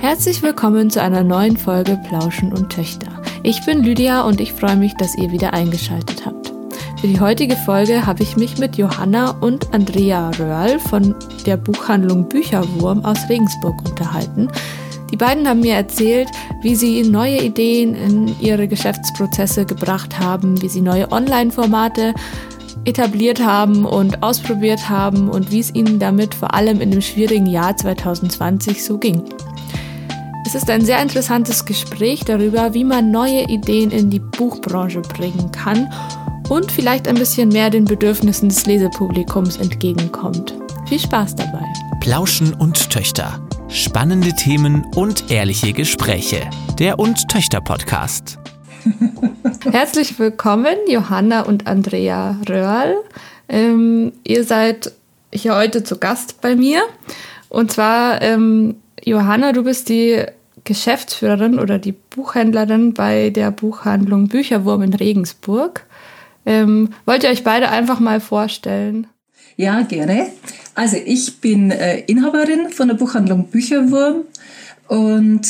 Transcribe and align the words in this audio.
Herzlich 0.00 0.42
willkommen 0.42 0.90
zu 0.90 1.02
einer 1.02 1.24
neuen 1.24 1.56
Folge 1.56 1.98
Plauschen 2.08 2.52
und 2.52 2.70
Töchter. 2.70 3.20
Ich 3.42 3.66
bin 3.66 3.82
Lydia 3.82 4.22
und 4.22 4.40
ich 4.40 4.52
freue 4.52 4.76
mich, 4.76 4.94
dass 4.94 5.18
ihr 5.18 5.32
wieder 5.32 5.54
eingeschaltet 5.54 6.24
habt. 6.24 6.52
Für 7.00 7.08
die 7.08 7.18
heutige 7.18 7.56
Folge 7.56 8.06
habe 8.06 8.22
ich 8.22 8.36
mich 8.36 8.58
mit 8.58 8.76
Johanna 8.76 9.32
und 9.40 9.74
Andrea 9.74 10.30
Röhrl 10.38 10.78
von 10.78 11.16
der 11.46 11.56
Buchhandlung 11.56 12.28
Bücherwurm 12.28 13.04
aus 13.04 13.28
Regensburg 13.28 13.88
unterhalten. 13.88 14.48
Die 15.10 15.16
beiden 15.16 15.48
haben 15.48 15.60
mir 15.60 15.74
erzählt, 15.74 16.28
wie 16.62 16.76
sie 16.76 17.02
neue 17.02 17.42
Ideen 17.42 17.96
in 17.96 18.40
ihre 18.40 18.68
Geschäftsprozesse 18.68 19.66
gebracht 19.66 20.20
haben, 20.20 20.62
wie 20.62 20.68
sie 20.68 20.80
neue 20.80 21.10
Online-Formate 21.10 22.14
etabliert 22.84 23.44
haben 23.44 23.84
und 23.84 24.22
ausprobiert 24.22 24.88
haben 24.88 25.28
und 25.28 25.50
wie 25.50 25.58
es 25.58 25.74
ihnen 25.74 25.98
damit 25.98 26.36
vor 26.36 26.54
allem 26.54 26.80
in 26.80 26.92
dem 26.92 27.02
schwierigen 27.02 27.46
Jahr 27.46 27.76
2020 27.76 28.84
so 28.84 28.96
ging. 28.96 29.24
Es 30.48 30.54
ist 30.54 30.70
ein 30.70 30.82
sehr 30.82 31.02
interessantes 31.02 31.66
Gespräch 31.66 32.24
darüber, 32.24 32.72
wie 32.72 32.82
man 32.82 33.10
neue 33.10 33.42
Ideen 33.50 33.90
in 33.90 34.08
die 34.08 34.18
Buchbranche 34.18 35.02
bringen 35.02 35.52
kann 35.52 35.92
und 36.48 36.72
vielleicht 36.72 37.06
ein 37.06 37.16
bisschen 37.16 37.50
mehr 37.50 37.68
den 37.68 37.84
Bedürfnissen 37.84 38.48
des 38.48 38.64
Lesepublikums 38.64 39.58
entgegenkommt. 39.58 40.54
Viel 40.88 41.00
Spaß 41.00 41.36
dabei. 41.36 41.62
Plauschen 42.00 42.54
und 42.54 42.88
Töchter. 42.88 43.46
Spannende 43.68 44.32
Themen 44.36 44.86
und 44.96 45.30
ehrliche 45.30 45.74
Gespräche. 45.74 46.48
Der 46.78 46.98
und 46.98 47.28
Töchter 47.28 47.60
Podcast. 47.60 48.38
Herzlich 49.70 50.18
willkommen, 50.18 50.76
Johanna 50.88 51.42
und 51.42 51.66
Andrea 51.66 52.40
Röhrl. 52.48 52.94
Ähm, 53.50 54.12
ihr 54.24 54.44
seid 54.44 54.92
hier 55.30 55.54
heute 55.54 55.84
zu 55.84 55.98
Gast 55.98 56.40
bei 56.40 56.56
mir. 56.56 56.80
Und 57.50 57.70
zwar, 57.70 58.22
ähm, 58.22 58.76
Johanna, 59.04 59.52
du 59.52 59.62
bist 59.62 59.90
die 59.90 60.24
Geschäftsführerin 60.68 61.58
oder 61.58 61.78
die 61.78 61.92
Buchhändlerin 61.92 62.92
bei 62.92 63.30
der 63.30 63.50
Buchhandlung 63.50 64.28
Bücherwurm 64.28 64.82
in 64.82 64.92
Regensburg. 64.92 65.86
Ähm, 66.44 66.90
wollt 67.06 67.24
ihr 67.24 67.30
euch 67.30 67.42
beide 67.42 67.70
einfach 67.70 68.00
mal 68.00 68.20
vorstellen? 68.20 69.06
Ja, 69.56 69.80
gerne. 69.80 70.26
Also 70.74 70.98
ich 71.02 71.40
bin 71.40 71.70
äh, 71.70 72.00
Inhaberin 72.00 72.68
von 72.68 72.88
der 72.88 72.96
Buchhandlung 72.96 73.48
Bücherwurm 73.48 74.24
und 74.88 75.48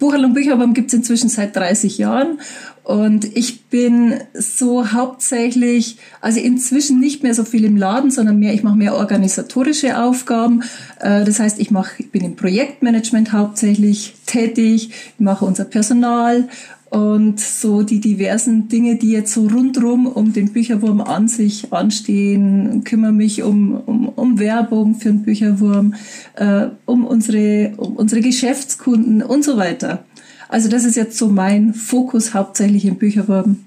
Buchhandlung 0.00 0.34
Bücherwurm 0.34 0.74
gibt 0.74 0.88
es 0.88 0.94
inzwischen 0.94 1.28
seit 1.28 1.54
30 1.54 1.96
Jahren 1.96 2.40
und 2.84 3.36
ich 3.36 3.66
bin 3.66 4.14
so 4.34 4.92
hauptsächlich, 4.92 5.98
also 6.20 6.40
inzwischen 6.40 6.98
nicht 6.98 7.22
mehr 7.22 7.34
so 7.34 7.44
viel 7.44 7.64
im 7.64 7.76
Laden, 7.76 8.10
sondern 8.10 8.38
mehr, 8.38 8.54
ich 8.54 8.64
mache 8.64 8.76
mehr 8.76 8.96
organisatorische 8.96 10.02
Aufgaben. 10.02 10.62
Äh, 11.00 11.24
das 11.24 11.38
heißt, 11.38 11.60
ich 11.60 11.70
mache, 11.70 11.94
ich 11.98 12.10
bin 12.10 12.24
im 12.24 12.34
Projektmanagement 12.34 13.32
hauptsächlich 13.32 14.14
tätig, 14.26 14.90
ich 14.90 15.20
mache 15.20 15.44
unser 15.44 15.64
Personal 15.64 16.48
und 16.92 17.40
so 17.40 17.82
die 17.82 18.00
diversen 18.00 18.68
Dinge, 18.68 18.96
die 18.96 19.12
jetzt 19.12 19.32
so 19.32 19.46
rundrum 19.46 20.06
um 20.06 20.34
den 20.34 20.52
Bücherwurm 20.52 21.00
an 21.00 21.26
sich 21.26 21.72
anstehen, 21.72 22.82
kümmere 22.84 23.12
mich 23.12 23.42
um, 23.42 23.80
um, 23.86 24.08
um 24.08 24.38
Werbung 24.38 24.96
für 24.96 25.08
den 25.08 25.22
Bücherwurm, 25.22 25.94
äh, 26.34 26.66
um, 26.84 27.06
unsere, 27.06 27.72
um 27.78 27.96
unsere 27.96 28.20
Geschäftskunden 28.20 29.22
und 29.22 29.42
so 29.42 29.56
weiter. 29.56 30.04
Also 30.52 30.68
das 30.68 30.84
ist 30.84 30.96
jetzt 30.96 31.16
so 31.16 31.28
mein 31.28 31.72
Fokus 31.72 32.34
hauptsächlich 32.34 32.84
im 32.84 32.96
Bücherwurm. 32.96 33.64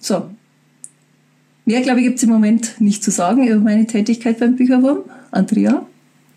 So. 0.00 0.28
Mehr, 1.66 1.82
glaube 1.82 2.00
ich, 2.00 2.06
gibt 2.06 2.16
es 2.16 2.24
im 2.24 2.30
Moment 2.30 2.80
nicht 2.80 3.04
zu 3.04 3.12
sagen 3.12 3.46
über 3.46 3.60
meine 3.60 3.86
Tätigkeit 3.86 4.40
beim 4.40 4.56
Bücherwurm. 4.56 5.04
Andrea? 5.30 5.86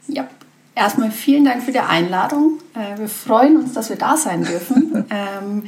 Ja, 0.08 0.28
erstmal 0.75 1.09
vielen 1.09 1.45
Dank 1.45 1.64
für 1.64 1.72
die 1.72 1.80
Einladung. 1.80 2.59
Äh, 2.75 3.00
wir 3.00 3.08
freuen 3.08 3.58
uns, 3.58 3.73
dass 3.73 3.89
wir 3.89 3.95
da 3.95 4.16
sein 4.16 4.44
dürfen. 4.44 5.06
Ähm, 5.09 5.64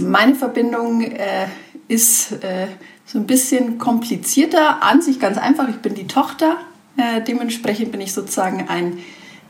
meine 0.00 0.36
Verbindung 0.36 1.00
äh, 1.00 1.48
ist 1.88 2.30
äh, 2.44 2.68
so 3.06 3.18
ein 3.18 3.26
bisschen 3.26 3.78
komplizierter, 3.78 4.84
an 4.84 5.02
sich 5.02 5.18
ganz 5.18 5.36
einfach. 5.36 5.68
Ich 5.68 5.78
bin 5.78 5.94
die 5.94 6.06
Tochter. 6.06 6.58
Dementsprechend 7.28 7.92
bin 7.92 8.00
ich 8.00 8.14
sozusagen 8.14 8.68
ein 8.68 8.98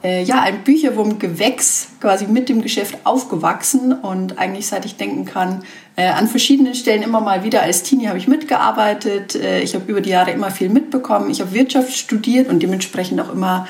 äh, 0.03 0.23
ja, 0.23 0.43
ein 0.43 0.63
Bücherwurmgewächs 0.63 1.89
quasi 2.01 2.27
mit 2.27 2.49
dem 2.49 2.63
Geschäft 2.63 2.99
aufgewachsen 3.05 3.93
und 3.93 4.39
eigentlich 4.39 4.67
seit 4.67 4.85
ich 4.85 4.97
denken 4.97 5.25
kann, 5.25 5.63
äh, 5.97 6.09
an 6.09 6.29
verschiedenen 6.29 6.75
Stellen 6.75 7.03
immer 7.03 7.21
mal 7.21 7.43
wieder 7.43 7.63
als 7.63 7.83
Teenie 7.83 8.09
habe 8.09 8.19
ich 8.19 8.29
mitgearbeitet. 8.29 9.35
Äh, 9.35 9.63
ich 9.63 9.75
habe 9.75 9.91
über 9.91 10.03
die 10.03 10.11
Jahre 10.11 10.31
immer 10.31 10.51
viel 10.51 10.69
mitbekommen. 10.69 11.31
Ich 11.31 11.41
habe 11.41 11.55
Wirtschaft 11.55 11.97
studiert 11.97 12.49
und 12.49 12.63
dementsprechend 12.63 13.19
auch 13.21 13.33
immer 13.33 13.67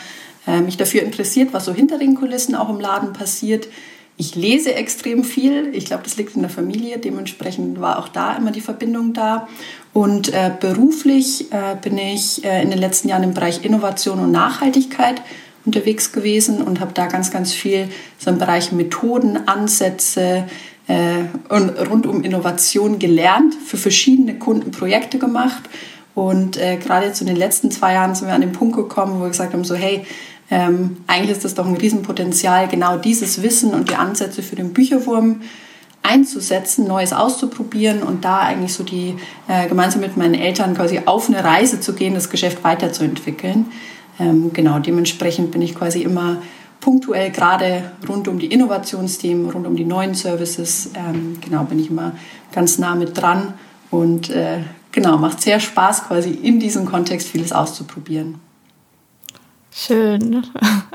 äh, 0.47 0.61
mich 0.61 0.77
dafür 0.77 1.03
interessiert, 1.03 1.53
was 1.53 1.65
so 1.65 1.73
hinter 1.73 1.99
den 1.99 2.17
Kulissen 2.17 2.57
auch 2.57 2.69
im 2.69 2.81
Laden 2.81 3.13
passiert. 3.13 3.69
Ich 4.17 4.35
lese 4.35 4.75
extrem 4.75 5.23
viel. 5.23 5.71
Ich 5.75 5.85
glaube, 5.85 6.03
das 6.03 6.17
liegt 6.17 6.35
in 6.35 6.43
der 6.43 6.51
Familie. 6.51 6.99
Dementsprechend 6.99 7.81
war 7.81 8.01
auch 8.01 8.09
da 8.09 8.35
immer 8.35 8.51
die 8.51 8.63
Verbindung 8.63 9.13
da. 9.13 9.47
Und 9.93 10.33
äh, 10.33 10.51
beruflich 10.59 11.53
äh, 11.53 11.77
bin 11.81 11.97
ich 11.97 12.43
in 12.45 12.71
den 12.71 12.79
letzten 12.79 13.09
Jahren 13.09 13.23
im 13.23 13.35
Bereich 13.35 13.65
Innovation 13.65 14.19
und 14.19 14.33
Nachhaltigkeit 14.33 15.23
unterwegs 15.67 16.13
gewesen 16.13 16.63
und 16.63 16.81
habe 16.81 16.93
da 16.95 17.07
ganz, 17.07 17.31
ganz 17.31 17.53
viel 17.53 17.89
so 18.19 18.31
im 18.31 18.39
Bereich 18.39 18.73
Methoden, 18.73 19.49
Ansätze 19.49 20.47
äh, 20.87 21.25
und 21.49 21.71
rund 21.91 22.07
um 22.07 22.23
Innovation 22.23 22.99
gelernt, 22.99 23.55
für 23.55 23.77
verschiedene 23.77 24.39
Kunden 24.39 24.71
Projekte 24.71 25.19
gemacht. 25.19 25.69
Und 26.15 26.57
äh, 26.57 26.77
gerade 26.77 27.07
jetzt 27.07 27.21
in 27.21 27.27
den 27.27 27.37
letzten 27.37 27.71
zwei 27.71 27.93
Jahren 27.93 28.15
sind 28.15 28.29
wir 28.29 28.35
an 28.35 28.41
den 28.41 28.53
Punkt 28.53 28.77
gekommen, 28.77 29.19
wo 29.19 29.25
wir 29.25 29.29
gesagt 29.29 29.53
haben, 29.53 29.65
so 29.65 29.75
hey, 29.75 30.07
ähm, 30.51 30.99
eigentlich 31.07 31.33
ist 31.33 31.45
das 31.45 31.55
doch 31.55 31.67
ein 31.67 31.77
Riesenpotenzial, 31.77 32.69
genau 32.69 32.97
dieses 32.97 33.43
Wissen 33.43 33.75
und 33.75 33.91
die 33.91 33.97
Ansätze 33.97 34.43
für 34.43 34.57
den 34.57 34.73
Bücherwurm 34.73 35.43
einzusetzen, 36.03 36.87
Neues 36.87 37.13
auszuprobieren 37.13 38.03
und 38.03 38.25
da 38.25 38.39
eigentlich 38.39 38.73
so 38.73 38.85
die 38.85 39.17
äh, 39.49 39.67
gemeinsam 39.67 40.01
mit 40.01 40.17
meinen 40.17 40.35
Eltern 40.35 40.75
quasi 40.75 41.01
auf 41.05 41.29
eine 41.29 41.43
Reise 41.43 41.81
zu 41.81 41.95
gehen, 41.95 42.15
das 42.15 42.31
Geschäft 42.31 42.63
weiterzuentwickeln. 42.63 43.67
Ähm, 44.19 44.53
genau, 44.53 44.79
dementsprechend 44.79 45.51
bin 45.51 45.63
ich 45.63 45.75
quasi 45.75 46.03
immer 46.03 46.43
punktuell 46.81 47.31
gerade 47.31 47.91
rund 48.09 48.29
um 48.29 48.39
die 48.39 48.47
Innovationsthemen, 48.47 49.51
rund 49.51 49.67
um 49.67 49.77
die 49.77 49.85
neuen 49.85 50.15
Services, 50.15 50.91
ähm, 50.95 51.39
genau, 51.41 51.65
bin 51.65 51.79
ich 51.79 51.91
immer 51.91 52.13
ganz 52.53 52.79
nah 52.79 52.95
mit 52.95 53.21
dran 53.21 53.55
und 53.91 54.31
äh, 54.31 54.59
genau, 54.93 55.19
macht 55.19 55.43
sehr 55.43 55.61
Spaß, 55.61 56.05
quasi 56.05 56.31
in 56.31 56.61
diesem 56.61 56.87
Kontext 56.87 57.29
vieles 57.29 57.53
auszuprobieren. 57.53 58.37
Schön. 59.79 60.43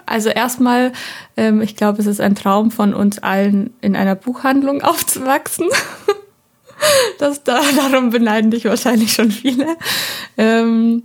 Also 0.08 0.30
erstmal, 0.30 0.92
ähm, 1.38 1.62
ich 1.62 1.78
glaube, 1.78 2.02
es 2.02 2.08
ist 2.08 2.20
ein 2.20 2.36
Traum 2.36 2.72
von 2.72 2.94
uns 2.94 3.20
allen, 3.20 3.74
in 3.80 3.96
einer 3.96 4.16
Buchhandlung 4.16 4.82
aufzuwachsen. 4.82 5.68
Das 7.20 7.44
da, 7.44 7.62
darum 7.78 8.10
beneiden 8.10 8.50
dich 8.50 8.66
wahrscheinlich 8.66 9.14
schon 9.14 9.32
viele. 9.32 9.78
Ähm, 10.36 11.04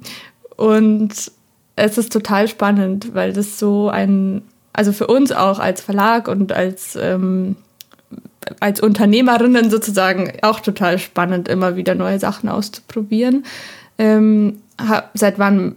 und 0.56 1.30
es 1.76 1.98
ist 1.98 2.12
total 2.12 2.48
spannend, 2.48 3.14
weil 3.14 3.32
das 3.32 3.58
so 3.58 3.88
ein, 3.88 4.42
also 4.72 4.92
für 4.92 5.06
uns 5.06 5.30
auch 5.30 5.58
als 5.58 5.82
Verlag 5.82 6.26
und 6.26 6.52
als, 6.52 6.96
ähm, 7.00 7.56
als 8.60 8.80
Unternehmerinnen 8.80 9.70
sozusagen 9.70 10.32
auch 10.42 10.60
total 10.60 10.98
spannend, 10.98 11.48
immer 11.48 11.76
wieder 11.76 11.94
neue 11.94 12.18
Sachen 12.18 12.48
auszuprobieren. 12.48 13.44
Ähm, 13.98 14.60
seit 15.14 15.38
wann? 15.38 15.76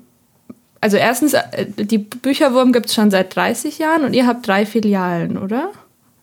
Also 0.82 0.96
erstens, 0.96 1.34
äh, 1.34 1.66
die 1.68 1.98
Bücherwurm 1.98 2.72
gibt 2.72 2.88
es 2.88 2.96
schon 2.96 3.12
seit 3.12 3.36
30 3.36 3.80
Jahren 3.80 4.06
und 4.06 4.14
ihr 4.14 4.26
habt 4.26 4.48
drei 4.48 4.66
Filialen, 4.66 5.38
oder? 5.38 5.72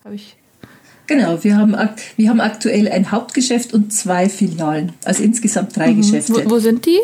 Hab 0.03 0.13
ich 0.13 0.35
Genau, 1.07 1.41
wir 1.41 1.55
haben, 1.55 1.75
wir 2.17 2.29
haben 2.29 2.41
aktuell 2.41 2.89
ein 2.89 3.11
Hauptgeschäft 3.11 3.73
und 3.73 3.93
zwei 3.93 4.27
Filialen, 4.27 4.91
also 5.05 5.23
insgesamt 5.23 5.75
drei 5.77 5.91
mhm. 5.91 6.01
Geschäfte. 6.01 6.33
Wo, 6.33 6.49
wo 6.51 6.59
sind 6.59 6.85
die? 6.85 6.99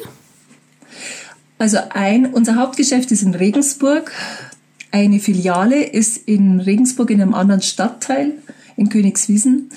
Also 1.63 1.77
ein, 1.91 2.25
unser 2.25 2.57
Hauptgeschäft 2.57 3.09
ist 3.13 3.23
in 3.23 3.35
Regensburg. 3.35 4.11
Eine 4.91 5.21
Filiale 5.21 5.81
ist 5.81 6.17
in 6.27 6.59
Regensburg 6.59 7.09
in 7.09 7.21
einem 7.21 7.33
anderen 7.33 7.61
Stadtteil, 7.61 8.33
in 8.75 8.89
Königswiesen. 8.89 9.69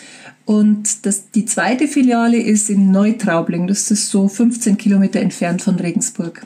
Und 0.45 1.07
das, 1.07 1.31
die 1.31 1.45
zweite 1.45 1.87
Filiale 1.87 2.39
ist 2.39 2.71
in 2.71 2.91
Neutraubling. 2.91 3.69
Das 3.69 3.93
ist 3.93 4.11
so 4.11 4.27
15 4.27 4.79
Kilometer 4.79 5.21
entfernt 5.21 5.63
von 5.63 5.77
Regensburg. 5.77 6.45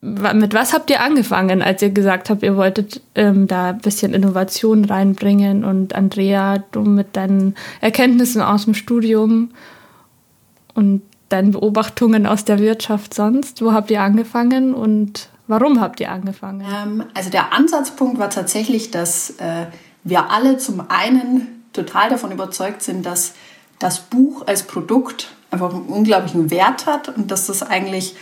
Mit 0.00 0.54
was 0.54 0.72
habt 0.72 0.88
ihr 0.88 1.02
angefangen, 1.02 1.60
als 1.60 1.82
ihr 1.82 1.90
gesagt 1.90 2.30
habt, 2.30 2.42
ihr 2.42 2.56
wolltet 2.56 3.02
ähm, 3.14 3.46
da 3.46 3.72
ein 3.72 3.80
bisschen 3.80 4.14
Innovation 4.14 4.86
reinbringen? 4.86 5.64
Und 5.64 5.94
Andrea, 5.94 6.64
du 6.72 6.80
mit 6.80 7.14
deinen 7.14 7.56
Erkenntnissen 7.82 8.40
aus 8.40 8.64
dem 8.64 8.72
Studium 8.72 9.50
und 10.72 11.02
deinen 11.28 11.52
Beobachtungen 11.52 12.26
aus 12.26 12.44
der 12.44 12.58
Wirtschaft 12.58 13.14
sonst? 13.14 13.62
Wo 13.62 13.72
habt 13.72 13.90
ihr 13.90 14.02
angefangen 14.02 14.74
und 14.74 15.28
warum 15.46 15.80
habt 15.80 16.00
ihr 16.00 16.10
angefangen? 16.10 16.64
Ähm, 16.66 17.04
also 17.14 17.30
der 17.30 17.52
Ansatzpunkt 17.52 18.18
war 18.18 18.30
tatsächlich, 18.30 18.90
dass 18.90 19.30
äh, 19.38 19.66
wir 20.04 20.30
alle 20.30 20.58
zum 20.58 20.82
einen 20.88 21.64
total 21.72 22.10
davon 22.10 22.32
überzeugt 22.32 22.82
sind, 22.82 23.04
dass 23.04 23.34
das 23.78 24.00
Buch 24.00 24.46
als 24.46 24.64
Produkt 24.64 25.28
einfach 25.50 25.72
einen 25.72 25.86
unglaublichen 25.86 26.50
Wert 26.50 26.86
hat 26.86 27.08
und 27.08 27.30
dass 27.30 27.46
das 27.46 27.62
eigentlich 27.62 28.16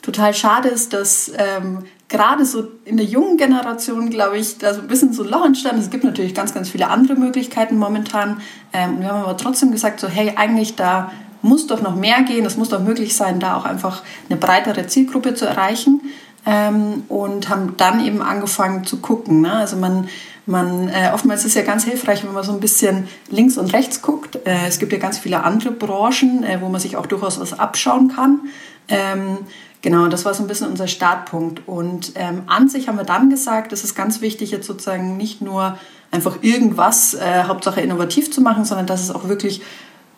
total 0.00 0.34
schade 0.34 0.68
ist, 0.68 0.92
dass 0.92 1.30
ähm, 1.36 1.84
gerade 2.08 2.44
so 2.44 2.68
in 2.84 2.96
der 2.96 3.06
jungen 3.06 3.36
Generation, 3.36 4.10
glaube 4.10 4.38
ich, 4.38 4.58
da 4.58 4.74
so 4.74 4.80
ein 4.80 4.88
bisschen 4.88 5.12
so 5.12 5.22
Loch 5.22 5.44
entstanden. 5.44 5.80
Es 5.80 5.90
gibt 5.90 6.04
natürlich 6.04 6.34
ganz, 6.34 6.52
ganz 6.52 6.68
viele 6.68 6.88
andere 6.88 7.14
Möglichkeiten 7.14 7.78
momentan. 7.78 8.40
Ähm, 8.72 9.00
wir 9.00 9.08
haben 9.08 9.22
aber 9.22 9.36
trotzdem 9.36 9.70
gesagt, 9.70 10.00
so 10.00 10.08
hey, 10.08 10.32
eigentlich 10.36 10.74
da 10.74 11.12
muss 11.42 11.66
doch 11.66 11.82
noch 11.82 11.94
mehr 11.94 12.22
gehen. 12.22 12.46
Es 12.46 12.56
muss 12.56 12.68
doch 12.68 12.80
möglich 12.80 13.16
sein, 13.16 13.40
da 13.40 13.56
auch 13.56 13.64
einfach 13.64 14.02
eine 14.28 14.38
breitere 14.38 14.86
Zielgruppe 14.86 15.34
zu 15.34 15.46
erreichen. 15.46 16.00
Ähm, 16.44 17.04
und 17.08 17.48
haben 17.48 17.76
dann 17.76 18.04
eben 18.04 18.20
angefangen 18.20 18.84
zu 18.84 18.96
gucken. 18.96 19.42
Ne? 19.42 19.52
Also 19.52 19.76
man, 19.76 20.08
man 20.44 20.88
äh, 20.88 21.12
oftmals 21.14 21.42
ist 21.42 21.48
es 21.48 21.54
ja 21.54 21.62
ganz 21.62 21.84
hilfreich, 21.84 22.24
wenn 22.24 22.32
man 22.32 22.42
so 22.42 22.52
ein 22.52 22.58
bisschen 22.58 23.06
links 23.30 23.58
und 23.58 23.72
rechts 23.72 24.02
guckt. 24.02 24.40
Äh, 24.44 24.66
es 24.66 24.80
gibt 24.80 24.92
ja 24.92 24.98
ganz 24.98 25.18
viele 25.18 25.44
andere 25.44 25.70
Branchen, 25.70 26.42
äh, 26.42 26.60
wo 26.60 26.68
man 26.68 26.80
sich 26.80 26.96
auch 26.96 27.06
durchaus 27.06 27.38
was 27.38 27.56
abschauen 27.56 28.08
kann. 28.08 28.40
Ähm, 28.88 29.38
Genau, 29.82 30.06
das 30.06 30.24
war 30.24 30.32
so 30.32 30.44
ein 30.44 30.46
bisschen 30.46 30.68
unser 30.68 30.86
Startpunkt. 30.86 31.66
Und 31.66 32.12
ähm, 32.14 32.42
an 32.46 32.68
sich 32.68 32.86
haben 32.86 32.96
wir 32.96 33.04
dann 33.04 33.30
gesagt, 33.30 33.72
es 33.72 33.82
ist 33.82 33.96
ganz 33.96 34.20
wichtig, 34.20 34.52
jetzt 34.52 34.66
sozusagen 34.66 35.16
nicht 35.16 35.42
nur 35.42 35.76
einfach 36.12 36.38
irgendwas, 36.42 37.14
äh, 37.14 37.44
Hauptsache 37.48 37.80
innovativ 37.80 38.30
zu 38.30 38.40
machen, 38.40 38.64
sondern 38.64 38.86
dass 38.86 39.02
es 39.02 39.10
auch 39.10 39.26
wirklich 39.26 39.60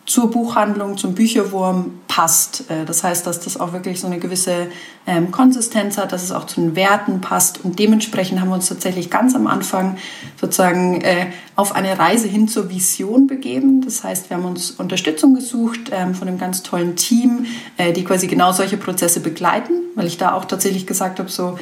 zur 0.05 0.29
Buchhandlung, 0.29 0.97
zum 0.97 1.15
Bücherwurm 1.15 1.99
passt. 2.07 2.69
Äh, 2.69 2.85
das 2.85 3.03
heißt, 3.03 3.25
dass 3.25 3.39
das 3.39 3.59
auch 3.59 3.73
wirklich 3.73 3.99
so 3.99 4.07
eine 4.07 4.19
gewisse 4.19 4.67
ähm, 5.07 5.31
Konsistenz 5.31 5.97
hat, 5.97 6.11
dass 6.11 6.23
es 6.23 6.31
auch 6.31 6.45
zu 6.45 6.61
den 6.61 6.75
Werten 6.75 7.21
passt. 7.21 7.65
Und 7.65 7.79
dementsprechend 7.79 8.39
haben 8.39 8.49
wir 8.49 8.55
uns 8.55 8.69
tatsächlich 8.69 9.09
ganz 9.09 9.35
am 9.35 9.47
Anfang 9.47 9.97
sozusagen 10.39 11.01
äh, 11.01 11.27
auf 11.55 11.73
eine 11.73 11.97
Reise 11.97 12.27
hin 12.27 12.47
zur 12.47 12.69
Vision 12.69 13.25
begeben. 13.27 13.81
Das 13.81 14.03
heißt, 14.03 14.29
wir 14.29 14.37
haben 14.37 14.45
uns 14.45 14.71
Unterstützung 14.71 15.33
gesucht 15.33 15.91
ähm, 15.91 16.13
von 16.13 16.27
einem 16.27 16.37
ganz 16.37 16.61
tollen 16.61 16.95
Team, 16.95 17.47
äh, 17.77 17.91
die 17.91 18.03
quasi 18.03 18.27
genau 18.27 18.51
solche 18.51 18.77
Prozesse 18.77 19.21
begleiten, 19.21 19.73
weil 19.95 20.05
ich 20.05 20.17
da 20.17 20.33
auch 20.33 20.45
tatsächlich 20.45 20.85
gesagt 20.85 21.19
habe, 21.19 21.29
so 21.29 21.57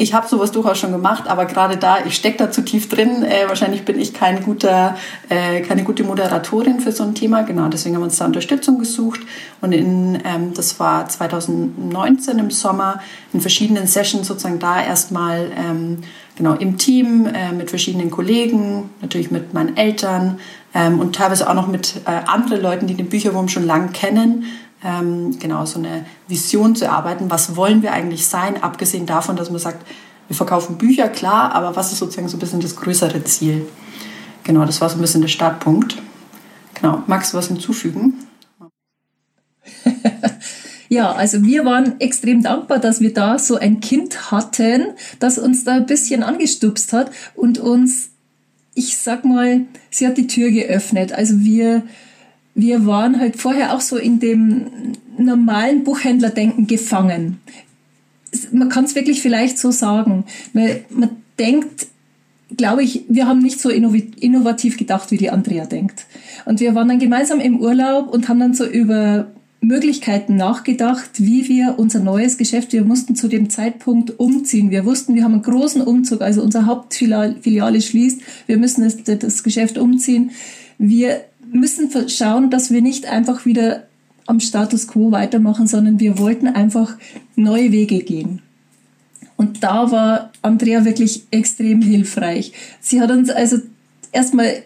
ich 0.00 0.14
habe 0.14 0.26
sowas 0.26 0.50
durchaus 0.50 0.78
schon 0.78 0.92
gemacht, 0.92 1.28
aber 1.28 1.44
gerade 1.44 1.76
da, 1.76 1.98
ich 2.06 2.16
stecke 2.16 2.38
da 2.38 2.50
zu 2.50 2.62
tief 2.62 2.88
drin. 2.88 3.22
Äh, 3.22 3.46
wahrscheinlich 3.48 3.84
bin 3.84 4.00
ich 4.00 4.14
kein 4.14 4.42
guter, 4.42 4.96
äh, 5.28 5.60
keine 5.60 5.84
gute 5.84 6.04
Moderatorin 6.04 6.80
für 6.80 6.90
so 6.90 7.04
ein 7.04 7.14
Thema. 7.14 7.42
Genau, 7.42 7.68
deswegen 7.68 7.96
haben 7.96 8.00
wir 8.00 8.06
uns 8.06 8.16
da 8.16 8.24
Unterstützung 8.24 8.78
gesucht. 8.78 9.20
Und 9.60 9.72
in, 9.72 10.18
ähm, 10.24 10.54
das 10.54 10.80
war 10.80 11.06
2019 11.06 12.38
im 12.38 12.50
Sommer 12.50 13.00
in 13.34 13.42
verschiedenen 13.42 13.86
Sessions 13.86 14.26
sozusagen 14.26 14.58
da 14.58 14.82
erstmal 14.82 15.52
ähm, 15.54 15.98
genau 16.34 16.54
im 16.54 16.78
Team 16.78 17.26
äh, 17.26 17.52
mit 17.52 17.68
verschiedenen 17.68 18.10
Kollegen, 18.10 18.88
natürlich 19.02 19.30
mit 19.30 19.52
meinen 19.52 19.76
Eltern 19.76 20.38
ähm, 20.74 20.98
und 20.98 21.14
teilweise 21.14 21.46
auch 21.46 21.54
noch 21.54 21.68
mit 21.68 21.96
äh, 22.06 22.10
anderen 22.26 22.62
Leuten, 22.62 22.86
die 22.86 22.94
den 22.94 23.10
Bücherwurm 23.10 23.48
schon 23.48 23.66
lang 23.66 23.92
kennen 23.92 24.46
ähm, 24.84 25.38
genau 25.38 25.66
so 25.66 25.78
eine 25.78 26.06
Vision 26.28 26.74
zu 26.76 26.86
erarbeiten. 26.86 27.30
Was 27.30 27.56
wollen 27.56 27.82
wir 27.82 27.92
eigentlich 27.92 28.26
sein, 28.26 28.62
abgesehen 28.62 29.06
davon, 29.06 29.36
dass 29.36 29.50
man 29.50 29.60
sagt, 29.60 29.86
wir 30.28 30.36
verkaufen 30.36 30.78
Bücher, 30.78 31.08
klar, 31.08 31.52
aber 31.52 31.74
was 31.76 31.92
ist 31.92 31.98
sozusagen 31.98 32.28
so 32.28 32.36
ein 32.36 32.40
bisschen 32.40 32.60
das 32.60 32.76
größere 32.76 33.24
Ziel? 33.24 33.66
Genau, 34.44 34.64
das 34.64 34.80
war 34.80 34.88
so 34.88 34.96
ein 34.96 35.00
bisschen 35.00 35.20
der 35.22 35.28
Startpunkt. 35.28 35.96
Genau, 36.74 37.02
magst 37.06 37.32
du 37.32 37.36
was 37.36 37.48
hinzufügen? 37.48 38.14
Ja, 40.92 41.12
also 41.12 41.44
wir 41.44 41.64
waren 41.64 42.00
extrem 42.00 42.42
dankbar, 42.42 42.80
dass 42.80 43.00
wir 43.00 43.14
da 43.14 43.38
so 43.38 43.54
ein 43.54 43.78
Kind 43.78 44.32
hatten, 44.32 44.88
das 45.20 45.38
uns 45.38 45.62
da 45.62 45.74
ein 45.74 45.86
bisschen 45.86 46.24
angestupst 46.24 46.92
hat 46.92 47.12
und 47.36 47.58
uns, 47.58 48.10
ich 48.74 48.98
sag 48.98 49.24
mal, 49.24 49.66
sie 49.88 50.08
hat 50.08 50.18
die 50.18 50.26
Tür 50.26 50.50
geöffnet. 50.50 51.12
Also 51.12 51.38
wir, 51.38 51.84
wir 52.54 52.86
waren 52.86 53.18
halt 53.20 53.36
vorher 53.36 53.74
auch 53.74 53.80
so 53.80 53.96
in 53.96 54.20
dem 54.20 54.66
normalen 55.18 55.84
Buchhändlerdenken 55.84 56.66
gefangen. 56.66 57.40
Man 58.52 58.68
kann 58.68 58.84
es 58.84 58.94
wirklich 58.94 59.20
vielleicht 59.20 59.58
so 59.58 59.70
sagen. 59.70 60.24
Man, 60.52 60.70
man 60.90 61.10
denkt, 61.38 61.86
glaube 62.56 62.82
ich, 62.82 63.04
wir 63.08 63.26
haben 63.26 63.40
nicht 63.40 63.60
so 63.60 63.70
innovativ 63.70 64.76
gedacht, 64.76 65.10
wie 65.10 65.16
die 65.16 65.30
Andrea 65.30 65.66
denkt. 65.66 66.06
Und 66.44 66.60
wir 66.60 66.74
waren 66.74 66.88
dann 66.88 66.98
gemeinsam 66.98 67.40
im 67.40 67.60
Urlaub 67.60 68.12
und 68.12 68.28
haben 68.28 68.40
dann 68.40 68.54
so 68.54 68.66
über 68.66 69.28
Möglichkeiten 69.60 70.36
nachgedacht, 70.36 71.10
wie 71.18 71.48
wir 71.48 71.74
unser 71.78 72.00
neues 72.00 72.38
Geschäft, 72.38 72.72
wir 72.72 72.84
mussten 72.84 73.14
zu 73.14 73.28
dem 73.28 73.50
Zeitpunkt 73.50 74.18
umziehen. 74.18 74.70
Wir 74.70 74.86
wussten, 74.86 75.14
wir 75.14 75.22
haben 75.22 75.34
einen 75.34 75.42
großen 75.42 75.82
Umzug, 75.82 76.22
also 76.22 76.42
unser 76.42 76.64
Hauptfiliale 76.64 77.80
schließt, 77.80 78.22
wir 78.46 78.56
müssen 78.56 78.84
das, 78.84 79.18
das 79.18 79.42
Geschäft 79.42 79.76
umziehen. 79.76 80.30
Wir 80.78 81.24
müssen 81.52 81.90
schauen, 82.08 82.50
dass 82.50 82.70
wir 82.70 82.82
nicht 82.82 83.06
einfach 83.06 83.46
wieder 83.46 83.84
am 84.26 84.40
Status 84.40 84.86
quo 84.86 85.10
weitermachen, 85.10 85.66
sondern 85.66 85.98
wir 85.98 86.18
wollten 86.18 86.46
einfach 86.46 86.96
neue 87.36 87.72
Wege 87.72 88.00
gehen. 88.00 88.42
Und 89.36 89.62
da 89.64 89.90
war 89.90 90.32
Andrea 90.42 90.84
wirklich 90.84 91.24
extrem 91.30 91.82
hilfreich. 91.82 92.52
Sie 92.80 93.00
hat 93.00 93.10
uns 93.10 93.30
also 93.30 93.58
erstmal 94.12 94.62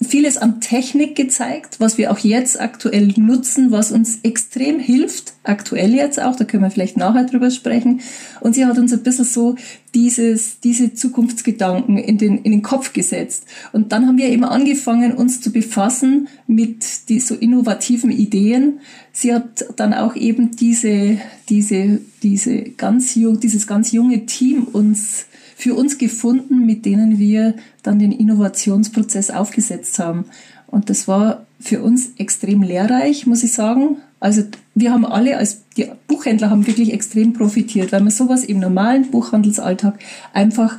vieles 0.00 0.38
an 0.38 0.60
Technik 0.60 1.16
gezeigt, 1.16 1.80
was 1.80 1.98
wir 1.98 2.12
auch 2.12 2.18
jetzt 2.18 2.60
aktuell 2.60 3.12
nutzen, 3.16 3.72
was 3.72 3.90
uns 3.90 4.20
extrem 4.22 4.78
hilft, 4.78 5.34
aktuell 5.42 5.92
jetzt 5.92 6.22
auch, 6.22 6.36
da 6.36 6.44
können 6.44 6.62
wir 6.62 6.70
vielleicht 6.70 6.96
nachher 6.96 7.24
drüber 7.24 7.50
sprechen. 7.50 8.00
Und 8.40 8.54
sie 8.54 8.64
hat 8.64 8.78
uns 8.78 8.92
ein 8.92 9.02
bisschen 9.02 9.24
so 9.24 9.56
dieses, 9.92 10.60
diese 10.60 10.94
Zukunftsgedanken 10.94 11.98
in 11.98 12.16
den, 12.16 12.38
in 12.38 12.52
den 12.52 12.62
Kopf 12.62 12.92
gesetzt. 12.92 13.44
Und 13.72 13.90
dann 13.90 14.06
haben 14.06 14.18
wir 14.18 14.28
eben 14.28 14.44
angefangen, 14.44 15.12
uns 15.14 15.40
zu 15.40 15.50
befassen 15.50 16.28
mit 16.46 17.08
die, 17.08 17.18
so 17.18 17.34
innovativen 17.34 18.12
Ideen. 18.12 18.80
Sie 19.12 19.34
hat 19.34 19.66
dann 19.76 19.94
auch 19.94 20.14
eben 20.14 20.54
diese, 20.54 21.18
diese, 21.48 22.00
diese 22.22 22.62
ganz 22.62 23.16
jung, 23.16 23.40
dieses 23.40 23.66
ganz 23.66 23.90
junge 23.90 24.26
Team 24.26 24.64
uns 24.64 25.26
für 25.60 25.74
uns 25.74 25.98
gefunden, 25.98 26.64
mit 26.64 26.86
denen 26.86 27.18
wir 27.18 27.54
dann 27.82 27.98
den 27.98 28.12
Innovationsprozess 28.12 29.28
aufgesetzt 29.30 29.98
haben. 29.98 30.24
Und 30.66 30.88
das 30.88 31.06
war 31.06 31.44
für 31.60 31.82
uns 31.82 32.12
extrem 32.16 32.62
lehrreich, 32.62 33.26
muss 33.26 33.44
ich 33.44 33.52
sagen. 33.52 33.98
Also 34.20 34.42
wir 34.74 34.90
haben 34.90 35.04
alle 35.04 35.36
als 35.36 35.62
die 35.76 35.86
Buchhändler 36.06 36.48
haben 36.48 36.66
wirklich 36.66 36.94
extrem 36.94 37.34
profitiert, 37.34 37.92
weil 37.92 38.00
man 38.00 38.10
sowas 38.10 38.42
im 38.42 38.58
normalen 38.58 39.10
Buchhandelsalltag 39.10 39.98
einfach 40.32 40.78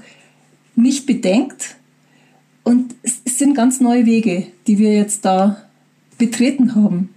nicht 0.75 1.06
bedenkt. 1.06 1.75
Und 2.63 2.95
es 3.04 3.22
sind 3.25 3.54
ganz 3.54 3.81
neue 3.81 4.07
Wege, 4.07 4.48
die 4.66 4.80
wir 4.80 4.94
jetzt 4.94 5.25
da 5.25 5.57
betreten 6.18 6.74
haben. 6.74 7.10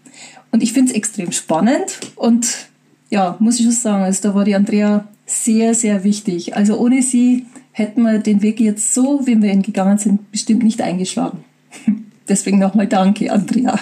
Und 0.53 0.63
ich 0.63 0.75
finde 0.75 0.91
es 0.91 0.97
extrem 0.97 1.33
spannend 1.33 1.99
und 2.17 2.69
ja, 3.09 3.37
muss 3.39 3.59
ich 3.59 3.65
schon 3.65 3.73
sagen, 3.73 4.03
also 4.03 4.29
da 4.29 4.35
war 4.35 4.45
die 4.45 4.55
Andrea 4.55 5.09
sehr, 5.27 5.75
sehr 5.75 6.05
wichtig. 6.05 6.57
Also 6.57 6.79
ohne 6.79 7.03
sie 7.03 7.47
hätten 7.73 8.03
wir 8.03 8.19
den 8.19 8.43
Weg 8.43 8.61
jetzt 8.61 8.95
so, 8.95 9.27
wie 9.27 9.41
wir 9.41 9.53
ihn 9.53 9.63
gegangen 9.63 9.99
sind, 9.99 10.31
bestimmt 10.31 10.63
nicht 10.63 10.81
eingeschlagen. 10.81 11.45
Deswegen 12.29 12.59
nochmal 12.59 12.87
danke, 12.87 13.33
Andrea. 13.33 13.79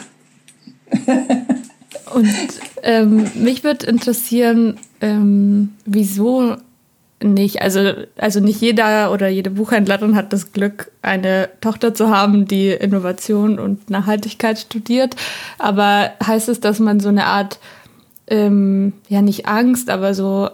Und 2.15 2.29
ähm, 2.83 3.27
mich 3.35 3.65
würde 3.65 3.87
interessieren, 3.87 4.77
ähm, 5.01 5.71
wieso 5.87 6.57
nicht, 7.23 7.63
also, 7.63 7.93
also 8.17 8.41
nicht 8.41 8.61
jeder 8.61 9.13
oder 9.13 9.29
jede 9.29 9.51
Buchhändlerin 9.51 10.17
hat 10.17 10.33
das 10.33 10.53
Glück, 10.53 10.91
eine 11.03 11.49
Tochter 11.61 11.95
zu 11.95 12.09
haben, 12.11 12.47
die 12.47 12.71
Innovation 12.71 13.59
und 13.59 13.91
Nachhaltigkeit 13.91 14.59
studiert. 14.59 15.17
Aber 15.59 16.11
heißt 16.25 16.49
es, 16.49 16.61
dass 16.61 16.81
man 16.81 17.01
so 17.01 17.09
eine 17.09 17.27
Art 17.27 17.61
ähm, 18.27 18.93
ja 19.09 19.23
nicht 19.23 19.47
Angst, 19.47 19.91
aber 19.91 20.15
so 20.15 20.49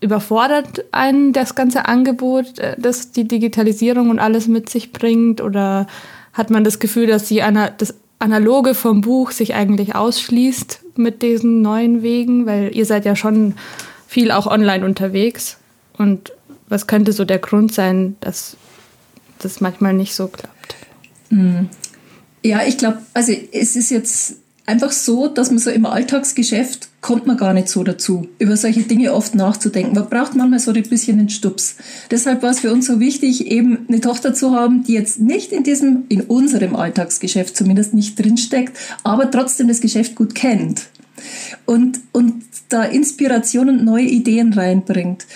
überfordert 0.00 0.84
einen 0.92 1.32
das 1.32 1.54
ganze 1.54 1.86
Angebot, 1.86 2.58
äh, 2.58 2.76
das 2.78 3.12
die 3.12 3.28
Digitalisierung 3.28 4.10
und 4.10 4.18
alles 4.18 4.48
mit 4.48 4.68
sich 4.68 4.92
bringt? 4.92 5.40
Oder 5.40 5.86
hat 6.32 6.50
man 6.50 6.64
das 6.64 6.78
Gefühl, 6.78 7.06
dass 7.06 7.24
die, 7.24 7.42
das 7.78 7.94
Analoge 8.18 8.74
vom 8.74 9.00
Buch 9.00 9.30
sich 9.30 9.54
eigentlich 9.54 9.94
ausschließt 9.94 10.80
mit 10.96 11.22
diesen 11.22 11.62
neuen 11.62 12.02
Wegen? 12.02 12.46
Weil 12.46 12.74
ihr 12.74 12.86
seid 12.86 13.04
ja 13.04 13.16
schon 13.16 13.54
viel 14.06 14.30
auch 14.30 14.46
online 14.46 14.84
unterwegs. 14.84 15.58
Und 15.98 16.32
was 16.68 16.86
könnte 16.86 17.12
so 17.12 17.24
der 17.24 17.38
Grund 17.38 17.72
sein, 17.72 18.16
dass 18.20 18.56
das 19.38 19.60
manchmal 19.60 19.92
nicht 19.92 20.14
so 20.14 20.28
klappt? 20.28 20.74
Hm. 21.28 21.68
Ja, 22.44 22.62
ich 22.66 22.78
glaube, 22.78 22.98
also 23.14 23.32
es 23.52 23.76
ist 23.76 23.90
jetzt 23.90 24.36
einfach 24.66 24.90
so, 24.90 25.28
dass 25.28 25.50
man 25.50 25.58
so 25.58 25.70
im 25.70 25.86
Alltagsgeschäft 25.86 26.88
kommt 27.02 27.26
man 27.26 27.36
gar 27.36 27.52
nicht 27.52 27.68
so 27.68 27.82
dazu, 27.82 28.28
über 28.38 28.56
solche 28.56 28.82
Dinge 28.82 29.12
oft 29.12 29.34
nachzudenken. 29.34 29.94
Man 29.94 30.08
braucht 30.08 30.36
manchmal 30.36 30.60
so 30.60 30.70
ein 30.70 30.82
bisschen 30.84 31.18
den 31.18 31.28
Stups. 31.28 31.74
Deshalb 32.12 32.42
war 32.42 32.50
es 32.50 32.60
für 32.60 32.72
uns 32.72 32.86
so 32.86 33.00
wichtig, 33.00 33.48
eben 33.48 33.86
eine 33.88 34.00
Tochter 34.00 34.32
zu 34.32 34.52
haben, 34.52 34.84
die 34.84 34.94
jetzt 34.94 35.20
nicht 35.20 35.50
in 35.50 35.64
diesem, 35.64 36.04
in 36.08 36.22
unserem 36.22 36.76
Alltagsgeschäft 36.76 37.56
zumindest 37.56 37.92
nicht 37.92 38.18
drinsteckt, 38.18 38.78
aber 39.02 39.30
trotzdem 39.30 39.66
das 39.66 39.80
Geschäft 39.80 40.14
gut 40.14 40.36
kennt. 40.36 40.86
Und, 41.66 42.00
und 42.12 42.44
da 42.68 42.84
Inspiration 42.84 43.68
und 43.68 43.84
neue 43.84 44.06
Ideen 44.06 44.52
reinbringt. 44.52 45.26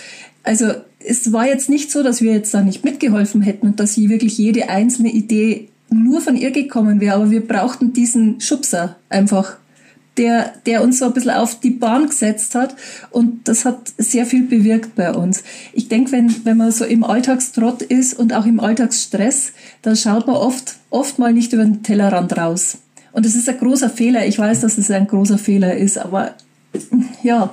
Also 0.43 0.71
es 0.99 1.33
war 1.33 1.47
jetzt 1.47 1.69
nicht 1.69 1.91
so, 1.91 2.01
dass 2.01 2.21
wir 2.21 2.31
jetzt 2.31 2.53
da 2.53 2.61
nicht 2.61 2.85
mitgeholfen 2.85 3.41
hätten 3.41 3.67
und 3.67 3.79
dass 3.81 3.93
sie 3.93 4.09
wirklich 4.09 4.37
jede 4.37 4.69
einzelne 4.69 5.11
Idee 5.11 5.67
nur 5.89 6.21
von 6.21 6.37
ihr 6.37 6.51
gekommen 6.51 7.01
wäre, 7.01 7.15
aber 7.15 7.29
wir 7.29 7.45
brauchten 7.45 7.91
diesen 7.91 8.39
Schubser 8.39 8.95
einfach 9.09 9.57
der, 10.17 10.53
der 10.65 10.81
uns 10.81 10.99
so 10.99 11.05
ein 11.05 11.13
bisschen 11.13 11.31
auf 11.31 11.59
die 11.59 11.69
Bahn 11.69 12.07
gesetzt 12.07 12.55
hat. 12.55 12.75
Und 13.11 13.47
das 13.47 13.65
hat 13.65 13.93
sehr 13.97 14.25
viel 14.25 14.43
bewirkt 14.43 14.95
bei 14.95 15.13
uns. 15.13 15.43
Ich 15.73 15.87
denke, 15.87 16.11
wenn, 16.11 16.45
wenn 16.45 16.57
man 16.57 16.71
so 16.71 16.85
im 16.85 17.03
Alltagstrott 17.03 17.81
ist 17.81 18.17
und 18.17 18.33
auch 18.33 18.45
im 18.45 18.59
Alltagsstress, 18.59 19.53
dann 19.81 19.95
schaut 19.95 20.27
man 20.27 20.35
oft, 20.35 20.75
oft 20.89 21.19
mal 21.19 21.33
nicht 21.33 21.53
über 21.53 21.63
den 21.63 21.83
Tellerrand 21.83 22.37
raus. 22.37 22.79
Und 23.11 23.25
das 23.25 23.35
ist 23.35 23.49
ein 23.49 23.57
großer 23.57 23.89
Fehler. 23.89 24.25
Ich 24.25 24.37
weiß, 24.37 24.61
dass 24.61 24.77
es 24.77 24.91
ein 24.91 25.07
großer 25.07 25.37
Fehler 25.37 25.75
ist, 25.75 25.97
aber 25.97 26.35
ja, 27.23 27.51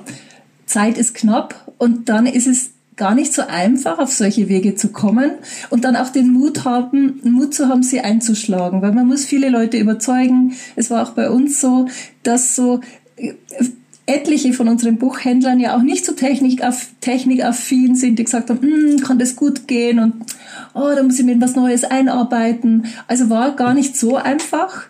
Zeit 0.66 0.98
ist 0.98 1.14
knapp 1.14 1.72
und 1.78 2.08
dann 2.08 2.26
ist 2.26 2.46
es 2.46 2.70
gar 2.96 3.14
nicht 3.14 3.32
so 3.32 3.42
einfach, 3.42 3.98
auf 3.98 4.12
solche 4.12 4.48
Wege 4.48 4.74
zu 4.74 4.88
kommen 4.88 5.32
und 5.70 5.84
dann 5.84 5.96
auch 5.96 6.10
den 6.10 6.32
Mut 6.32 6.64
haben, 6.64 7.20
Mut 7.24 7.54
zu 7.54 7.68
haben, 7.68 7.82
sie 7.82 8.00
einzuschlagen, 8.00 8.82
weil 8.82 8.92
man 8.92 9.06
muss 9.06 9.24
viele 9.24 9.48
Leute 9.48 9.78
überzeugen. 9.78 10.54
Es 10.76 10.90
war 10.90 11.02
auch 11.02 11.12
bei 11.12 11.28
uns 11.30 11.60
so, 11.60 11.88
dass 12.22 12.54
so 12.54 12.80
äh, 13.16 13.34
etliche 14.06 14.52
von 14.52 14.68
unseren 14.68 14.98
Buchhändlern 14.98 15.58
ja 15.60 15.76
auch 15.76 15.82
nicht 15.82 16.04
so 16.04 16.12
technikaff, 16.12 16.88
technikaffin 17.00 17.96
sind, 17.96 18.18
die 18.18 18.24
gesagt 18.24 18.50
haben, 18.50 18.60
hm, 18.60 19.00
kann 19.00 19.18
das 19.18 19.34
gut 19.34 19.66
gehen 19.66 19.98
und 19.98 20.14
oh, 20.74 20.92
da 20.94 21.02
muss 21.02 21.18
ich 21.18 21.24
mir 21.24 21.40
was 21.40 21.56
Neues 21.56 21.84
einarbeiten. 21.84 22.86
Also 23.08 23.30
war 23.30 23.56
gar 23.56 23.74
nicht 23.74 23.96
so 23.96 24.16
einfach. 24.16 24.86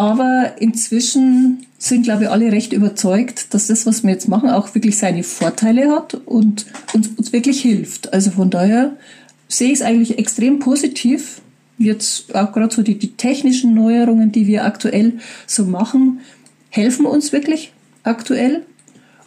Aber 0.00 0.54
inzwischen 0.58 1.66
sind, 1.76 2.04
glaube 2.04 2.22
ich, 2.22 2.30
alle 2.30 2.50
recht 2.52 2.72
überzeugt, 2.72 3.52
dass 3.52 3.66
das, 3.66 3.84
was 3.84 4.02
wir 4.02 4.08
jetzt 4.08 4.28
machen, 4.28 4.48
auch 4.48 4.74
wirklich 4.74 4.96
seine 4.96 5.22
Vorteile 5.22 5.90
hat 5.90 6.14
und 6.14 6.64
uns, 6.94 7.08
uns 7.18 7.34
wirklich 7.34 7.60
hilft. 7.60 8.10
Also 8.14 8.30
von 8.30 8.48
daher 8.48 8.96
sehe 9.46 9.66
ich 9.66 9.74
es 9.74 9.82
eigentlich 9.82 10.18
extrem 10.18 10.58
positiv. 10.58 11.42
Jetzt 11.76 12.34
auch 12.34 12.52
gerade 12.52 12.74
so 12.74 12.80
die, 12.80 12.98
die 12.98 13.12
technischen 13.12 13.74
Neuerungen, 13.74 14.32
die 14.32 14.46
wir 14.46 14.64
aktuell 14.64 15.18
so 15.46 15.66
machen, 15.66 16.20
helfen 16.70 17.04
uns 17.04 17.32
wirklich 17.32 17.74
aktuell. 18.02 18.64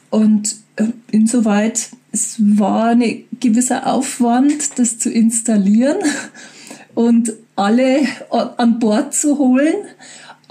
Und 0.10 0.56
äh, 0.78 0.86
insoweit, 1.12 1.90
es 2.12 2.38
war 2.40 2.96
ein 2.96 3.26
gewisser 3.40 3.86
Aufwand, 3.86 4.80
das 4.80 4.98
zu 4.98 5.12
installieren 5.12 5.98
und 6.96 7.32
alle 7.56 8.00
an 8.32 8.80
Bord 8.80 9.14
zu 9.14 9.38
holen. 9.38 9.76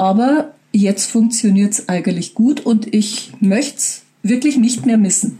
Aber 0.02 0.50
jetzt 0.72 1.12
funktioniert 1.12 1.74
es 1.74 1.88
eigentlich 1.88 2.34
gut 2.34 2.66
und 2.66 2.92
ich 2.92 3.34
möchte 3.38 3.76
es 3.76 4.02
wirklich 4.24 4.56
nicht 4.56 4.84
mehr 4.84 4.98
missen. 4.98 5.38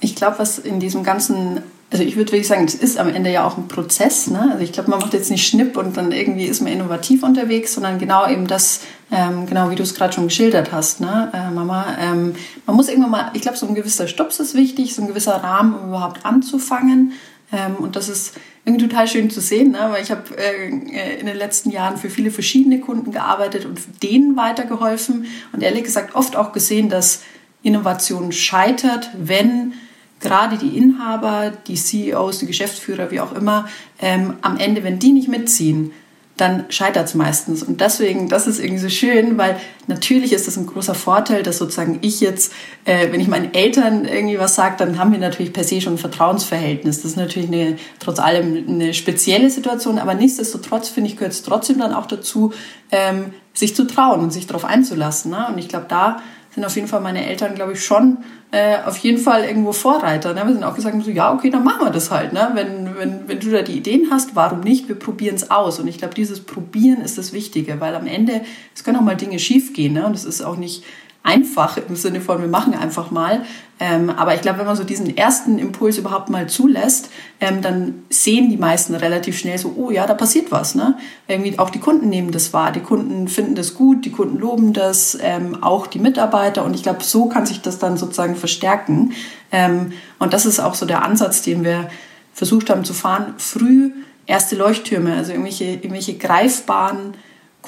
Ich 0.00 0.16
glaube, 0.16 0.40
was 0.40 0.58
in 0.58 0.80
diesem 0.80 1.04
ganzen, 1.04 1.62
also 1.92 2.02
ich 2.02 2.16
würde 2.16 2.32
wirklich 2.32 2.48
sagen, 2.48 2.64
es 2.64 2.74
ist 2.74 2.98
am 2.98 3.08
Ende 3.08 3.30
ja 3.30 3.46
auch 3.46 3.56
ein 3.56 3.68
Prozess. 3.68 4.26
Ne? 4.26 4.50
Also 4.50 4.64
ich 4.64 4.72
glaube, 4.72 4.90
man 4.90 4.98
macht 4.98 5.12
jetzt 5.14 5.30
nicht 5.30 5.46
Schnipp 5.46 5.76
und 5.76 5.96
dann 5.96 6.10
irgendwie 6.10 6.46
ist 6.46 6.62
man 6.62 6.72
innovativ 6.72 7.22
unterwegs, 7.22 7.74
sondern 7.74 8.00
genau 8.00 8.28
eben 8.28 8.48
das, 8.48 8.80
ähm, 9.12 9.46
genau 9.46 9.70
wie 9.70 9.76
du 9.76 9.84
es 9.84 9.94
gerade 9.94 10.12
schon 10.12 10.24
geschildert 10.24 10.72
hast, 10.72 11.00
ne? 11.00 11.30
Äh, 11.32 11.52
Mama. 11.52 11.96
Ähm, 12.00 12.34
man 12.66 12.74
muss 12.74 12.88
irgendwann 12.88 13.12
mal, 13.12 13.30
ich 13.34 13.42
glaube, 13.42 13.56
so 13.56 13.68
ein 13.68 13.76
gewisser 13.76 14.08
Stops 14.08 14.40
ist 14.40 14.56
wichtig, 14.56 14.96
so 14.96 15.02
ein 15.02 15.06
gewisser 15.06 15.36
Rahmen, 15.36 15.76
um 15.76 15.88
überhaupt 15.90 16.26
anzufangen. 16.26 17.12
Ähm, 17.52 17.76
und 17.76 17.94
das 17.94 18.08
ist 18.08 18.32
irgendwie 18.64 18.86
total 18.86 19.06
schön 19.06 19.30
zu 19.30 19.40
sehen, 19.40 19.72
ne? 19.72 19.88
weil 19.90 20.02
ich 20.02 20.10
habe 20.10 20.22
äh, 20.38 21.18
in 21.18 21.26
den 21.26 21.36
letzten 21.36 21.70
Jahren 21.70 21.98
für 21.98 22.08
viele 22.08 22.30
verschiedene 22.30 22.80
Kunden 22.80 23.12
gearbeitet 23.12 23.66
und 23.66 23.80
denen 24.02 24.36
weitergeholfen 24.36 25.26
und 25.52 25.62
ehrlich 25.62 25.84
gesagt 25.84 26.14
oft 26.14 26.34
auch 26.34 26.52
gesehen, 26.52 26.88
dass 26.88 27.22
Innovation 27.62 28.32
scheitert, 28.32 29.10
wenn 29.18 29.74
gerade 30.20 30.56
die 30.56 30.78
Inhaber, 30.78 31.52
die 31.66 31.74
CEOs, 31.74 32.38
die 32.38 32.46
Geschäftsführer, 32.46 33.10
wie 33.10 33.20
auch 33.20 33.32
immer, 33.32 33.68
ähm, 34.00 34.34
am 34.40 34.56
Ende, 34.56 34.82
wenn 34.82 34.98
die 34.98 35.12
nicht 35.12 35.28
mitziehen, 35.28 35.92
dann 36.36 36.64
scheitert 36.68 37.06
es 37.06 37.14
meistens. 37.14 37.62
Und 37.62 37.80
deswegen, 37.80 38.28
das 38.28 38.48
ist 38.48 38.58
irgendwie 38.58 38.82
so 38.82 38.88
schön, 38.88 39.38
weil 39.38 39.56
natürlich 39.86 40.32
ist 40.32 40.48
das 40.48 40.56
ein 40.56 40.66
großer 40.66 40.94
Vorteil, 40.94 41.44
dass 41.44 41.58
sozusagen 41.58 41.98
ich 42.02 42.20
jetzt, 42.20 42.52
äh, 42.84 43.12
wenn 43.12 43.20
ich 43.20 43.28
meinen 43.28 43.54
Eltern 43.54 44.04
irgendwie 44.04 44.38
was 44.38 44.56
sage, 44.56 44.74
dann 44.78 44.98
haben 44.98 45.12
wir 45.12 45.20
natürlich 45.20 45.52
per 45.52 45.62
se 45.62 45.80
schon 45.80 45.94
ein 45.94 45.98
Vertrauensverhältnis. 45.98 47.02
Das 47.02 47.12
ist 47.12 47.16
natürlich 47.16 47.48
eine, 47.48 47.76
trotz 48.00 48.18
allem 48.18 48.64
eine 48.68 48.94
spezielle 48.94 49.48
Situation, 49.48 49.98
aber 49.98 50.14
nichtsdestotrotz 50.14 50.88
finde 50.88 51.10
ich, 51.10 51.16
gehört 51.16 51.34
es 51.34 51.42
trotzdem 51.42 51.78
dann 51.78 51.94
auch 51.94 52.06
dazu, 52.06 52.52
ähm, 52.90 53.32
sich 53.52 53.76
zu 53.76 53.86
trauen 53.86 54.20
und 54.20 54.32
sich 54.32 54.48
darauf 54.48 54.64
einzulassen. 54.64 55.30
Ne? 55.30 55.46
Und 55.48 55.58
ich 55.58 55.68
glaube, 55.68 55.86
da 55.88 56.16
sind 56.54 56.64
auf 56.64 56.76
jeden 56.76 56.86
Fall 56.86 57.00
meine 57.00 57.26
Eltern, 57.26 57.54
glaube 57.54 57.72
ich, 57.72 57.84
schon 57.84 58.18
äh, 58.52 58.76
auf 58.84 58.96
jeden 58.98 59.18
Fall 59.18 59.44
irgendwo 59.44 59.72
Vorreiter. 59.72 60.34
Ne? 60.34 60.42
Wir 60.46 60.54
sind 60.54 60.64
auch 60.64 60.74
gesagt, 60.74 60.96
so, 61.02 61.10
ja, 61.10 61.32
okay, 61.32 61.50
dann 61.50 61.64
machen 61.64 61.84
wir 61.84 61.90
das 61.90 62.10
halt. 62.10 62.32
Ne? 62.32 62.50
Wenn, 62.54 62.96
wenn, 62.96 63.28
wenn 63.28 63.40
du 63.40 63.50
da 63.50 63.62
die 63.62 63.76
Ideen 63.76 64.08
hast, 64.10 64.36
warum 64.36 64.60
nicht? 64.60 64.88
Wir 64.88 64.96
probieren 64.96 65.34
es 65.34 65.50
aus. 65.50 65.80
Und 65.80 65.88
ich 65.88 65.98
glaube, 65.98 66.14
dieses 66.14 66.40
Probieren 66.40 67.00
ist 67.00 67.18
das 67.18 67.32
Wichtige, 67.32 67.80
weil 67.80 67.94
am 67.96 68.06
Ende, 68.06 68.42
es 68.74 68.84
können 68.84 68.96
auch 68.96 69.02
mal 69.02 69.16
Dinge 69.16 69.38
schiefgehen. 69.40 69.94
Ne? 69.94 70.06
Und 70.06 70.14
es 70.14 70.24
ist 70.24 70.42
auch 70.42 70.56
nicht 70.56 70.84
einfach 71.24 71.76
im 71.76 71.96
Sinne 71.96 72.20
von, 72.20 72.40
wir 72.40 72.48
machen 72.48 72.74
einfach 72.74 73.10
mal. 73.10 73.44
Ähm, 73.80 74.10
aber 74.10 74.34
ich 74.34 74.40
glaube, 74.40 74.60
wenn 74.60 74.66
man 74.66 74.76
so 74.76 74.84
diesen 74.84 75.16
ersten 75.16 75.58
Impuls 75.58 75.98
überhaupt 75.98 76.30
mal 76.30 76.48
zulässt, 76.48 77.10
ähm, 77.40 77.60
dann 77.60 78.04
sehen 78.08 78.48
die 78.48 78.56
meisten 78.56 78.94
relativ 78.94 79.36
schnell 79.36 79.58
so, 79.58 79.74
oh 79.76 79.90
ja, 79.90 80.06
da 80.06 80.14
passiert 80.14 80.52
was. 80.52 80.76
Ne? 80.76 80.96
Irgendwie 81.26 81.58
auch 81.58 81.70
die 81.70 81.80
Kunden 81.80 82.08
nehmen 82.08 82.30
das 82.30 82.52
wahr, 82.52 82.70
die 82.70 82.80
Kunden 82.80 83.26
finden 83.26 83.56
das 83.56 83.74
gut, 83.74 84.04
die 84.04 84.12
Kunden 84.12 84.38
loben 84.38 84.72
das, 84.72 85.18
ähm, 85.20 85.62
auch 85.62 85.88
die 85.88 85.98
Mitarbeiter. 85.98 86.64
Und 86.64 86.74
ich 86.74 86.84
glaube, 86.84 87.02
so 87.02 87.26
kann 87.26 87.46
sich 87.46 87.62
das 87.62 87.78
dann 87.78 87.96
sozusagen 87.96 88.36
verstärken. 88.36 89.12
Ähm, 89.50 89.92
und 90.20 90.32
das 90.32 90.46
ist 90.46 90.60
auch 90.60 90.74
so 90.74 90.86
der 90.86 91.04
Ansatz, 91.04 91.42
den 91.42 91.64
wir 91.64 91.88
versucht 92.32 92.70
haben 92.70 92.84
zu 92.84 92.94
fahren. 92.94 93.34
Früh 93.38 93.90
erste 94.26 94.56
Leuchttürme, 94.56 95.14
also 95.14 95.32
irgendwelche, 95.32 95.64
irgendwelche 95.64 96.14
greifbaren 96.14 97.14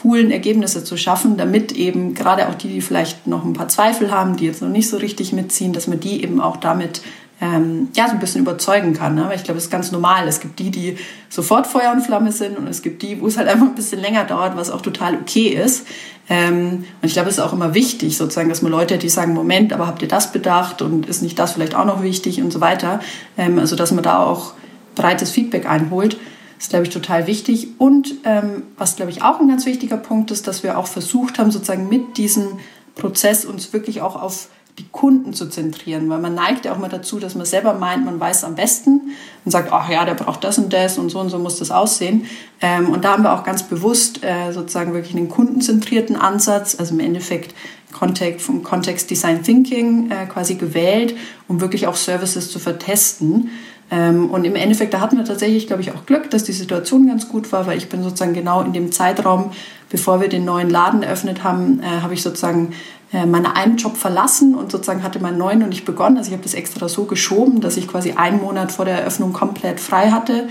coolen 0.02 0.30
Ergebnisse 0.30 0.84
zu 0.84 0.98
schaffen, 0.98 1.38
damit 1.38 1.72
eben 1.72 2.14
gerade 2.14 2.48
auch 2.48 2.54
die, 2.54 2.68
die 2.68 2.82
vielleicht 2.82 3.26
noch 3.26 3.46
ein 3.46 3.54
paar 3.54 3.68
Zweifel 3.68 4.10
haben, 4.10 4.36
die 4.36 4.44
jetzt 4.44 4.60
noch 4.60 4.68
nicht 4.68 4.90
so 4.90 4.98
richtig 4.98 5.32
mitziehen, 5.32 5.72
dass 5.72 5.86
man 5.86 6.00
die 6.00 6.22
eben 6.22 6.38
auch 6.38 6.58
damit 6.58 7.00
ähm, 7.40 7.88
ja, 7.94 8.06
so 8.06 8.12
ein 8.12 8.20
bisschen 8.20 8.42
überzeugen 8.42 8.92
kann. 8.92 9.14
Ne? 9.14 9.24
Weil 9.26 9.36
ich 9.36 9.44
glaube, 9.44 9.56
es 9.56 9.64
ist 9.64 9.70
ganz 9.70 9.92
normal. 9.92 10.28
Es 10.28 10.40
gibt 10.40 10.58
die, 10.58 10.70
die 10.70 10.98
sofort 11.30 11.66
Feuer 11.66 11.92
und 11.92 12.02
Flamme 12.02 12.30
sind 12.30 12.58
und 12.58 12.66
es 12.66 12.82
gibt 12.82 13.00
die, 13.00 13.22
wo 13.22 13.26
es 13.26 13.38
halt 13.38 13.48
einfach 13.52 13.66
ein 13.66 13.74
bisschen 13.74 14.02
länger 14.02 14.24
dauert, 14.24 14.54
was 14.54 14.70
auch 14.70 14.82
total 14.82 15.14
okay 15.14 15.48
ist. 15.48 15.86
Ähm, 16.28 16.84
und 17.00 17.06
ich 17.06 17.14
glaube, 17.14 17.30
es 17.30 17.38
ist 17.38 17.42
auch 17.42 17.54
immer 17.54 17.72
wichtig, 17.72 18.18
sozusagen, 18.18 18.50
dass 18.50 18.60
man 18.60 18.72
Leute 18.72 18.98
die 18.98 19.08
sagen, 19.08 19.32
Moment, 19.32 19.72
aber 19.72 19.86
habt 19.86 20.02
ihr 20.02 20.08
das 20.08 20.30
bedacht 20.30 20.82
und 20.82 21.06
ist 21.06 21.22
nicht 21.22 21.38
das 21.38 21.52
vielleicht 21.52 21.74
auch 21.74 21.86
noch 21.86 22.02
wichtig 22.02 22.42
und 22.42 22.52
so 22.52 22.60
weiter. 22.60 23.00
Ähm, 23.38 23.58
also, 23.58 23.76
dass 23.76 23.92
man 23.92 24.04
da 24.04 24.22
auch 24.22 24.52
breites 24.94 25.30
Feedback 25.30 25.66
einholt. 25.66 26.18
Ist, 26.58 26.70
glaube 26.70 26.84
ich, 26.84 26.90
total 26.90 27.26
wichtig. 27.26 27.68
Und 27.78 28.14
ähm, 28.24 28.62
was, 28.78 28.96
glaube 28.96 29.10
ich, 29.10 29.22
auch 29.22 29.40
ein 29.40 29.48
ganz 29.48 29.66
wichtiger 29.66 29.98
Punkt 29.98 30.30
ist, 30.30 30.46
dass 30.46 30.62
wir 30.62 30.78
auch 30.78 30.86
versucht 30.86 31.38
haben, 31.38 31.50
sozusagen 31.50 31.88
mit 31.88 32.16
diesem 32.16 32.58
Prozess 32.94 33.44
uns 33.44 33.72
wirklich 33.72 34.00
auch 34.00 34.20
auf 34.20 34.48
die 34.78 34.86
Kunden 34.92 35.32
zu 35.32 35.48
zentrieren, 35.48 36.08
weil 36.10 36.18
man 36.18 36.34
neigt 36.34 36.66
ja 36.66 36.72
auch 36.72 36.78
mal 36.78 36.90
dazu, 36.90 37.18
dass 37.18 37.34
man 37.34 37.46
selber 37.46 37.74
meint, 37.74 38.04
man 38.04 38.20
weiß 38.20 38.44
am 38.44 38.56
besten 38.56 39.12
und 39.44 39.50
sagt, 39.50 39.72
ach 39.72 39.88
ja, 39.88 40.04
der 40.04 40.14
braucht 40.14 40.44
das 40.44 40.58
und 40.58 40.72
das 40.72 40.98
und 40.98 41.08
so 41.08 41.18
und 41.20 41.30
so 41.30 41.38
muss 41.38 41.58
das 41.58 41.70
aussehen. 41.70 42.26
Ähm, 42.60 42.90
und 42.90 43.04
da 43.04 43.12
haben 43.12 43.22
wir 43.22 43.32
auch 43.32 43.44
ganz 43.44 43.62
bewusst 43.62 44.22
äh, 44.22 44.52
sozusagen 44.52 44.92
wirklich 44.92 45.16
einen 45.16 45.28
kundenzentrierten 45.28 46.16
Ansatz, 46.16 46.76
also 46.78 46.94
im 46.94 47.00
Endeffekt 47.00 47.54
Kontext, 47.92 48.44
vom 48.44 48.62
Kontext 48.62 49.10
Design 49.10 49.42
Thinking 49.42 50.10
äh, 50.10 50.26
quasi 50.26 50.56
gewählt, 50.56 51.16
um 51.48 51.62
wirklich 51.62 51.86
auch 51.86 51.96
Services 51.96 52.50
zu 52.50 52.58
vertesten. 52.58 53.50
Ähm, 53.90 54.30
und 54.30 54.44
im 54.44 54.56
Endeffekt, 54.56 54.94
da 54.94 55.00
hatten 55.00 55.16
wir 55.16 55.24
tatsächlich, 55.24 55.66
glaube 55.66 55.82
ich, 55.82 55.92
auch 55.92 56.06
Glück, 56.06 56.30
dass 56.30 56.44
die 56.44 56.52
Situation 56.52 57.06
ganz 57.06 57.28
gut 57.28 57.52
war, 57.52 57.66
weil 57.66 57.78
ich 57.78 57.88
bin 57.88 58.02
sozusagen 58.02 58.34
genau 58.34 58.62
in 58.62 58.72
dem 58.72 58.90
Zeitraum, 58.90 59.52
bevor 59.90 60.20
wir 60.20 60.28
den 60.28 60.44
neuen 60.44 60.70
Laden 60.70 61.02
eröffnet 61.02 61.44
haben, 61.44 61.80
äh, 61.80 62.02
habe 62.02 62.14
ich 62.14 62.22
sozusagen 62.22 62.72
äh, 63.12 63.24
meinen 63.24 63.46
einen 63.46 63.76
Job 63.76 63.96
verlassen 63.96 64.56
und 64.56 64.72
sozusagen 64.72 65.02
hatte 65.02 65.20
meinen 65.20 65.38
neuen 65.38 65.62
und 65.62 65.68
nicht 65.68 65.84
begonnen. 65.84 66.16
Also 66.16 66.28
ich 66.28 66.32
habe 66.32 66.42
das 66.42 66.54
extra 66.54 66.88
so 66.88 67.04
geschoben, 67.04 67.60
dass 67.60 67.76
ich 67.76 67.86
quasi 67.86 68.12
einen 68.12 68.40
Monat 68.40 68.72
vor 68.72 68.84
der 68.84 68.98
Eröffnung 68.98 69.32
komplett 69.32 69.78
frei 69.78 70.10
hatte. 70.10 70.48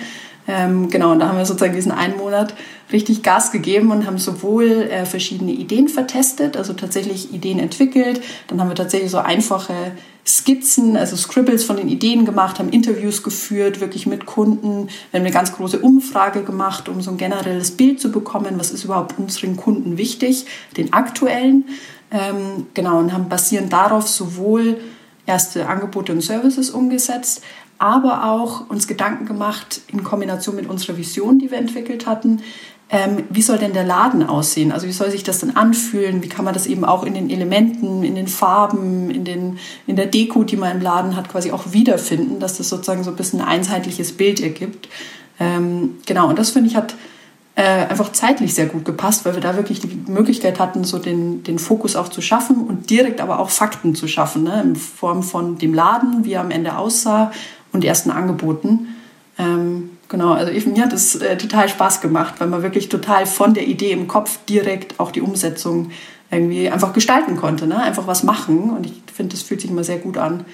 Ähm, 0.48 0.89
genau, 0.89 1.12
und 1.12 1.20
da 1.20 1.27
haben 1.27 1.38
wir 1.38 1.46
sozusagen 1.46 1.75
diesen 1.75 1.92
einen 1.92 2.18
Monat 2.18 2.54
richtig 2.94 3.24
Gas 3.24 3.51
gegeben 3.51 3.92
und 3.92 4.06
haben 4.06 4.20
sowohl 4.20 4.89
äh, 4.89 5.06
verschiedene 5.06 5.51
Ideen 5.51 5.89
vertestet, 5.89 6.56
also 6.56 6.74
tatsächlich 6.74 7.34
Ideen 7.34 7.60
entwickelt. 7.60 8.22
Dann 8.48 8.62
haben 8.62 8.70
wir 8.70 8.75
tatsächlich 8.75 9.12
so 9.12 9.18
einfache 9.18 9.74
Skizzen, 10.27 10.98
also 10.98 11.15
Scribbles 11.15 11.63
von 11.63 11.77
den 11.77 11.88
Ideen 11.88 12.25
gemacht, 12.25 12.58
haben 12.58 12.70
Interviews 12.70 13.22
geführt, 13.22 13.79
wirklich 13.79 14.08
mit 14.08 14.25
Kunden. 14.25 14.88
Wir 15.12 15.20
haben 15.20 15.25
eine 15.25 15.32
ganz 15.32 15.53
große 15.53 15.79
Umfrage 15.79 16.44
gemacht, 16.44 16.89
um 16.89 17.00
so 17.01 17.12
ein 17.12 17.17
generelles 17.17 17.72
Bild 17.72 18.01
zu 18.01 18.12
bekommen, 18.12 18.55
was 18.58 18.72
ist 18.72 18.84
überhaupt 18.84 19.20
unseren 19.20 19.55
Kunden 19.55 19.98
wichtig, 19.98 20.48
den 20.77 20.94
aktuellen. 20.94 21.65
Ähm, 22.10 22.67
genau, 22.74 22.98
und 23.00 23.13
haben 23.13 23.29
basierend 23.29 23.72
darauf 23.72 24.08
sowohl 24.08 24.77
erste 25.27 25.67
Angebote 25.67 26.12
und 26.12 26.22
Services 26.22 26.72
umgesetzt, 26.72 27.44
aber 27.77 28.25
auch 28.25 28.70
uns 28.70 28.88
Gedanken 28.88 29.25
gemacht 29.25 29.82
in 29.91 30.03
Kombination 30.03 30.55
mit 30.55 30.67
unserer 30.67 30.98
Vision, 30.98 31.39
die 31.39 31.51
wir 31.51 31.58
entwickelt 31.58 32.08
hatten, 32.08 32.41
ähm, 32.89 33.24
wie 33.30 33.42
soll 33.42 33.58
denn 33.58 33.74
der 33.74 33.84
Laden 33.84 34.24
aussehen? 34.24 34.72
Also 34.72 34.88
wie 34.88 34.92
soll 34.92 35.10
sich 35.10 35.24
das 35.24 35.39
denn 35.39 35.56
anfühlen? 35.56 36.22
Wie 36.22 36.30
kann 36.30 36.46
man 36.46 36.54
das 36.54 36.68
eben 36.68 36.86
auch 36.86 37.04
in 37.04 37.15
den 37.15 37.30
Elementen, 37.32 38.04
in 38.04 38.13
den 38.13 38.27
Farben, 38.27 39.10
in, 39.10 39.25
den, 39.25 39.58
in 39.88 39.96
der 39.96 40.06
Deko, 40.06 40.44
die 40.44 40.56
man 40.56 40.72
im 40.72 40.82
Laden 40.82 41.15
hat, 41.15 41.30
quasi 41.30 41.51
auch 41.51 41.74
wiederfinden, 41.74 42.39
dass 42.39 42.58
das 42.58 42.70
sozusagen 42.70 43.04
so 43.04 43.10
ein 43.10 43.15
bisschen 43.15 43.42
ein 43.42 43.48
einheitliches 43.48 44.12
Bild 44.12 44.39
ergibt. 44.39 44.88
Ähm, 45.39 45.98
genau, 46.06 46.30
und 46.30 46.38
das 46.38 46.51
finde 46.51 46.70
ich 46.70 46.75
hat 46.75 46.96
äh, 47.56 47.63
einfach 47.63 48.12
zeitlich 48.12 48.54
sehr 48.54 48.68
gut 48.68 48.86
gepasst, 48.86 49.25
weil 49.25 49.34
wir 49.34 49.42
da 49.42 49.56
wirklich 49.56 49.80
die 49.80 50.12
Möglichkeit 50.12 50.60
hatten, 50.60 50.84
so 50.84 51.00
den, 51.00 51.44
den 51.44 51.58
Fokus 51.58 51.96
auch 51.96 52.10
zu 52.10 52.22
schaffen 52.22 52.68
und 52.68 52.89
direkt 52.89 53.20
aber 53.20 53.39
auch 53.39 53.50
Fakten 53.50 53.96
zu 53.96 54.08
schaffen, 54.08 54.44
ne? 54.44 54.62
in 54.62 54.75
Form 54.75 55.24
von 55.24 55.58
dem 55.58 55.74
Laden, 55.74 56.25
wie 56.25 56.34
er 56.34 56.42
am 56.42 56.51
Ende 56.51 56.77
aussah 56.77 57.32
und 57.72 57.84
ersten 57.84 58.12
Angeboten. 58.12 58.89
Ähm, 59.38 59.92
genau, 60.10 60.34
also 60.34 60.52
ich, 60.52 60.66
mir 60.66 60.84
hat 60.84 60.94
es 60.94 61.16
äh, 61.16 61.38
total 61.38 61.70
Spaß 61.70 62.02
gemacht, 62.02 62.36
weil 62.40 62.48
man 62.48 62.64
wirklich 62.64 62.90
total 62.90 63.26
von 63.26 63.54
der 63.54 63.68
Idee 63.68 63.92
im 63.92 64.08
Kopf 64.08 64.40
direkt 64.46 65.00
auch 65.00 65.12
die 65.12 65.22
Umsetzung 65.22 65.92
irgendwie 66.32 66.70
einfach 66.70 66.94
gestalten 66.94 67.38
konnte, 67.38 67.68
ne? 67.68 67.78
einfach 67.82 68.08
was 68.08 68.24
machen 68.24 68.72
und 68.72 68.86
ich 68.86 68.94
finde, 69.14 69.36
das 69.36 69.44
fühlt 69.44 69.62
sich 69.62 69.70
immer 69.70 69.84
sehr 69.84 69.98
gut 69.98 70.18
an. 70.18 70.46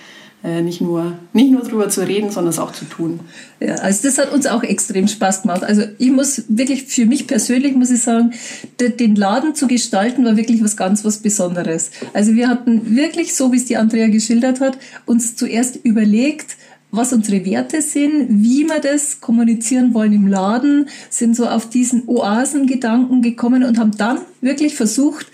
Äh, 0.43 0.63
nicht, 0.63 0.81
nur, 0.81 1.19
nicht 1.33 1.51
nur 1.51 1.61
drüber 1.61 1.89
zu 1.89 2.01
reden, 2.01 2.31
sondern 2.31 2.49
es 2.49 2.57
auch 2.57 2.71
zu 2.71 2.85
tun. 2.85 3.19
Ja, 3.59 3.75
also 3.75 4.07
das 4.07 4.17
hat 4.17 4.33
uns 4.33 4.47
auch 4.47 4.63
extrem 4.63 5.07
Spaß 5.07 5.43
gemacht. 5.43 5.63
Also 5.63 5.83
ich 5.99 6.09
muss 6.09 6.45
wirklich, 6.47 6.85
für 6.85 7.05
mich 7.05 7.27
persönlich 7.27 7.75
muss 7.75 7.91
ich 7.91 8.01
sagen, 8.01 8.33
den 8.79 9.15
Laden 9.15 9.53
zu 9.53 9.67
gestalten 9.67 10.25
war 10.25 10.37
wirklich 10.37 10.63
was 10.63 10.75
ganz 10.75 11.05
was 11.05 11.19
Besonderes. 11.19 11.91
Also 12.13 12.33
wir 12.33 12.49
hatten 12.49 12.95
wirklich, 12.95 13.35
so 13.35 13.51
wie 13.51 13.57
es 13.57 13.65
die 13.65 13.77
Andrea 13.77 14.07
geschildert 14.07 14.61
hat, 14.61 14.79
uns 15.05 15.35
zuerst 15.35 15.75
überlegt, 15.83 16.57
was 16.91 17.13
unsere 17.13 17.45
Werte 17.45 17.81
sind, 17.81 18.43
wie 18.43 18.65
wir 18.65 18.79
das 18.79 19.21
kommunizieren 19.21 19.93
wollen 19.93 20.13
im 20.13 20.27
Laden, 20.27 20.89
sind 21.09 21.35
so 21.35 21.47
auf 21.47 21.69
diesen 21.69 22.07
Oasengedanken 22.07 23.21
gekommen 23.21 23.63
und 23.63 23.79
haben 23.79 23.95
dann 23.97 24.19
wirklich 24.41 24.75
versucht, 24.75 25.27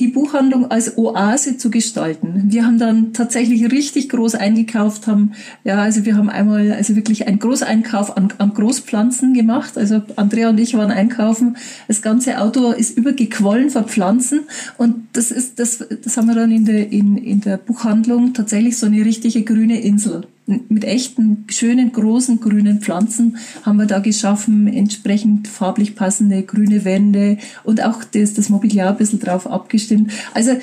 die 0.00 0.08
Buchhandlung 0.08 0.70
als 0.70 0.96
Oase 0.96 1.58
zu 1.58 1.70
gestalten. 1.70 2.44
Wir 2.46 2.64
haben 2.64 2.78
dann 2.78 3.12
tatsächlich 3.12 3.70
richtig 3.70 4.08
groß 4.08 4.34
eingekauft, 4.34 5.06
haben, 5.06 5.32
ja, 5.62 5.82
also 5.82 6.06
wir 6.06 6.16
haben 6.16 6.30
einmal, 6.30 6.72
also 6.72 6.96
wirklich 6.96 7.28
einen 7.28 7.38
Großeinkauf 7.38 8.16
an, 8.16 8.32
an 8.38 8.54
Großpflanzen 8.54 9.34
gemacht. 9.34 9.76
Also 9.76 10.00
Andrea 10.16 10.48
und 10.48 10.58
ich 10.58 10.74
waren 10.74 10.90
einkaufen. 10.90 11.58
Das 11.86 12.00
ganze 12.00 12.40
Auto 12.40 12.72
ist 12.72 12.96
übergequollen 12.96 13.68
vor 13.68 13.84
Pflanzen. 13.84 14.44
Und 14.78 15.06
das 15.12 15.30
ist, 15.30 15.58
das, 15.58 15.84
das 16.02 16.16
haben 16.16 16.28
wir 16.28 16.34
dann 16.34 16.50
in 16.50 16.64
der, 16.64 16.90
in, 16.90 17.18
in 17.18 17.42
der 17.42 17.58
Buchhandlung 17.58 18.32
tatsächlich 18.32 18.78
so 18.78 18.86
eine 18.86 19.04
richtige 19.04 19.42
grüne 19.42 19.82
Insel 19.82 20.26
mit 20.68 20.84
echten, 20.84 21.44
schönen, 21.48 21.92
großen 21.92 22.40
grünen 22.40 22.80
Pflanzen 22.80 23.38
haben 23.62 23.78
wir 23.78 23.86
da 23.86 23.98
geschaffen, 23.98 24.66
entsprechend 24.66 25.48
farblich 25.48 25.94
passende 25.94 26.42
grüne 26.42 26.84
Wände 26.84 27.38
und 27.64 27.82
auch 27.82 28.04
das, 28.04 28.34
das 28.34 28.48
Mobiliar 28.48 28.90
ein 28.90 28.96
bisschen 28.96 29.20
drauf 29.20 29.46
abgestimmt. 29.46 30.12
Also 30.34 30.56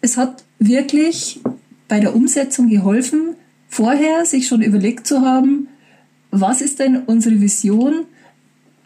es 0.00 0.16
hat 0.16 0.44
wirklich 0.58 1.40
bei 1.88 2.00
der 2.00 2.14
Umsetzung 2.14 2.68
geholfen, 2.68 3.34
vorher 3.68 4.24
sich 4.24 4.46
schon 4.48 4.62
überlegt 4.62 5.06
zu 5.06 5.22
haben, 5.22 5.68
was 6.30 6.60
ist 6.60 6.78
denn 6.78 7.02
unsere 7.06 7.40
Vision, 7.40 8.06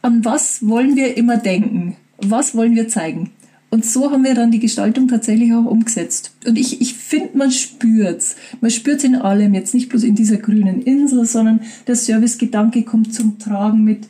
an 0.02 0.24
was 0.24 0.66
wollen 0.66 0.96
wir 0.96 1.16
immer 1.16 1.36
denken, 1.36 1.96
was 2.18 2.54
wollen 2.54 2.74
wir 2.74 2.88
zeigen. 2.88 3.30
Und 3.68 3.84
so 3.84 4.10
haben 4.10 4.24
wir 4.24 4.34
dann 4.34 4.52
die 4.52 4.60
Gestaltung 4.60 5.08
tatsächlich 5.08 5.52
auch 5.52 5.64
umgesetzt. 5.64 6.32
Und 6.46 6.56
ich, 6.56 6.80
ich 6.80 6.94
finde, 6.94 7.36
man 7.36 7.50
spürt's. 7.50 8.36
Man 8.60 8.70
spürt's 8.70 9.04
in 9.04 9.16
allem, 9.16 9.54
jetzt 9.54 9.74
nicht 9.74 9.88
bloß 9.88 10.04
in 10.04 10.14
dieser 10.14 10.36
grünen 10.36 10.82
Insel, 10.82 11.26
sondern 11.26 11.60
der 11.86 11.96
Servicegedanke 11.96 12.84
kommt 12.84 13.12
zum 13.12 13.38
Tragen 13.38 13.82
mit 13.82 14.06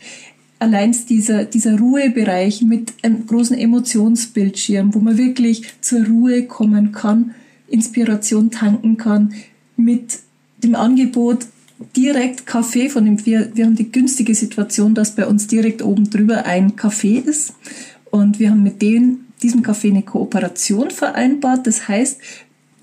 allein 0.59 0.95
dieser, 1.09 1.45
dieser 1.45 1.79
Ruhebereich 1.79 2.63
mit 2.63 2.93
einem 3.03 3.27
großen 3.27 3.57
Emotionsbildschirm, 3.57 4.95
wo 4.95 5.01
man 5.01 5.19
wirklich 5.19 5.63
zur 5.81 6.07
Ruhe 6.07 6.45
kommen 6.45 6.93
kann, 6.93 7.35
Inspiration 7.69 8.51
tanken 8.51 8.97
kann, 8.97 9.35
mit 9.77 10.19
dem 10.63 10.75
Angebot 10.75 11.47
direkt 11.95 12.47
Kaffee 12.47 12.89
von 12.89 13.05
dem, 13.05 13.25
wir, 13.27 13.51
wir 13.55 13.67
haben 13.67 13.77
die 13.77 13.93
günstige 13.93 14.35
Situation, 14.35 14.95
dass 14.95 15.15
bei 15.15 15.27
uns 15.27 15.47
direkt 15.47 15.83
oben 15.83 16.09
drüber 16.09 16.47
ein 16.47 16.77
Kaffee 16.77 17.19
ist. 17.19 17.55
Und 18.11 18.39
wir 18.39 18.51
haben 18.51 18.63
mit 18.63 18.81
denen 18.81 19.26
diesem 19.43 19.63
Café 19.63 19.91
eine 19.91 20.03
Kooperation 20.03 20.91
vereinbart. 20.91 21.67
Das 21.67 21.89
heißt, 21.89 22.21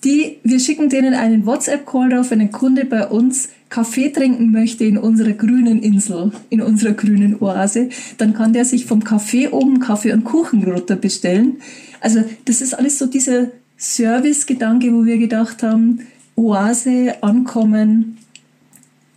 die, 0.03 0.39
wir 0.43 0.59
schicken 0.59 0.89
denen 0.89 1.13
einen 1.13 1.45
WhatsApp-Call 1.45 2.09
drauf, 2.09 2.31
wenn 2.31 2.41
ein 2.41 2.51
Kunde 2.51 2.85
bei 2.85 3.07
uns 3.07 3.49
Kaffee 3.69 4.09
trinken 4.09 4.51
möchte 4.51 4.83
in 4.83 4.97
unserer 4.97 5.31
grünen 5.31 5.81
Insel, 5.81 6.31
in 6.49 6.61
unserer 6.61 6.91
grünen 6.91 7.41
Oase, 7.41 7.89
dann 8.17 8.33
kann 8.33 8.53
der 8.53 8.65
sich 8.65 8.85
vom 8.85 9.03
Kaffee 9.03 9.47
oben 9.47 9.79
Kaffee 9.79 10.13
und 10.13 10.25
Kuchen 10.25 10.63
runter 10.63 10.95
bestellen. 10.95 11.57
Also 12.01 12.23
das 12.45 12.61
ist 12.61 12.73
alles 12.73 12.99
so 12.99 13.07
dieser 13.07 13.47
Service-Gedanke, 13.77 14.93
wo 14.93 15.05
wir 15.05 15.17
gedacht 15.17 15.63
haben, 15.63 16.01
Oase, 16.35 17.15
ankommen, 17.21 18.17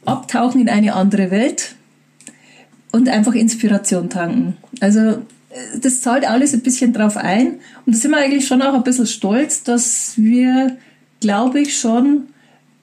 abtauchen 0.05 0.61
in 0.61 0.69
eine 0.69 0.95
andere 0.95 1.31
Welt 1.31 1.75
und 2.93 3.09
einfach 3.09 3.35
Inspiration 3.35 4.09
tanken. 4.09 4.57
Also 4.81 5.19
das 5.81 6.01
zahlt 6.01 6.29
alles 6.29 6.55
ein 6.55 6.61
bisschen 6.61 6.93
drauf 6.93 7.17
ein. 7.17 7.59
Und 7.85 7.95
da 7.95 7.99
sind 7.99 8.11
wir 8.11 8.19
eigentlich 8.19 8.47
schon 8.47 8.63
auch 8.63 8.75
ein 8.75 8.85
bisschen 8.85 9.07
stolz, 9.07 9.63
dass 9.63 10.15
wir, 10.17 10.77
glaube 11.21 11.61
ich, 11.61 11.79
schon, 11.79 12.25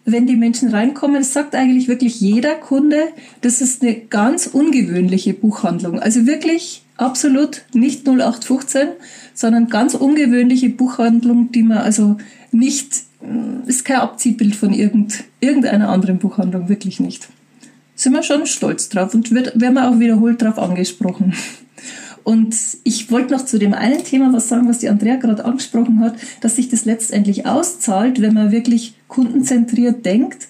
wenn 0.06 0.28
die 0.28 0.36
Menschen 0.36 0.70
reinkommen, 0.70 1.18
das 1.18 1.34
sagt 1.34 1.56
eigentlich 1.56 1.88
wirklich 1.88 2.20
jeder 2.20 2.56
Kunde, 2.56 3.10
das 3.42 3.62
ist 3.62 3.82
eine 3.82 3.96
ganz 3.96 4.48
ungewöhnliche 4.48 5.34
Buchhandlung. 5.34 6.00
Also 6.00 6.26
wirklich 6.26 6.84
absolut 6.98 7.64
nicht 7.74 8.08
0815, 8.08 8.90
sondern 9.34 9.68
ganz 9.68 9.94
ungewöhnliche 9.94 10.70
Buchhandlung, 10.70 11.52
die 11.52 11.64
man 11.64 11.80
also 11.80 12.18
nicht, 12.52 13.04
ist 13.66 13.86
kein 13.86 13.98
Abziehbild 13.98 14.56
von 14.56 14.74
irgend, 14.74 15.24
irgendeiner 15.40 15.90
anderen 15.90 16.20
Buchhandlung, 16.20 16.70
wirklich 16.70 17.00
nicht. 17.00 17.30
Sind 17.96 18.14
wir 18.14 18.24
schon 18.24 18.46
stolz 18.46 18.90
drauf 18.90 19.14
und 19.14 19.32
wird, 19.32 19.60
werden 19.60 19.76
wir 19.76 19.90
auch 19.90 20.00
wiederholt 20.00 20.42
drauf 20.42 20.58
angesprochen. 20.58 21.34
Und 22.24 22.56
ich 22.84 23.12
wollte 23.12 23.34
noch 23.34 23.46
zu 23.46 23.60
dem 23.60 23.74
einen 23.74 24.04
Thema 24.04 24.32
was 24.32 24.50
sagen, 24.50 24.70
was 24.70 24.80
die 24.80 24.90
Andrea 24.90 25.18
gerade 25.18 25.46
angesprochen 25.46 26.00
hat, 26.00 26.16
dass 26.42 26.56
sich 26.56 26.70
das 26.70 26.86
letztendlich 26.86 27.46
auszahlt, 27.46 28.22
wenn 28.22 28.34
man 28.34 28.52
wirklich 28.52 28.96
kundenzentriert 29.08 30.06
denkt. 30.06 30.48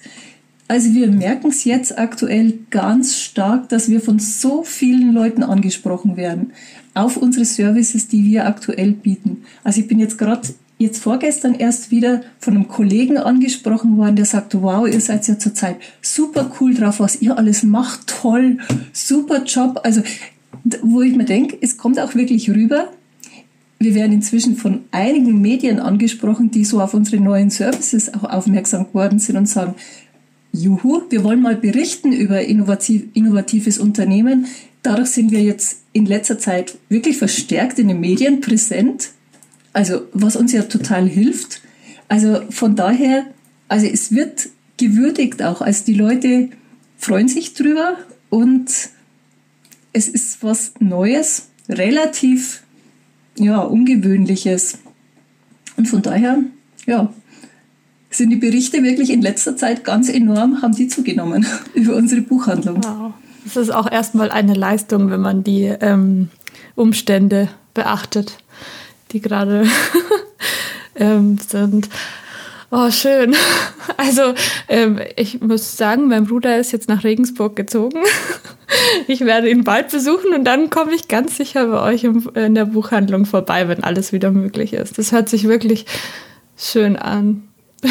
Also 0.66 0.94
wir 0.94 1.08
merken 1.08 1.48
es 1.48 1.64
jetzt 1.64 1.98
aktuell 1.98 2.58
ganz 2.70 3.18
stark, 3.18 3.68
dass 3.68 3.90
wir 3.90 4.00
von 4.00 4.18
so 4.18 4.62
vielen 4.62 5.12
Leuten 5.12 5.42
angesprochen 5.42 6.16
werden 6.16 6.52
auf 6.94 7.16
unsere 7.16 7.44
Services, 7.44 8.08
die 8.08 8.24
wir 8.24 8.46
aktuell 8.46 8.92
bieten. 8.92 9.44
Also 9.62 9.80
ich 9.80 9.88
bin 9.88 9.98
jetzt 9.98 10.16
gerade 10.16 10.48
jetzt 10.78 11.02
vorgestern 11.02 11.54
erst 11.54 11.90
wieder 11.90 12.22
von 12.38 12.54
einem 12.54 12.68
Kollegen 12.68 13.18
angesprochen 13.18 13.96
worden, 13.96 14.16
der 14.16 14.24
sagte, 14.24 14.62
wow, 14.62 14.86
ihr 14.88 15.00
seid 15.00 15.26
ja 15.28 15.38
zurzeit 15.38 15.76
super 16.02 16.50
cool 16.60 16.74
drauf, 16.74 17.00
was 17.00 17.20
ihr 17.20 17.36
alles 17.36 17.62
macht, 17.62 18.06
toll, 18.06 18.58
super 18.92 19.44
Job. 19.44 19.80
Also 19.84 20.02
wo 20.82 21.02
ich 21.02 21.16
mir 21.16 21.24
denke, 21.24 21.56
es 21.60 21.76
kommt 21.76 21.98
auch 21.98 22.14
wirklich 22.14 22.50
rüber. 22.50 22.90
Wir 23.78 23.94
werden 23.94 24.12
inzwischen 24.12 24.56
von 24.56 24.84
einigen 24.92 25.40
Medien 25.40 25.78
angesprochen, 25.78 26.50
die 26.50 26.64
so 26.64 26.80
auf 26.80 26.94
unsere 26.94 27.22
neuen 27.22 27.50
Services 27.50 28.14
auch 28.14 28.24
aufmerksam 28.24 28.86
geworden 28.86 29.18
sind 29.18 29.36
und 29.36 29.48
sagen, 29.48 29.74
juhu, 30.52 31.02
wir 31.10 31.24
wollen 31.24 31.42
mal 31.42 31.56
berichten 31.56 32.12
über 32.12 32.40
innovativ, 32.40 33.04
innovatives 33.14 33.78
Unternehmen. 33.78 34.46
Dadurch 34.82 35.08
sind 35.08 35.30
wir 35.30 35.42
jetzt 35.42 35.80
in 35.92 36.06
letzter 36.06 36.38
Zeit 36.38 36.78
wirklich 36.88 37.16
verstärkt 37.18 37.78
in 37.78 37.88
den 37.88 38.00
Medien 38.00 38.40
präsent. 38.40 39.10
Also, 39.72 40.02
was 40.12 40.36
uns 40.36 40.52
ja 40.52 40.62
total 40.62 41.08
hilft. 41.08 41.60
Also, 42.08 42.42
von 42.50 42.76
daher, 42.76 43.26
also 43.68 43.86
es 43.86 44.14
wird 44.14 44.48
gewürdigt 44.76 45.42
auch. 45.42 45.60
Also, 45.60 45.84
die 45.84 45.94
Leute 45.94 46.50
freuen 46.96 47.28
sich 47.28 47.54
drüber 47.54 47.96
und 48.30 48.70
es 49.94 50.08
ist 50.08 50.42
was 50.42 50.72
Neues, 50.80 51.48
relativ 51.68 52.62
ja, 53.38 53.60
Ungewöhnliches. 53.60 54.78
Und 55.76 55.88
von 55.88 56.02
daher, 56.02 56.40
ja, 56.86 57.12
sind 58.10 58.30
die 58.30 58.36
Berichte 58.36 58.82
wirklich 58.82 59.10
in 59.10 59.22
letzter 59.22 59.56
Zeit 59.56 59.84
ganz 59.84 60.08
enorm, 60.08 60.62
haben 60.62 60.74
die 60.74 60.88
zugenommen 60.88 61.46
über 61.74 61.96
unsere 61.96 62.20
Buchhandlung. 62.20 62.84
Wow. 62.84 63.14
Das 63.44 63.56
ist 63.56 63.70
auch 63.70 63.90
erstmal 63.90 64.30
eine 64.30 64.54
Leistung, 64.54 65.10
wenn 65.10 65.20
man 65.20 65.44
die 65.44 65.64
ähm, 65.64 66.28
Umstände 66.74 67.48
beachtet, 67.72 68.38
die 69.12 69.20
gerade 69.20 69.66
ähm, 70.96 71.38
sind. 71.38 71.88
Oh, 72.76 72.90
schön. 72.90 73.36
Also, 73.96 74.34
ähm, 74.68 74.98
ich 75.14 75.40
muss 75.40 75.76
sagen, 75.76 76.08
mein 76.08 76.24
Bruder 76.24 76.58
ist 76.58 76.72
jetzt 76.72 76.88
nach 76.88 77.04
Regensburg 77.04 77.54
gezogen. 77.54 78.00
Ich 79.06 79.20
werde 79.20 79.48
ihn 79.50 79.62
bald 79.62 79.90
besuchen 79.90 80.32
und 80.34 80.44
dann 80.44 80.68
komme 80.70 80.94
ich 80.94 81.06
ganz 81.06 81.36
sicher 81.36 81.66
bei 81.66 81.80
euch 81.82 82.02
in 82.02 82.54
der 82.54 82.64
Buchhandlung 82.64 83.24
vorbei, 83.24 83.68
wenn 83.68 83.84
alles 83.84 84.12
wieder 84.12 84.32
möglich 84.32 84.72
ist. 84.72 84.98
Das 84.98 85.12
hört 85.12 85.28
sich 85.28 85.46
wirklich 85.46 85.86
schön 86.56 86.96
an. 86.96 87.44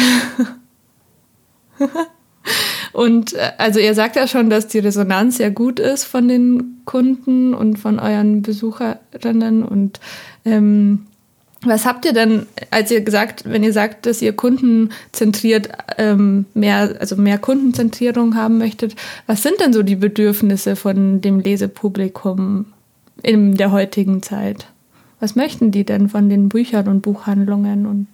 Und 2.92 3.32
äh, 3.32 3.52
also 3.56 3.80
ihr 3.80 3.94
sagt 3.94 4.16
ja 4.16 4.26
schon, 4.26 4.50
dass 4.50 4.68
die 4.68 4.78
Resonanz 4.80 5.38
sehr 5.38 5.50
gut 5.50 5.80
ist 5.80 6.04
von 6.04 6.28
den 6.28 6.82
Kunden 6.84 7.54
und 7.54 7.78
von 7.78 7.98
euren 7.98 8.42
Besucherinnen 8.42 9.64
und 9.64 10.00
ähm, 10.44 11.06
was 11.64 11.86
habt 11.86 12.04
ihr 12.04 12.12
denn, 12.12 12.46
als 12.70 12.90
ihr 12.90 13.00
gesagt, 13.00 13.44
wenn 13.46 13.62
ihr 13.62 13.72
sagt, 13.72 14.06
dass 14.06 14.22
ihr 14.22 14.34
kundenzentriert 14.34 15.68
ähm, 15.98 16.46
mehr, 16.54 16.96
also 17.00 17.16
mehr 17.16 17.38
Kundenzentrierung 17.38 18.36
haben 18.36 18.58
möchtet, 18.58 18.94
was 19.26 19.42
sind 19.42 19.60
denn 19.60 19.72
so 19.72 19.82
die 19.82 19.96
Bedürfnisse 19.96 20.76
von 20.76 21.20
dem 21.20 21.40
Lesepublikum? 21.40 22.66
in 23.22 23.56
der 23.56 23.72
heutigen 23.72 24.22
Zeit? 24.22 24.66
Was 25.20 25.36
möchten 25.36 25.70
die 25.70 25.84
denn 25.84 26.08
von 26.08 26.28
den 26.28 26.48
Büchern 26.48 26.88
und 26.88 27.00
Buchhandlungen 27.00 27.86
und 27.86 28.06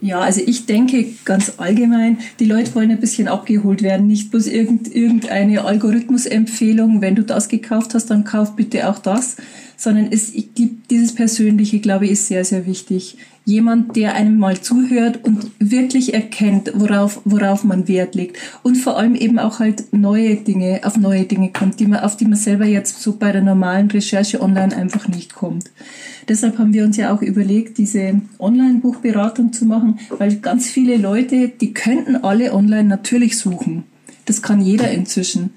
ja, 0.00 0.20
also 0.20 0.42
ich 0.44 0.66
denke 0.66 1.06
ganz 1.24 1.54
allgemein, 1.56 2.18
die 2.38 2.44
Leute 2.44 2.74
wollen 2.74 2.90
ein 2.90 3.00
bisschen 3.00 3.26
abgeholt 3.26 3.80
werden, 3.80 4.06
nicht 4.06 4.30
bloß 4.30 4.48
irgend, 4.48 4.94
irgendeine 4.94 5.64
Algorithmusempfehlung, 5.64 7.00
wenn 7.00 7.14
du 7.14 7.22
das 7.22 7.48
gekauft 7.48 7.94
hast, 7.94 8.10
dann 8.10 8.24
kauf 8.24 8.54
bitte 8.54 8.90
auch 8.90 8.98
das, 8.98 9.36
sondern 9.76 10.08
es 10.10 10.32
gibt 10.54 10.90
dieses 10.90 11.14
Persönliche, 11.14 11.80
glaube 11.80 12.06
ich, 12.06 12.12
ist 12.12 12.28
sehr, 12.28 12.44
sehr 12.44 12.66
wichtig. 12.66 13.16
Jemand, 13.46 13.94
der 13.96 14.14
einem 14.14 14.38
mal 14.38 14.58
zuhört 14.60 15.22
und 15.22 15.50
wirklich 15.58 16.14
erkennt, 16.14 16.72
worauf, 16.74 17.20
worauf 17.24 17.62
man 17.62 17.88
Wert 17.88 18.14
legt. 18.14 18.38
Und 18.62 18.76
vor 18.76 18.96
allem 18.96 19.14
eben 19.14 19.38
auch 19.38 19.58
halt 19.58 19.92
neue 19.92 20.36
Dinge, 20.36 20.80
auf 20.84 20.96
neue 20.96 21.24
Dinge 21.24 21.50
kommt, 21.50 21.78
die 21.78 21.86
man, 21.86 22.00
auf 22.00 22.16
die 22.16 22.24
man 22.24 22.38
selber 22.38 22.64
jetzt 22.64 23.02
so 23.02 23.16
bei 23.16 23.32
der 23.32 23.42
normalen 23.42 23.90
Recherche 23.90 24.40
online 24.40 24.74
einfach 24.74 25.08
nicht 25.08 25.34
kommt. 25.34 25.70
Deshalb 26.28 26.58
haben 26.58 26.72
wir 26.72 26.84
uns 26.84 26.96
ja 26.96 27.14
auch 27.14 27.20
überlegt, 27.20 27.76
diese 27.76 28.22
Online-Buchberatung 28.38 29.52
zu 29.52 29.66
machen, 29.66 29.98
weil 30.16 30.36
ganz 30.36 30.70
viele 30.70 30.96
Leute, 30.96 31.48
die 31.48 31.74
könnten 31.74 32.16
alle 32.16 32.54
online 32.54 32.88
natürlich 32.88 33.36
suchen. 33.36 33.84
Das 34.24 34.40
kann 34.40 34.62
jeder 34.62 34.90
inzwischen. 34.90 35.50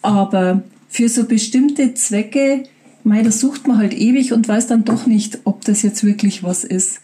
Aber 0.00 0.62
für 0.88 1.08
so 1.08 1.24
bestimmte 1.24 1.94
Zwecke 1.94 2.64
mei, 3.04 3.22
das 3.22 3.40
sucht 3.40 3.66
man 3.66 3.78
halt 3.78 3.94
ewig 3.94 4.32
und 4.32 4.48
weiß 4.48 4.66
dann 4.66 4.84
doch 4.84 5.06
nicht, 5.06 5.40
ob 5.44 5.64
das 5.64 5.82
jetzt 5.82 6.04
wirklich 6.04 6.42
was 6.42 6.64
ist. 6.64 7.00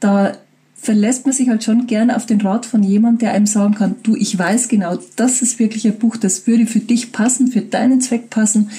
Da 0.00 0.36
verlässt 0.74 1.26
man 1.26 1.34
sich 1.34 1.48
halt 1.48 1.64
schon 1.64 1.86
gern 1.86 2.10
auf 2.10 2.26
den 2.26 2.40
Rat 2.40 2.66
von 2.66 2.82
jemandem, 2.82 3.18
der 3.18 3.32
einem 3.32 3.46
sagen 3.46 3.74
kann, 3.74 3.96
du, 4.02 4.14
ich 4.14 4.38
weiß 4.38 4.68
genau, 4.68 4.98
das 5.16 5.42
ist 5.42 5.58
wirklich 5.58 5.86
ein 5.86 5.98
Buch, 5.98 6.16
das 6.16 6.46
würde 6.46 6.66
für 6.66 6.80
dich 6.80 7.12
passen, 7.12 7.48
für 7.48 7.62
deinen 7.62 8.00
Zweck 8.00 8.30
passen. 8.30 8.70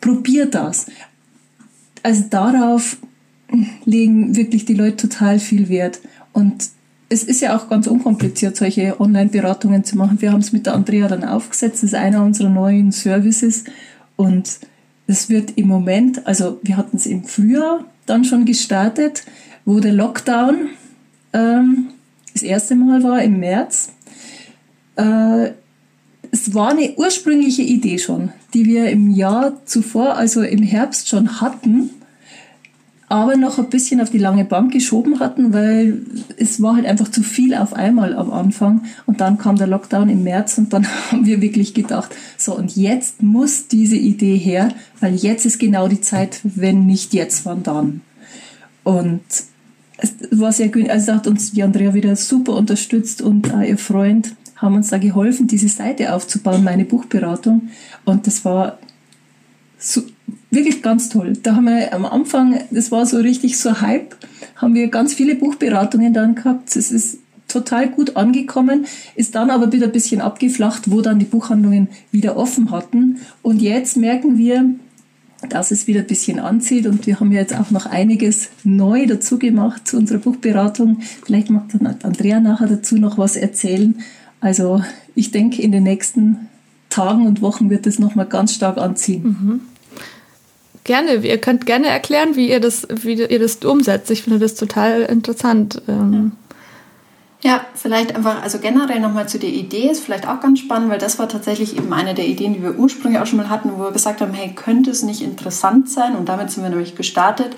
Probier 0.00 0.46
das. 0.46 0.86
Also 2.02 2.24
darauf 2.30 2.98
legen 3.84 4.36
wirklich 4.36 4.66
die 4.66 4.74
Leute 4.74 5.08
total 5.08 5.38
viel 5.38 5.68
Wert. 5.68 6.00
Und 6.32 6.70
es 7.08 7.24
ist 7.24 7.40
ja 7.40 7.56
auch 7.56 7.68
ganz 7.68 7.86
unkompliziert, 7.86 8.56
solche 8.56 9.00
Online-Beratungen 9.00 9.82
zu 9.82 9.96
machen. 9.96 10.20
Wir 10.20 10.32
haben 10.32 10.40
es 10.40 10.52
mit 10.52 10.66
der 10.66 10.74
Andrea 10.74 11.08
dann 11.08 11.24
aufgesetzt. 11.24 11.82
Das 11.82 11.84
ist 11.84 11.94
einer 11.94 12.22
unserer 12.22 12.50
neuen 12.50 12.92
Services. 12.92 13.64
Und 14.16 14.60
es 15.08 15.30
wird 15.30 15.56
im 15.56 15.66
Moment, 15.66 16.26
also 16.26 16.60
wir 16.62 16.76
hatten 16.76 16.98
es 16.98 17.06
im 17.06 17.24
Frühjahr 17.24 17.84
dann 18.06 18.24
schon 18.24 18.44
gestartet, 18.44 19.24
wo 19.64 19.80
der 19.80 19.92
Lockdown 19.92 20.68
ähm, 21.32 21.88
das 22.34 22.42
erste 22.42 22.76
Mal 22.76 23.02
war 23.02 23.22
im 23.22 23.40
März. 23.40 23.90
Äh, 24.96 25.52
es 26.30 26.54
war 26.54 26.70
eine 26.70 26.94
ursprüngliche 26.96 27.62
Idee 27.62 27.98
schon, 27.98 28.32
die 28.52 28.66
wir 28.66 28.90
im 28.90 29.10
Jahr 29.10 29.64
zuvor, 29.64 30.14
also 30.14 30.42
im 30.42 30.62
Herbst 30.62 31.08
schon 31.08 31.40
hatten 31.40 31.90
aber 33.08 33.36
noch 33.36 33.58
ein 33.58 33.70
bisschen 33.70 34.00
auf 34.00 34.10
die 34.10 34.18
lange 34.18 34.44
Bank 34.44 34.72
geschoben 34.72 35.18
hatten, 35.20 35.52
weil 35.54 36.02
es 36.36 36.60
war 36.60 36.76
halt 36.76 36.86
einfach 36.86 37.10
zu 37.10 37.22
viel 37.22 37.54
auf 37.54 37.72
einmal 37.72 38.14
am 38.14 38.30
Anfang. 38.30 38.82
Und 39.06 39.20
dann 39.20 39.38
kam 39.38 39.56
der 39.56 39.66
Lockdown 39.66 40.10
im 40.10 40.24
März 40.24 40.58
und 40.58 40.72
dann 40.72 40.86
haben 41.10 41.24
wir 41.24 41.40
wirklich 41.40 41.72
gedacht, 41.72 42.14
so 42.36 42.54
und 42.54 42.76
jetzt 42.76 43.22
muss 43.22 43.68
diese 43.68 43.96
Idee 43.96 44.36
her, 44.36 44.72
weil 45.00 45.14
jetzt 45.14 45.46
ist 45.46 45.58
genau 45.58 45.88
die 45.88 46.00
Zeit, 46.00 46.40
wenn 46.42 46.86
nicht 46.86 47.14
jetzt, 47.14 47.46
wann 47.46 47.62
dann. 47.62 48.02
Und 48.84 49.22
es 49.96 50.14
war 50.30 50.52
sehr 50.52 50.68
gut, 50.68 50.88
also 50.88 51.14
hat 51.14 51.26
uns 51.26 51.52
die 51.52 51.62
Andrea 51.62 51.94
wieder 51.94 52.14
super 52.14 52.54
unterstützt 52.54 53.22
und 53.22 53.52
auch 53.52 53.62
ihr 53.62 53.78
Freund 53.78 54.34
haben 54.56 54.74
uns 54.74 54.88
da 54.88 54.98
geholfen, 54.98 55.46
diese 55.46 55.68
Seite 55.68 56.12
aufzubauen, 56.14 56.64
meine 56.64 56.84
Buchberatung. 56.84 57.68
Und 58.04 58.26
das 58.26 58.44
war 58.44 58.78
so, 59.78 60.02
wirklich 60.50 60.82
ganz 60.82 61.08
toll. 61.08 61.34
Da 61.42 61.56
haben 61.56 61.66
wir 61.66 61.92
am 61.94 62.04
Anfang, 62.04 62.60
das 62.70 62.90
war 62.90 63.06
so 63.06 63.18
richtig 63.18 63.58
so 63.58 63.80
Hype, 63.80 64.16
haben 64.56 64.74
wir 64.74 64.88
ganz 64.88 65.14
viele 65.14 65.34
Buchberatungen 65.34 66.12
dann 66.12 66.34
gehabt. 66.34 66.74
Es 66.76 66.90
ist 66.90 67.18
total 67.46 67.88
gut 67.88 68.16
angekommen, 68.16 68.86
ist 69.14 69.34
dann 69.34 69.50
aber 69.50 69.72
wieder 69.72 69.86
ein 69.86 69.92
bisschen 69.92 70.20
abgeflacht, 70.20 70.90
wo 70.90 71.00
dann 71.00 71.18
die 71.18 71.24
Buchhandlungen 71.24 71.88
wieder 72.12 72.36
offen 72.36 72.70
hatten. 72.70 73.20
Und 73.42 73.62
jetzt 73.62 73.96
merken 73.96 74.36
wir, 74.36 74.74
dass 75.48 75.70
es 75.70 75.86
wieder 75.86 76.00
ein 76.00 76.06
bisschen 76.06 76.40
anzieht 76.40 76.86
und 76.86 77.06
wir 77.06 77.20
haben 77.20 77.30
jetzt 77.30 77.56
auch 77.56 77.70
noch 77.70 77.86
einiges 77.86 78.48
neu 78.64 79.06
dazu 79.06 79.38
gemacht 79.38 79.86
zu 79.86 79.96
unserer 79.96 80.18
Buchberatung. 80.18 80.98
Vielleicht 81.24 81.48
mag 81.48 81.68
dann 81.70 81.86
Andrea 82.02 82.40
nachher 82.40 82.66
dazu 82.66 82.96
noch 82.96 83.18
was 83.18 83.36
erzählen. 83.36 83.94
Also 84.40 84.82
ich 85.14 85.30
denke, 85.30 85.62
in 85.62 85.72
den 85.72 85.84
nächsten 85.84 86.48
Tagen 86.90 87.26
und 87.26 87.42
Wochen 87.42 87.70
wird 87.70 87.86
es 87.86 87.98
nochmal 87.98 88.26
ganz 88.26 88.54
stark 88.54 88.78
anziehen. 88.78 89.22
Mhm. 89.24 89.60
Gerne, 90.84 91.16
ihr 91.16 91.38
könnt 91.38 91.66
gerne 91.66 91.88
erklären, 91.88 92.34
wie 92.34 92.48
ihr 92.48 92.60
das, 92.60 92.88
wie 92.90 93.12
ihr 93.12 93.38
das 93.38 93.56
umsetzt. 93.56 94.10
Ich 94.10 94.22
finde 94.22 94.38
das 94.38 94.54
total 94.54 95.02
interessant. 95.02 95.82
Ähm. 95.86 96.32
Ja, 97.42 97.60
vielleicht 97.74 98.16
einfach, 98.16 98.42
also 98.42 98.58
generell 98.58 98.98
nochmal 98.98 99.28
zu 99.28 99.38
der 99.38 99.50
Idee 99.50 99.90
ist 99.90 100.02
vielleicht 100.02 100.26
auch 100.26 100.40
ganz 100.40 100.60
spannend, 100.60 100.90
weil 100.90 100.98
das 100.98 101.18
war 101.18 101.28
tatsächlich 101.28 101.76
eben 101.76 101.92
eine 101.92 102.14
der 102.14 102.26
Ideen, 102.26 102.54
die 102.54 102.62
wir 102.62 102.78
ursprünglich 102.78 103.20
auch 103.20 103.26
schon 103.26 103.36
mal 103.36 103.50
hatten, 103.50 103.70
wo 103.76 103.82
wir 103.82 103.92
gesagt 103.92 104.22
haben, 104.22 104.32
hey, 104.32 104.54
könnte 104.54 104.90
es 104.90 105.02
nicht 105.02 105.20
interessant 105.20 105.90
sein? 105.90 106.16
Und 106.16 106.28
damit 106.28 106.50
sind 106.50 106.62
wir 106.62 106.70
nämlich 106.70 106.96
gestartet, 106.96 107.54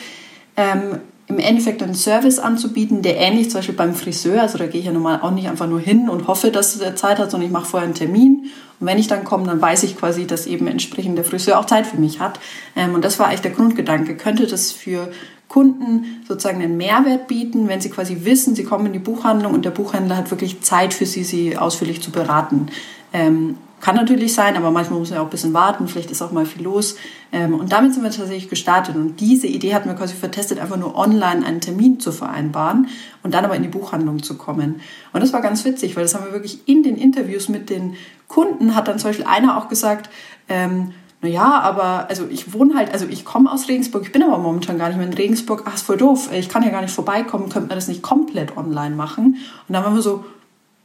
ähm, 0.56 0.98
im 1.28 1.38
Endeffekt 1.38 1.82
einen 1.82 1.94
Service 1.94 2.40
anzubieten, 2.40 3.02
der 3.02 3.16
ähnlich 3.16 3.50
zum 3.50 3.58
Beispiel 3.60 3.76
beim 3.76 3.94
Friseur, 3.94 4.42
also 4.42 4.58
da 4.58 4.66
gehe 4.66 4.80
ich 4.80 4.86
ja 4.86 4.92
normal 4.92 5.20
auch 5.22 5.30
nicht 5.30 5.48
einfach 5.48 5.68
nur 5.68 5.78
hin 5.78 6.08
und 6.08 6.26
hoffe, 6.26 6.50
dass 6.50 6.78
er 6.80 6.96
Zeit 6.96 7.20
hat, 7.20 7.30
sondern 7.30 7.46
ich 7.46 7.52
mache 7.52 7.66
vorher 7.66 7.86
einen 7.86 7.94
Termin 7.94 8.46
und 8.80 8.86
wenn 8.86 8.98
ich 8.98 9.08
dann 9.08 9.24
komme, 9.24 9.46
dann 9.46 9.60
weiß 9.60 9.82
ich 9.82 9.98
quasi, 9.98 10.26
dass 10.26 10.46
eben 10.46 10.66
entsprechend 10.66 11.18
der 11.18 11.24
Friseur 11.24 11.58
auch 11.58 11.66
Zeit 11.66 11.86
für 11.86 11.98
mich 11.98 12.18
hat. 12.18 12.40
Ähm, 12.74 12.94
und 12.94 13.04
das 13.04 13.18
war 13.18 13.28
eigentlich 13.28 13.42
der 13.42 13.50
Grundgedanke. 13.52 14.16
Könnte 14.16 14.46
das 14.46 14.72
für 14.72 15.10
Kunden 15.50 16.22
sozusagen 16.28 16.62
einen 16.62 16.76
Mehrwert 16.76 17.26
bieten, 17.26 17.66
wenn 17.66 17.80
sie 17.80 17.90
quasi 17.90 18.24
wissen, 18.24 18.54
sie 18.54 18.62
kommen 18.62 18.86
in 18.86 18.92
die 18.92 19.00
Buchhandlung 19.00 19.52
und 19.52 19.64
der 19.64 19.72
Buchhändler 19.72 20.16
hat 20.16 20.30
wirklich 20.30 20.60
Zeit 20.60 20.94
für 20.94 21.06
sie, 21.06 21.24
sie 21.24 21.58
ausführlich 21.58 22.00
zu 22.00 22.12
beraten. 22.12 22.68
Ähm, 23.12 23.56
kann 23.80 23.96
natürlich 23.96 24.32
sein, 24.32 24.56
aber 24.56 24.70
manchmal 24.70 25.00
muss 25.00 25.10
man 25.10 25.16
ja 25.16 25.22
auch 25.22 25.26
ein 25.26 25.30
bisschen 25.30 25.52
warten, 25.52 25.88
vielleicht 25.88 26.12
ist 26.12 26.22
auch 26.22 26.30
mal 26.30 26.46
viel 26.46 26.62
los. 26.62 26.94
Ähm, 27.32 27.54
und 27.54 27.72
damit 27.72 27.94
sind 27.94 28.04
wir 28.04 28.10
tatsächlich 28.10 28.48
gestartet. 28.48 28.94
Und 28.94 29.18
diese 29.18 29.48
Idee 29.48 29.74
hatten 29.74 29.88
wir 29.88 29.96
quasi 29.96 30.14
vertestet, 30.14 30.60
einfach 30.60 30.76
nur 30.76 30.96
online 30.96 31.44
einen 31.44 31.60
Termin 31.60 31.98
zu 31.98 32.12
vereinbaren 32.12 32.86
und 33.24 33.34
dann 33.34 33.44
aber 33.44 33.56
in 33.56 33.62
die 33.62 33.68
Buchhandlung 33.68 34.22
zu 34.22 34.36
kommen. 34.36 34.80
Und 35.12 35.20
das 35.20 35.32
war 35.32 35.40
ganz 35.40 35.64
witzig, 35.64 35.96
weil 35.96 36.04
das 36.04 36.14
haben 36.14 36.26
wir 36.26 36.32
wirklich 36.32 36.68
in 36.68 36.84
den 36.84 36.96
Interviews 36.96 37.48
mit 37.48 37.70
den 37.70 37.96
Kunden, 38.28 38.76
hat 38.76 38.86
dann 38.86 39.00
zum 39.00 39.10
Beispiel 39.10 39.26
einer 39.26 39.58
auch 39.58 39.68
gesagt, 39.68 40.10
ähm, 40.48 40.92
naja, 41.22 41.60
aber 41.60 42.08
also 42.08 42.26
ich 42.30 42.54
wohne 42.54 42.74
halt, 42.74 42.92
also 42.92 43.06
ich 43.06 43.26
komme 43.26 43.52
aus 43.52 43.68
Regensburg, 43.68 44.04
ich 44.04 44.12
bin 44.12 44.22
aber 44.22 44.38
momentan 44.38 44.78
gar 44.78 44.88
nicht 44.88 44.96
mehr 44.96 45.06
in 45.06 45.12
Regensburg. 45.12 45.64
Ach, 45.66 45.74
ist 45.74 45.82
voll 45.82 45.98
doof, 45.98 46.30
ich 46.32 46.48
kann 46.48 46.62
ja 46.62 46.70
gar 46.70 46.80
nicht 46.80 46.94
vorbeikommen, 46.94 47.50
könnte 47.50 47.68
man 47.68 47.76
das 47.76 47.88
nicht 47.88 48.02
komplett 48.02 48.56
online 48.56 48.96
machen? 48.96 49.36
Und 49.68 49.74
dann 49.74 49.84
waren 49.84 49.94
wir 49.94 50.02
so, 50.02 50.24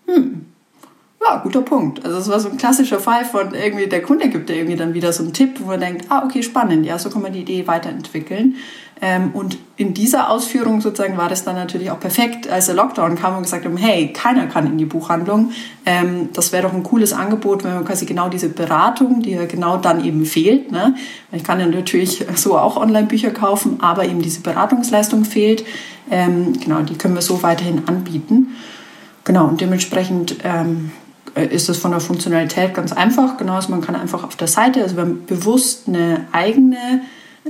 hm, 0.08 0.46
ja, 1.22 1.38
guter 1.38 1.62
Punkt. 1.62 2.04
Also 2.06 2.18
es 2.18 2.30
war 2.30 2.40
so 2.42 2.50
ein 2.50 2.58
klassischer 2.58 3.00
Fall 3.00 3.24
von 3.24 3.54
irgendwie, 3.54 3.88
der 3.88 4.02
Kunde 4.02 4.28
gibt 4.28 4.50
dir 4.50 4.58
irgendwie 4.58 4.76
dann 4.76 4.94
wieder 4.94 5.14
so 5.14 5.24
einen 5.24 5.32
Tipp, 5.32 5.60
wo 5.60 5.68
man 5.68 5.80
denkt, 5.80 6.08
ah, 6.10 6.24
okay, 6.26 6.44
spannend, 6.44 6.86
ja, 6.86 7.00
so 7.00 7.10
kann 7.10 7.22
man 7.22 7.32
die 7.32 7.42
Idee 7.42 7.66
weiterentwickeln. 7.66 8.56
Ähm, 9.02 9.32
und 9.34 9.58
in 9.76 9.94
dieser 9.94 10.30
Ausführung 10.30 10.80
sozusagen 10.80 11.18
war 11.18 11.28
das 11.28 11.44
dann 11.44 11.56
natürlich 11.56 11.92
auch 11.92 12.00
perfekt, 12.00 12.50
als 12.50 12.68
der 12.68 12.76
Lockdown 12.76 13.16
kam 13.16 13.36
und 13.36 13.44
gesagt 13.44 13.66
haben, 13.66 13.76
hey, 13.76 14.14
keiner 14.14 14.48
kann 14.48 14.68
in 14.68 14.78
die 14.78 14.86
Buchhandlung. 14.86 15.52
Ähm, 15.86 16.30
das 16.32 16.54
wäre 16.54 16.64
doch 16.64 16.74
ein 16.74 16.84
cooles 16.84 17.12
Angebot, 17.12 17.64
wenn 17.66 17.74
man 17.74 17.86
quasi 17.86 18.06
genau 18.06 18.30
diese 18.30 18.50
Beratung, 18.50 19.22
die 19.22 19.32
ja 19.32 19.46
genau 19.46 19.78
dann 19.78 20.04
eben 20.04 20.26
fehlt. 20.26 20.72
Ne? 20.72 20.96
Ich 21.34 21.44
kann 21.44 21.60
ja 21.60 21.66
natürlich 21.66 22.26
so 22.36 22.58
auch 22.58 22.78
Online-Bücher 22.78 23.32
kaufen, 23.32 23.80
aber 23.82 24.06
eben 24.06 24.22
diese 24.22 24.40
Beratungsleistung 24.40 25.26
fehlt. 25.26 25.66
Ähm, 26.10 26.54
genau, 26.60 26.82
die 26.82 26.96
können 26.96 27.16
wir 27.16 27.22
so 27.22 27.44
weiterhin 27.44 27.88
anbieten. 27.88 28.56
Genau, 29.26 29.48
und 29.48 29.60
dementsprechend 29.60 30.38
ähm, 30.44 30.92
äh, 31.36 31.48
ist 31.48 31.68
das 31.68 31.78
von 31.78 31.92
der 31.92 32.00
Funktionalität 32.00 32.74
ganz 32.74 32.94
einfach. 32.94 33.38
Genau, 33.38 33.56
also 33.56 33.72
man 33.72 33.82
kann 33.82 33.96
einfach 33.96 34.24
auf 34.24 34.36
der 34.36 34.48
Seite, 34.48 34.84
also 34.84 34.96
wir 34.96 35.04
haben 35.04 35.26
bewusst 35.26 35.88
eine 35.88 36.28
eigene 36.32 37.02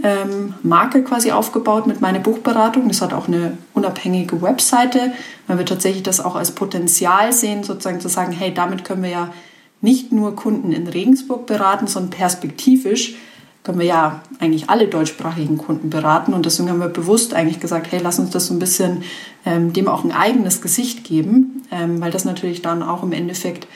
ähm, 0.03 0.53
Marke 0.63 1.03
quasi 1.03 1.31
aufgebaut 1.31 1.87
mit 1.87 2.01
meiner 2.01 2.19
Buchberatung. 2.19 2.87
Das 2.87 3.01
hat 3.01 3.13
auch 3.13 3.27
eine 3.27 3.57
unabhängige 3.73 4.41
Webseite, 4.41 5.13
weil 5.47 5.57
wir 5.57 5.65
tatsächlich 5.65 6.03
das 6.03 6.19
auch 6.19 6.35
als 6.35 6.51
Potenzial 6.51 7.31
sehen, 7.31 7.63
sozusagen 7.63 8.01
zu 8.01 8.09
sagen, 8.09 8.31
hey, 8.31 8.53
damit 8.53 8.83
können 8.83 9.03
wir 9.03 9.09
ja 9.09 9.33
nicht 9.81 10.11
nur 10.11 10.35
Kunden 10.35 10.71
in 10.71 10.87
Regensburg 10.87 11.45
beraten, 11.45 11.87
sondern 11.87 12.09
perspektivisch 12.09 13.15
können 13.63 13.79
wir 13.79 13.85
ja 13.85 14.21
eigentlich 14.39 14.69
alle 14.69 14.87
deutschsprachigen 14.87 15.57
Kunden 15.57 15.89
beraten. 15.89 16.33
Und 16.33 16.45
deswegen 16.45 16.69
haben 16.69 16.79
wir 16.79 16.87
bewusst 16.87 17.33
eigentlich 17.33 17.59
gesagt, 17.59 17.91
hey, 17.91 17.99
lass 18.01 18.19
uns 18.19 18.29
das 18.29 18.47
so 18.47 18.53
ein 18.53 18.59
bisschen 18.59 19.03
ähm, 19.45 19.73
dem 19.73 19.87
auch 19.87 20.03
ein 20.03 20.11
eigenes 20.11 20.61
Gesicht 20.61 21.03
geben, 21.03 21.63
ähm, 21.71 21.99
weil 21.99 22.11
das 22.11 22.25
natürlich 22.25 22.61
dann 22.61 22.83
auch 22.83 23.01
im 23.01 23.11
Endeffekt 23.11 23.67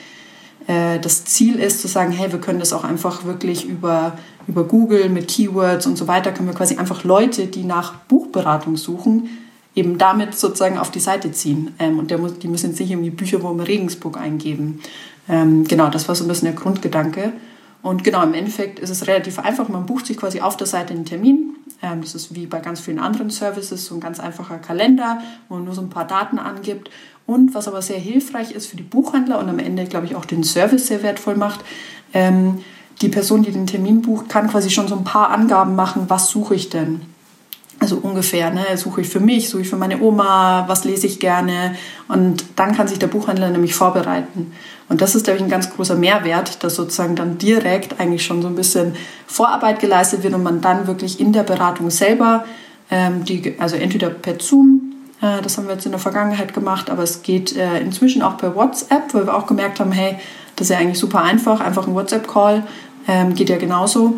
äh, 0.68 1.00
das 1.00 1.24
Ziel 1.24 1.56
ist, 1.56 1.80
zu 1.80 1.88
sagen, 1.88 2.12
hey, 2.12 2.30
wir 2.30 2.40
können 2.40 2.60
das 2.60 2.72
auch 2.72 2.84
einfach 2.84 3.24
wirklich 3.24 3.66
über, 3.66 4.16
über 4.50 4.64
Google 4.64 5.08
mit 5.08 5.28
Keywords 5.28 5.86
und 5.86 5.96
so 5.96 6.08
weiter, 6.08 6.32
können 6.32 6.48
wir 6.48 6.54
quasi 6.54 6.76
einfach 6.76 7.04
Leute, 7.04 7.46
die 7.46 7.62
nach 7.62 7.94
Buchberatung 8.08 8.76
suchen, 8.76 9.30
eben 9.76 9.96
damit 9.96 10.34
sozusagen 10.34 10.76
auf 10.76 10.90
die 10.90 10.98
Seite 10.98 11.30
ziehen. 11.30 11.72
Ähm, 11.78 12.00
und 12.00 12.10
muss, 12.18 12.38
die 12.40 12.48
müssen 12.48 12.70
jetzt 12.70 12.80
nicht 12.80 12.90
irgendwie 12.90 13.10
Bücherwurm 13.10 13.60
Regensburg 13.60 14.18
eingeben. 14.18 14.80
Ähm, 15.28 15.64
genau, 15.68 15.88
das 15.88 16.08
war 16.08 16.16
so 16.16 16.24
ein 16.24 16.28
bisschen 16.28 16.46
der 16.46 16.60
Grundgedanke. 16.60 17.32
Und 17.80 18.02
genau, 18.02 18.24
im 18.24 18.34
Endeffekt 18.34 18.80
ist 18.80 18.90
es 18.90 19.06
relativ 19.06 19.38
einfach. 19.38 19.68
Man 19.68 19.86
bucht 19.86 20.06
sich 20.06 20.16
quasi 20.16 20.40
auf 20.40 20.56
der 20.56 20.66
Seite 20.66 20.92
einen 20.92 21.04
Termin. 21.04 21.54
Ähm, 21.80 22.00
das 22.00 22.16
ist 22.16 22.34
wie 22.34 22.46
bei 22.46 22.58
ganz 22.58 22.80
vielen 22.80 22.98
anderen 22.98 23.30
Services 23.30 23.86
so 23.86 23.94
ein 23.94 24.00
ganz 24.00 24.18
einfacher 24.18 24.58
Kalender, 24.58 25.20
wo 25.48 25.54
man 25.54 25.64
nur 25.64 25.74
so 25.74 25.80
ein 25.80 25.90
paar 25.90 26.08
Daten 26.08 26.40
angibt. 26.40 26.90
Und 27.24 27.54
was 27.54 27.68
aber 27.68 27.82
sehr 27.82 28.00
hilfreich 28.00 28.50
ist 28.50 28.66
für 28.66 28.76
die 28.76 28.82
Buchhändler 28.82 29.38
und 29.38 29.48
am 29.48 29.60
Ende, 29.60 29.84
glaube 29.84 30.06
ich, 30.06 30.16
auch 30.16 30.24
den 30.24 30.42
Service 30.42 30.88
sehr 30.88 31.04
wertvoll 31.04 31.36
macht, 31.36 31.60
ähm, 32.12 32.64
die 33.00 33.08
Person, 33.08 33.42
die 33.42 33.50
den 33.50 33.66
Termin 33.66 34.02
bucht, 34.02 34.28
kann 34.28 34.48
quasi 34.48 34.70
schon 34.70 34.88
so 34.88 34.96
ein 34.96 35.04
paar 35.04 35.30
Angaben 35.30 35.74
machen, 35.74 36.04
was 36.08 36.28
suche 36.28 36.54
ich 36.54 36.68
denn. 36.68 37.02
Also 37.78 37.96
ungefähr, 37.96 38.50
ne? 38.50 38.76
suche 38.76 39.00
ich 39.00 39.08
für 39.08 39.20
mich, 39.20 39.48
suche 39.48 39.62
ich 39.62 39.68
für 39.70 39.76
meine 39.76 40.02
Oma, 40.02 40.64
was 40.66 40.84
lese 40.84 41.06
ich 41.06 41.18
gerne. 41.18 41.76
Und 42.08 42.44
dann 42.56 42.76
kann 42.76 42.88
sich 42.88 42.98
der 42.98 43.06
Buchhändler 43.06 43.48
nämlich 43.48 43.74
vorbereiten. 43.74 44.52
Und 44.90 45.00
das 45.00 45.14
ist, 45.14 45.24
glaube 45.24 45.38
ich, 45.38 45.42
ein 45.44 45.48
ganz 45.50 45.70
großer 45.70 45.94
Mehrwert, 45.94 46.62
dass 46.62 46.74
sozusagen 46.74 47.16
dann 47.16 47.38
direkt 47.38 47.98
eigentlich 47.98 48.22
schon 48.22 48.42
so 48.42 48.48
ein 48.48 48.54
bisschen 48.54 48.96
Vorarbeit 49.26 49.78
geleistet 49.78 50.22
wird 50.22 50.34
und 50.34 50.42
man 50.42 50.60
dann 50.60 50.86
wirklich 50.86 51.20
in 51.20 51.32
der 51.32 51.44
Beratung 51.44 51.88
selber, 51.88 52.44
ähm, 52.90 53.24
die, 53.24 53.54
also 53.58 53.76
entweder 53.76 54.10
per 54.10 54.38
Zoom, 54.38 54.92
äh, 55.22 55.40
das 55.40 55.56
haben 55.56 55.66
wir 55.66 55.74
jetzt 55.74 55.86
in 55.86 55.92
der 55.92 56.00
Vergangenheit 56.00 56.52
gemacht, 56.52 56.90
aber 56.90 57.02
es 57.02 57.22
geht 57.22 57.56
äh, 57.56 57.80
inzwischen 57.80 58.20
auch 58.20 58.36
per 58.36 58.54
WhatsApp, 58.54 59.14
weil 59.14 59.26
wir 59.26 59.34
auch 59.34 59.46
gemerkt 59.46 59.80
haben, 59.80 59.92
hey, 59.92 60.18
das 60.56 60.66
ist 60.66 60.74
ja 60.74 60.78
eigentlich 60.78 60.98
super 60.98 61.22
einfach, 61.22 61.60
einfach 61.60 61.86
ein 61.86 61.94
WhatsApp-Call, 61.94 62.64
ähm, 63.10 63.34
geht 63.34 63.50
ja 63.50 63.58
genauso. 63.58 64.14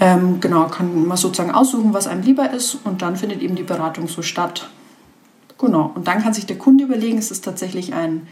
Ähm, 0.00 0.40
genau, 0.40 0.66
kann 0.68 1.06
man 1.06 1.16
sozusagen 1.16 1.50
aussuchen, 1.50 1.92
was 1.92 2.06
einem 2.06 2.22
lieber 2.22 2.50
ist 2.50 2.78
und 2.84 3.02
dann 3.02 3.16
findet 3.16 3.42
eben 3.42 3.56
die 3.56 3.64
Beratung 3.64 4.08
so 4.08 4.22
statt. 4.22 4.68
Genau, 5.58 5.92
und 5.94 6.06
dann 6.06 6.22
kann 6.22 6.32
sich 6.32 6.46
der 6.46 6.58
Kunde 6.58 6.84
überlegen, 6.84 7.18
ist 7.18 7.30
es 7.30 7.40
tatsächlich 7.40 7.92
ein 7.92 8.26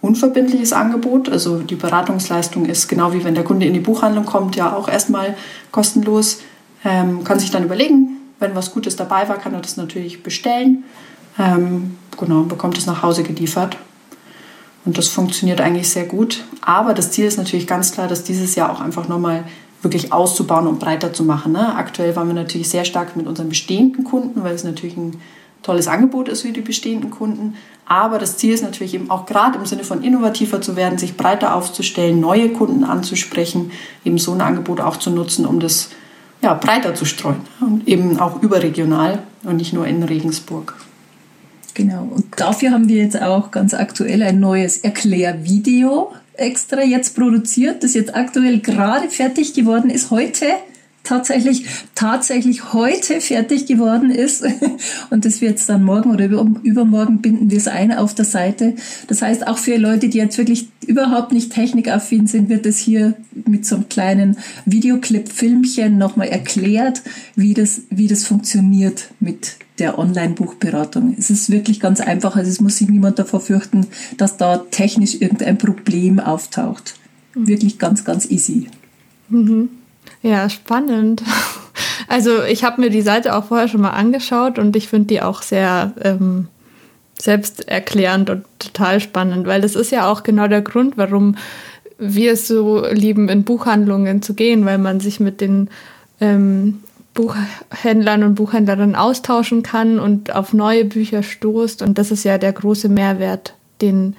unverbindliches 0.00 0.72
Angebot. 0.72 1.28
Also 1.28 1.58
die 1.58 1.74
Beratungsleistung 1.74 2.66
ist 2.66 2.88
genau 2.88 3.12
wie 3.12 3.24
wenn 3.24 3.34
der 3.34 3.44
Kunde 3.44 3.66
in 3.66 3.74
die 3.74 3.80
Buchhandlung 3.80 4.26
kommt, 4.26 4.56
ja 4.56 4.74
auch 4.74 4.88
erstmal 4.88 5.36
kostenlos. 5.72 6.40
Ähm, 6.84 7.24
kann 7.24 7.38
sich 7.40 7.50
dann 7.50 7.64
überlegen, 7.64 8.18
wenn 8.38 8.54
was 8.54 8.72
Gutes 8.72 8.94
dabei 8.96 9.28
war, 9.28 9.38
kann 9.38 9.54
er 9.54 9.60
das 9.60 9.76
natürlich 9.76 10.22
bestellen. 10.22 10.84
Ähm, 11.38 11.96
genau, 12.16 12.42
bekommt 12.42 12.78
es 12.78 12.86
nach 12.86 13.02
Hause 13.02 13.22
geliefert. 13.22 13.76
Und 14.86 14.96
das 14.96 15.08
funktioniert 15.08 15.60
eigentlich 15.60 15.90
sehr 15.90 16.04
gut. 16.04 16.44
Aber 16.62 16.94
das 16.94 17.10
Ziel 17.10 17.26
ist 17.26 17.36
natürlich 17.36 17.66
ganz 17.66 17.92
klar, 17.92 18.08
dass 18.08 18.24
dieses 18.24 18.54
Jahr 18.54 18.70
auch 18.70 18.80
einfach 18.80 19.08
nochmal 19.08 19.44
wirklich 19.82 20.12
auszubauen 20.12 20.66
und 20.66 20.78
breiter 20.78 21.12
zu 21.12 21.24
machen. 21.24 21.52
Ne? 21.52 21.74
Aktuell 21.74 22.16
waren 22.16 22.28
wir 22.28 22.34
natürlich 22.34 22.68
sehr 22.68 22.84
stark 22.84 23.16
mit 23.16 23.26
unseren 23.26 23.48
bestehenden 23.48 24.04
Kunden, 24.04 24.42
weil 24.42 24.54
es 24.54 24.64
natürlich 24.64 24.96
ein 24.96 25.20
tolles 25.62 25.88
Angebot 25.88 26.28
ist 26.28 26.42
für 26.42 26.52
die 26.52 26.60
bestehenden 26.60 27.10
Kunden. 27.10 27.54
Aber 27.84 28.18
das 28.18 28.36
Ziel 28.36 28.54
ist 28.54 28.62
natürlich 28.62 28.94
eben 28.94 29.10
auch 29.10 29.26
gerade 29.26 29.58
im 29.58 29.66
Sinne 29.66 29.84
von 29.84 30.02
innovativer 30.02 30.60
zu 30.60 30.76
werden, 30.76 30.98
sich 30.98 31.16
breiter 31.16 31.54
aufzustellen, 31.54 32.20
neue 32.20 32.50
Kunden 32.50 32.84
anzusprechen, 32.84 33.72
eben 34.04 34.18
so 34.18 34.32
ein 34.32 34.40
Angebot 34.40 34.80
auch 34.80 34.96
zu 34.96 35.10
nutzen, 35.10 35.46
um 35.46 35.60
das 35.60 35.90
ja, 36.42 36.54
breiter 36.54 36.94
zu 36.94 37.04
streuen 37.04 37.40
und 37.60 37.88
eben 37.88 38.20
auch 38.20 38.42
überregional 38.42 39.20
und 39.44 39.56
nicht 39.56 39.72
nur 39.72 39.86
in 39.86 40.02
Regensburg. 40.02 40.74
Genau, 41.76 42.08
und 42.10 42.24
dafür 42.36 42.70
haben 42.70 42.88
wir 42.88 42.96
jetzt 42.96 43.20
auch 43.20 43.50
ganz 43.50 43.74
aktuell 43.74 44.22
ein 44.22 44.40
neues 44.40 44.78
Erklärvideo 44.78 46.10
extra 46.32 46.82
jetzt 46.82 47.14
produziert, 47.14 47.84
das 47.84 47.92
jetzt 47.92 48.16
aktuell 48.16 48.60
gerade 48.60 49.10
fertig 49.10 49.52
geworden 49.52 49.90
ist 49.90 50.10
heute 50.10 50.46
tatsächlich, 51.06 51.66
tatsächlich 51.94 52.72
heute 52.72 53.20
fertig 53.20 53.66
geworden 53.66 54.10
ist. 54.10 54.44
Und 55.10 55.24
das 55.24 55.40
wird 55.40 55.52
jetzt 55.52 55.68
dann 55.68 55.84
morgen 55.84 56.10
oder 56.10 56.24
übermorgen 56.26 57.22
binden 57.22 57.50
wir 57.50 57.58
es 57.58 57.68
ein 57.68 57.92
auf 57.92 58.14
der 58.14 58.24
Seite. 58.24 58.74
Das 59.06 59.22
heißt, 59.22 59.46
auch 59.46 59.58
für 59.58 59.76
Leute, 59.76 60.08
die 60.08 60.18
jetzt 60.18 60.36
wirklich 60.36 60.68
überhaupt 60.86 61.32
nicht 61.32 61.52
technikaffin 61.52 62.26
sind, 62.26 62.48
wird 62.48 62.66
es 62.66 62.78
hier 62.78 63.14
mit 63.46 63.64
so 63.64 63.76
einem 63.76 63.88
kleinen 63.88 64.36
Videoclip-Filmchen 64.66 65.96
nochmal 65.96 66.28
erklärt, 66.28 67.02
wie 67.36 67.54
das, 67.54 67.82
wie 67.90 68.08
das 68.08 68.24
funktioniert 68.24 69.08
mit 69.20 69.56
der 69.78 69.98
Online-Buchberatung. 69.98 71.14
Es 71.18 71.30
ist 71.30 71.50
wirklich 71.50 71.80
ganz 71.80 72.00
einfach. 72.00 72.36
Also 72.36 72.50
es 72.50 72.60
muss 72.60 72.78
sich 72.78 72.88
niemand 72.88 73.18
davor 73.18 73.40
fürchten, 73.40 73.86
dass 74.16 74.36
da 74.36 74.58
technisch 74.70 75.14
irgendein 75.20 75.58
Problem 75.58 76.18
auftaucht. 76.18 76.94
Wirklich 77.34 77.78
ganz, 77.78 78.04
ganz 78.04 78.30
easy. 78.30 78.68
Mhm. 79.28 79.68
Ja, 80.26 80.50
spannend. 80.50 81.22
Also 82.08 82.44
ich 82.44 82.62
habe 82.62 82.80
mir 82.80 82.88
die 82.88 83.02
Seite 83.02 83.34
auch 83.34 83.46
vorher 83.46 83.66
schon 83.66 83.80
mal 83.80 83.90
angeschaut 83.90 84.60
und 84.60 84.76
ich 84.76 84.88
finde 84.88 85.08
die 85.08 85.22
auch 85.22 85.42
sehr 85.42 85.92
ähm, 86.00 86.46
selbsterklärend 87.20 88.30
und 88.30 88.44
total 88.60 89.00
spannend, 89.00 89.46
weil 89.48 89.60
das 89.60 89.74
ist 89.74 89.90
ja 89.90 90.08
auch 90.08 90.22
genau 90.22 90.46
der 90.46 90.62
Grund, 90.62 90.96
warum 90.96 91.34
wir 91.98 92.32
es 92.32 92.46
so 92.46 92.86
lieben, 92.86 93.28
in 93.28 93.42
Buchhandlungen 93.42 94.22
zu 94.22 94.34
gehen, 94.34 94.64
weil 94.64 94.78
man 94.78 95.00
sich 95.00 95.18
mit 95.18 95.40
den 95.40 95.68
ähm, 96.20 96.80
Buchhändlern 97.12 98.22
und 98.22 98.36
Buchhändlerinnen 98.36 98.94
austauschen 98.94 99.64
kann 99.64 99.98
und 99.98 100.32
auf 100.32 100.52
neue 100.52 100.84
Bücher 100.84 101.24
stoßt. 101.24 101.82
Und 101.82 101.98
das 101.98 102.12
ist 102.12 102.24
ja 102.24 102.38
der 102.38 102.52
große 102.52 102.88
Mehrwert, 102.88 103.54
den 103.80 104.14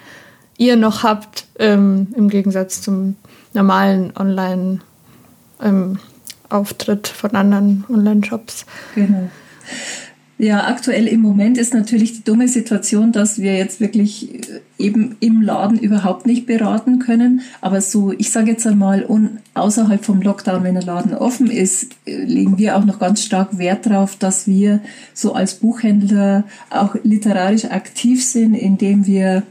ihr 0.58 0.76
noch 0.76 1.04
habt, 1.04 1.46
ähm, 1.58 2.08
im 2.15 2.30
Gegensatz 2.30 2.82
zum 2.82 3.15
normalen 3.54 4.12
Online- 4.17 4.82
ähm, 5.62 6.00
Auftritt 6.50 7.08
von 7.08 7.32
anderen 7.32 7.86
Online-Shops. 7.89 8.65
Genau. 8.96 9.30
Ja, 10.39 10.67
aktuell 10.67 11.08
im 11.08 11.22
Moment 11.22 11.58
ist 11.58 11.74
natürlich 11.74 12.13
die 12.13 12.24
dumme 12.24 12.48
Situation, 12.48 13.12
dass 13.12 13.39
wir 13.39 13.58
jetzt 13.58 13.80
wirklich 13.80 14.36
äh, 14.36 14.60
eben 14.78 15.15
im 15.20 15.41
Laden 15.41 15.80
überhaupt 15.80 16.28
nicht 16.28 16.46
beraten 16.46 17.00
können. 17.00 17.41
Aber 17.60 17.82
so, 17.82 18.12
ich 18.12 18.32
sage 18.32 18.52
jetzt 18.52 18.67
einmal, 18.67 19.08
außerhalb 19.56 20.06
vom 20.06 20.22
Lockdown, 20.22 20.63
wenn 20.63 20.76
der 20.76 20.84
Laden 20.84 21.15
offen 21.15 21.50
ist, 21.50 21.96
äh, 22.06 22.24
legen 22.24 22.60
wir 22.60 22.78
auch 22.78 22.86
noch 22.86 23.00
ganz 23.00 23.24
stark 23.24 23.58
Wert 23.58 23.88
darauf, 23.88 24.15
dass 24.15 24.46
wir 24.46 24.80
so 25.15 25.34
als 25.34 25.56
Buchhändler 25.56 26.43
auch 26.70 26.96
literarisch 27.04 27.65
aktiv 27.65 28.24
sind, 28.24 28.54
indem 28.54 29.08
wir 29.08 29.41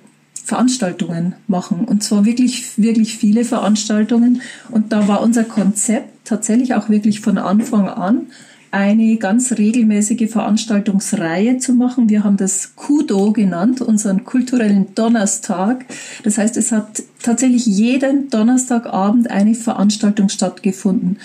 Veranstaltungen 0.47 1.35
machen. 1.49 1.81
Und 1.81 2.05
zwar 2.05 2.25
wirklich, 2.25 2.79
wirklich 2.79 3.17
viele 3.17 3.45
Veranstaltungen. 3.45 4.43
Und 4.71 4.93
da 4.93 5.09
war 5.09 5.21
unser 5.21 5.43
Konzept 5.43 6.25
tatsächlich 6.25 6.75
auch 6.75 6.89
wirklich 6.89 7.21
von 7.21 7.37
Anfang 7.37 7.89
an 7.89 8.29
eine 8.71 9.17
ganz 9.17 9.53
regelmäßige 9.53 10.31
Veranstaltungsreihe 10.31 11.59
zu 11.59 11.73
machen. 11.73 12.09
Wir 12.09 12.23
haben 12.23 12.37
das 12.37 12.77
Kudo 12.77 13.33
genannt, 13.33 13.81
unseren 13.81 14.25
kulturellen 14.25 14.95
Donnerstag. 14.95 15.85
Das 16.23 16.39
heißt, 16.39 16.57
es 16.57 16.71
hat 16.71 17.03
tatsächlich 17.21 17.67
jeden 17.67 18.31
Donnerstagabend 18.31 19.31
eine 19.31 19.55
Veranstaltung 19.55 20.29
stattgefunden 20.29 21.19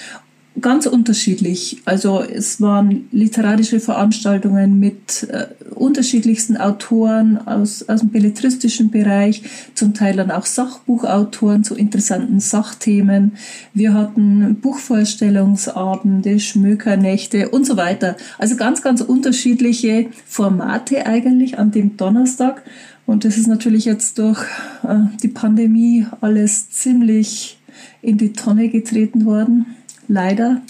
ganz 0.60 0.86
unterschiedlich. 0.86 1.82
Also 1.86 2.22
es 2.22 2.60
waren 2.60 3.08
literarische 3.12 3.80
Veranstaltungen 3.80 4.80
mit 4.80 5.24
äh, 5.30 5.48
unterschiedlichsten 5.74 6.58
Autoren 6.58 7.38
aus, 7.48 7.88
aus 7.88 8.02
dem 8.02 8.10
belletristischen 8.10 8.92
Bereich, 8.92 9.44
zum 9.76 9.94
Teil 9.94 10.18
dann 10.18 10.30
auch 10.30 10.46
Sachbuchautoren 10.46 11.64
zu 11.64 11.76
interessanten 11.76 12.42
Sachthemen. 12.42 13.34
Wir 13.74 13.94
hatten 13.94 14.56
Buchvorstellungsabende, 14.62 16.40
Schmökernächte 16.40 17.50
und 17.50 17.66
so 17.66 17.78
weiter. 17.78 18.18
Also 18.38 18.58
ganz, 18.58 18.82
ganz 18.82 19.00
unterschiedliche 19.00 20.08
Formate 20.26 21.06
eigentlich 21.06 21.58
an 21.60 21.72
dem 21.72 21.96
Donnerstag. 21.96 22.64
Und 23.06 23.24
das 23.24 23.38
ist 23.38 23.48
natürlich 23.48 23.86
jetzt 23.86 24.20
durch 24.20 24.42
äh, 24.84 24.96
die 25.24 25.30
Pandemie 25.30 26.06
alles 26.20 26.70
ziemlich 26.70 27.58
in 28.02 28.18
die 28.18 28.34
Tonne 28.34 28.68
getreten 28.68 29.26
worden 29.26 29.66
leider. 30.12 30.62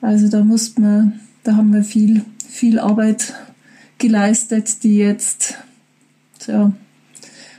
Also 0.00 0.28
da 0.28 0.42
mussten 0.42 0.82
wir, 0.82 1.12
da 1.44 1.56
haben 1.56 1.72
wir 1.72 1.84
viel, 1.84 2.22
viel 2.48 2.78
Arbeit 2.78 3.34
geleistet, 3.98 4.82
die 4.82 4.96
jetzt 4.96 5.58
tja, 6.38 6.72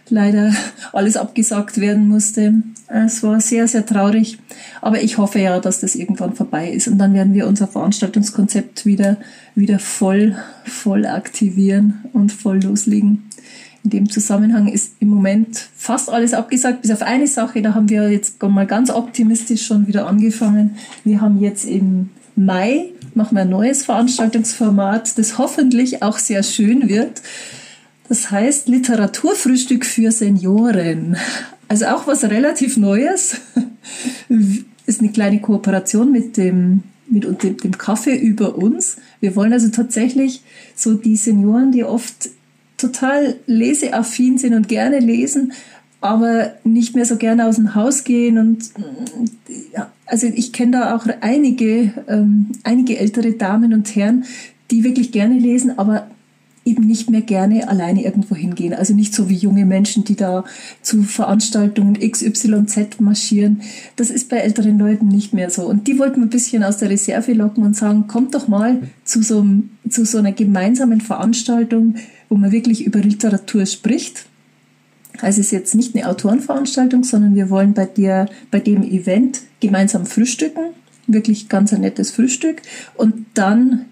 leider 0.09 0.53
alles 0.93 1.17
abgesagt 1.17 1.79
werden 1.79 2.07
musste. 2.07 2.55
Es 2.87 3.21
war 3.21 3.41
sehr, 3.41 3.67
sehr 3.67 3.85
traurig. 3.85 4.39
Aber 4.81 5.01
ich 5.01 5.17
hoffe 5.17 5.39
ja, 5.39 5.59
dass 5.59 5.81
das 5.81 5.95
irgendwann 5.95 6.33
vorbei 6.33 6.71
ist. 6.71 6.87
Und 6.87 6.97
dann 6.97 7.13
werden 7.13 7.33
wir 7.33 7.47
unser 7.47 7.67
Veranstaltungskonzept 7.67 8.85
wieder, 8.85 9.17
wieder 9.55 9.79
voll, 9.79 10.37
voll 10.63 11.05
aktivieren 11.05 12.05
und 12.13 12.31
voll 12.31 12.61
loslegen. 12.61 13.26
In 13.87 13.91
dem 13.91 14.09
Zusammenhang 14.09 14.67
ist 14.67 14.95
im 14.99 15.07
Moment 15.07 15.69
fast 15.73 16.09
alles 16.09 16.33
abgesagt, 16.33 16.81
bis 16.81 16.91
auf 16.91 17.03
eine 17.03 17.25
Sache. 17.25 17.61
Da 17.61 17.73
haben 17.73 17.87
wir 17.87 18.11
jetzt 18.11 18.43
mal 18.43 18.67
ganz 18.67 18.89
optimistisch 18.89 19.65
schon 19.65 19.87
wieder 19.87 20.07
angefangen. 20.07 20.75
Wir 21.05 21.21
haben 21.21 21.39
jetzt 21.39 21.63
im 21.63 22.09
Mai 22.35 22.87
machen 23.15 23.37
wir 23.37 23.43
ein 23.43 23.49
neues 23.49 23.85
Veranstaltungsformat, 23.85 25.17
das 25.17 25.37
hoffentlich 25.37 26.03
auch 26.03 26.17
sehr 26.17 26.43
schön 26.43 26.89
wird. 26.89 27.21
Das 28.09 28.29
heißt 28.29 28.67
Literaturfrühstück 28.67 29.85
für 29.85 30.11
Senioren. 30.11 31.15
Also 31.69 31.85
auch 31.85 32.07
was 32.07 32.25
relativ 32.25 32.75
Neues. 32.75 33.37
Ist 34.85 34.99
eine 34.99 35.11
kleine 35.13 35.39
Kooperation 35.39 36.11
mit 36.11 36.35
dem 36.35 36.83
mit 37.09 37.23
dem, 37.41 37.55
dem 37.55 37.77
Kaffee 37.77 38.17
über 38.17 38.57
uns. 38.57 38.97
Wir 39.21 39.37
wollen 39.37 39.53
also 39.53 39.69
tatsächlich 39.69 40.43
so 40.75 40.93
die 40.93 41.15
Senioren, 41.15 41.71
die 41.71 41.85
oft 41.85 42.29
total 42.77 43.35
leseaffin 43.47 44.37
sind 44.37 44.53
und 44.53 44.67
gerne 44.67 44.99
lesen, 44.99 45.53
aber 45.99 46.53
nicht 46.63 46.95
mehr 46.95 47.05
so 47.05 47.17
gerne 47.17 47.47
aus 47.47 47.55
dem 47.55 47.75
Haus 47.75 48.03
gehen. 48.03 48.37
Und 48.37 48.71
ja, 49.73 49.91
also 50.05 50.27
ich 50.27 50.53
kenne 50.53 50.73
da 50.73 50.95
auch 50.95 51.07
einige, 51.21 51.91
ähm, 52.07 52.47
einige 52.63 52.97
ältere 52.97 53.33
Damen 53.33 53.73
und 53.73 53.95
Herren, 53.95 54.25
die 54.69 54.83
wirklich 54.83 55.11
gerne 55.11 55.39
lesen, 55.39 55.77
aber 55.79 56.07
eben 56.67 56.85
nicht 56.85 57.09
mehr 57.09 57.21
gerne 57.21 57.67
alleine 57.69 58.03
irgendwo 58.03 58.35
hingehen. 58.35 58.73
Also 58.73 58.93
nicht 58.93 59.15
so 59.15 59.29
wie 59.29 59.35
junge 59.35 59.65
Menschen, 59.65 60.03
die 60.03 60.15
da 60.15 60.43
zu 60.81 61.01
Veranstaltungen 61.03 61.97
XYZ 61.97 62.99
marschieren. 62.99 63.61
Das 63.95 64.09
ist 64.09 64.29
bei 64.29 64.37
älteren 64.37 64.77
Leuten 64.77 65.07
nicht 65.07 65.33
mehr 65.33 65.49
so. 65.49 65.65
Und 65.65 65.87
die 65.87 65.97
wollten 65.97 66.21
ein 66.21 66.29
bisschen 66.29 66.63
aus 66.63 66.77
der 66.77 66.89
Reserve 66.89 67.31
locken 67.33 67.63
und 67.63 67.75
sagen, 67.75 68.07
kommt 68.07 68.35
doch 68.35 68.49
mal 68.49 68.81
zu 69.05 69.23
so, 69.23 69.45
zu 69.89 70.05
so 70.05 70.17
einer 70.17 70.33
gemeinsamen 70.33 70.99
Veranstaltung, 70.99 71.95
wo 72.29 72.35
man 72.35 72.51
wirklich 72.51 72.85
über 72.85 72.99
Literatur 72.99 73.65
spricht. 73.65 74.25
Also 75.21 75.39
es 75.39 75.47
ist 75.47 75.51
jetzt 75.51 75.75
nicht 75.75 75.95
eine 75.95 76.07
Autorenveranstaltung, 76.07 77.03
sondern 77.03 77.35
wir 77.35 77.49
wollen 77.49 77.73
bei 77.73 77.85
dir, 77.85 78.27
bei 78.51 78.59
dem 78.59 78.83
Event 78.83 79.41
gemeinsam 79.59 80.05
frühstücken. 80.05 80.73
Wirklich 81.07 81.49
ganz 81.49 81.73
ein 81.73 81.81
nettes 81.81 82.11
Frühstück. 82.11 82.61
Und 82.95 83.25
dann 83.33 83.85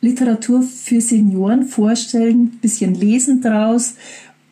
Literatur 0.00 0.62
für 0.62 1.00
Senioren 1.00 1.64
vorstellen, 1.64 2.58
bisschen 2.60 2.94
lesen 2.94 3.40
draus 3.40 3.94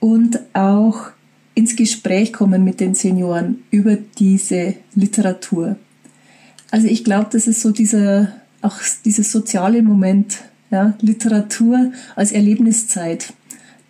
und 0.01 0.41
auch 0.53 1.11
ins 1.55 1.77
Gespräch 1.77 2.33
kommen 2.33 2.65
mit 2.65 2.81
den 2.81 2.95
Senioren 2.95 3.63
über 3.71 3.97
diese 3.97 4.75
Literatur. 4.95 5.77
Also 6.71 6.89
ich 6.89 7.05
glaube, 7.05 7.29
das 7.33 7.47
ist 7.47 7.63
so 7.63 7.71
dieser, 7.71 8.33
auch 8.61 8.77
dieses 9.05 9.33
soziale 9.33 9.83
Moment, 9.83 10.39
ja, 10.71 10.95
Literatur 11.01 11.93
als 12.15 12.33
Erlebniszeit. 12.33 13.33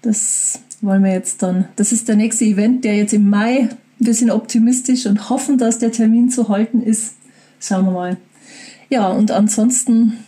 Das 0.02 0.60
wollen 0.80 1.02
wir 1.02 1.12
jetzt 1.12 1.42
dann, 1.42 1.66
das 1.76 1.92
ist 1.92 2.08
der 2.08 2.16
nächste 2.16 2.44
Event, 2.44 2.84
der 2.84 2.96
jetzt 2.96 3.12
im 3.12 3.28
Mai, 3.28 3.68
wir 3.98 4.14
sind 4.14 4.30
optimistisch 4.30 5.06
und 5.06 5.30
hoffen, 5.30 5.58
dass 5.58 5.78
der 5.78 5.92
Termin 5.92 6.30
zu 6.30 6.48
halten 6.48 6.82
ist. 6.82 7.14
Schauen 7.60 7.86
wir 7.86 7.92
mal. 7.92 8.16
Ja, 8.90 9.08
und 9.08 9.30
ansonsten 9.30 10.18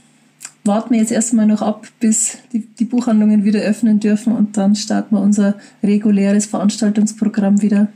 warten 0.65 0.91
wir 0.91 1.01
jetzt 1.01 1.13
erstmal 1.13 1.47
noch 1.47 1.63
ab, 1.63 1.87
bis 2.01 2.39
die, 2.53 2.61
die 2.61 2.85
Buchhandlungen 2.85 3.45
wieder 3.45 3.61
öffnen 3.61 4.01
dürfen 4.01 4.33
und 4.35 4.57
dann 4.57 4.75
starten 4.75 5.17
wir 5.17 5.21
unser 5.21 5.55
reguläres 5.83 6.47
Veranstaltungsprogramm 6.47 7.63
wieder. 7.63 7.89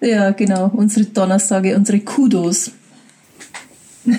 Ja, 0.00 0.30
genau, 0.32 0.70
unsere 0.74 1.06
Donnerstage, 1.06 1.76
unsere 1.76 2.00
Kudos. 2.00 2.72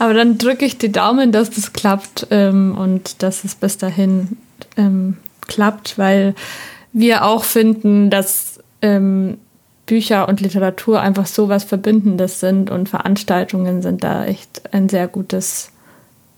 Aber 0.00 0.14
dann 0.14 0.38
drücke 0.38 0.64
ich 0.64 0.78
die 0.78 0.90
Daumen, 0.90 1.30
dass 1.30 1.50
das 1.50 1.74
klappt 1.74 2.28
ähm, 2.30 2.74
und 2.74 3.22
dass 3.22 3.44
es 3.44 3.54
bis 3.54 3.76
dahin 3.76 4.38
ähm, 4.78 5.18
klappt, 5.46 5.98
weil 5.98 6.34
wir 6.94 7.26
auch 7.26 7.44
finden, 7.44 8.08
dass 8.08 8.60
ähm, 8.80 9.36
Bücher 9.84 10.26
und 10.26 10.40
Literatur 10.40 11.02
einfach 11.02 11.26
so 11.26 11.50
was 11.50 11.64
Verbindendes 11.64 12.40
sind 12.40 12.70
und 12.70 12.88
Veranstaltungen 12.88 13.82
sind 13.82 14.02
da 14.02 14.24
echt 14.24 14.72
ein 14.72 14.88
sehr 14.88 15.06
gutes 15.06 15.70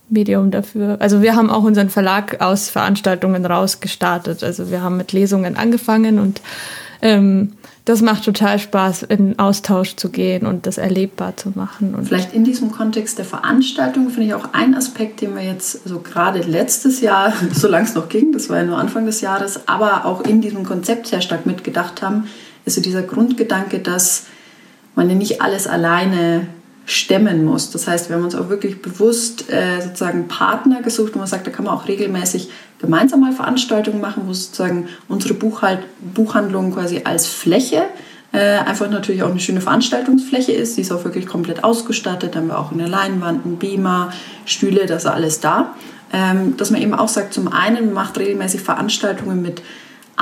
Medium 0.08 0.50
dafür. 0.50 0.96
Also 0.98 1.22
wir 1.22 1.36
haben 1.36 1.48
auch 1.48 1.62
unseren 1.62 1.88
Verlag 1.88 2.40
aus 2.40 2.68
Veranstaltungen 2.68 3.46
rausgestartet. 3.46 4.42
Also 4.42 4.72
wir 4.72 4.82
haben 4.82 4.96
mit 4.96 5.12
Lesungen 5.12 5.56
angefangen 5.56 6.18
und 6.18 6.40
ähm, 7.00 7.52
das 7.84 8.00
macht 8.00 8.24
total 8.24 8.60
Spaß, 8.60 9.02
in 9.04 9.38
Austausch 9.40 9.96
zu 9.96 10.10
gehen 10.10 10.46
und 10.46 10.66
das 10.66 10.78
erlebbar 10.78 11.36
zu 11.36 11.50
machen. 11.54 11.94
Und 11.96 12.06
Vielleicht 12.06 12.32
in 12.32 12.44
diesem 12.44 12.70
Kontext 12.70 13.18
der 13.18 13.24
Veranstaltung 13.24 14.08
finde 14.10 14.28
ich 14.28 14.34
auch 14.34 14.52
ein 14.52 14.76
Aspekt, 14.76 15.20
den 15.20 15.34
wir 15.34 15.42
jetzt 15.42 15.86
so 15.86 15.98
gerade 15.98 16.40
letztes 16.42 17.00
Jahr, 17.00 17.32
solange 17.52 17.86
es 17.86 17.94
noch 17.94 18.08
ging, 18.08 18.32
das 18.32 18.48
war 18.48 18.58
ja 18.58 18.64
nur 18.64 18.78
Anfang 18.78 19.04
des 19.04 19.20
Jahres, 19.20 19.66
aber 19.66 20.04
auch 20.04 20.20
in 20.20 20.40
diesem 20.40 20.64
Konzept 20.64 21.08
sehr 21.08 21.20
stark 21.20 21.44
mitgedacht 21.44 22.02
haben, 22.02 22.28
ist 22.64 22.76
so 22.76 22.80
dieser 22.80 23.02
Grundgedanke, 23.02 23.80
dass 23.80 24.26
man 24.94 25.08
ja 25.08 25.16
nicht 25.16 25.42
alles 25.42 25.66
alleine 25.66 26.46
stemmen 26.84 27.44
muss. 27.44 27.70
Das 27.70 27.86
heißt, 27.86 28.08
wir 28.08 28.16
haben 28.16 28.24
uns 28.24 28.34
auch 28.34 28.48
wirklich 28.48 28.82
bewusst 28.82 29.50
äh, 29.50 29.80
sozusagen 29.80 30.28
Partner 30.28 30.82
gesucht, 30.82 31.14
wo 31.14 31.18
man 31.18 31.28
sagt, 31.28 31.46
da 31.46 31.50
kann 31.50 31.64
man 31.64 31.74
auch 31.74 31.86
regelmäßig 31.86 32.50
gemeinsam 32.80 33.20
mal 33.20 33.32
Veranstaltungen 33.32 34.00
machen, 34.00 34.24
wo 34.26 34.32
sozusagen 34.32 34.88
unsere 35.08 35.34
Buchhalt 35.34 35.80
Buchhandlung 36.00 36.74
quasi 36.74 37.02
als 37.04 37.26
Fläche 37.26 37.84
äh, 38.32 38.58
einfach 38.58 38.88
natürlich 38.90 39.22
auch 39.22 39.30
eine 39.30 39.40
schöne 39.40 39.60
Veranstaltungsfläche 39.60 40.52
ist. 40.52 40.76
Die 40.76 40.80
ist 40.80 40.90
auch 40.90 41.04
wirklich 41.04 41.26
komplett 41.26 41.62
ausgestattet. 41.64 42.34
Da 42.34 42.40
haben 42.40 42.48
wir 42.48 42.58
auch 42.58 42.72
eine 42.72 42.88
Leinwand, 42.88 43.44
einen 43.44 43.58
Beamer, 43.58 44.12
Stühle, 44.44 44.86
das 44.86 45.04
ist 45.04 45.10
alles 45.10 45.40
da. 45.40 45.74
Ähm, 46.12 46.56
dass 46.56 46.70
man 46.70 46.82
eben 46.82 46.94
auch 46.94 47.08
sagt, 47.08 47.32
zum 47.32 47.48
einen 47.48 47.92
macht 47.92 48.18
regelmäßig 48.18 48.60
Veranstaltungen 48.60 49.40
mit 49.40 49.62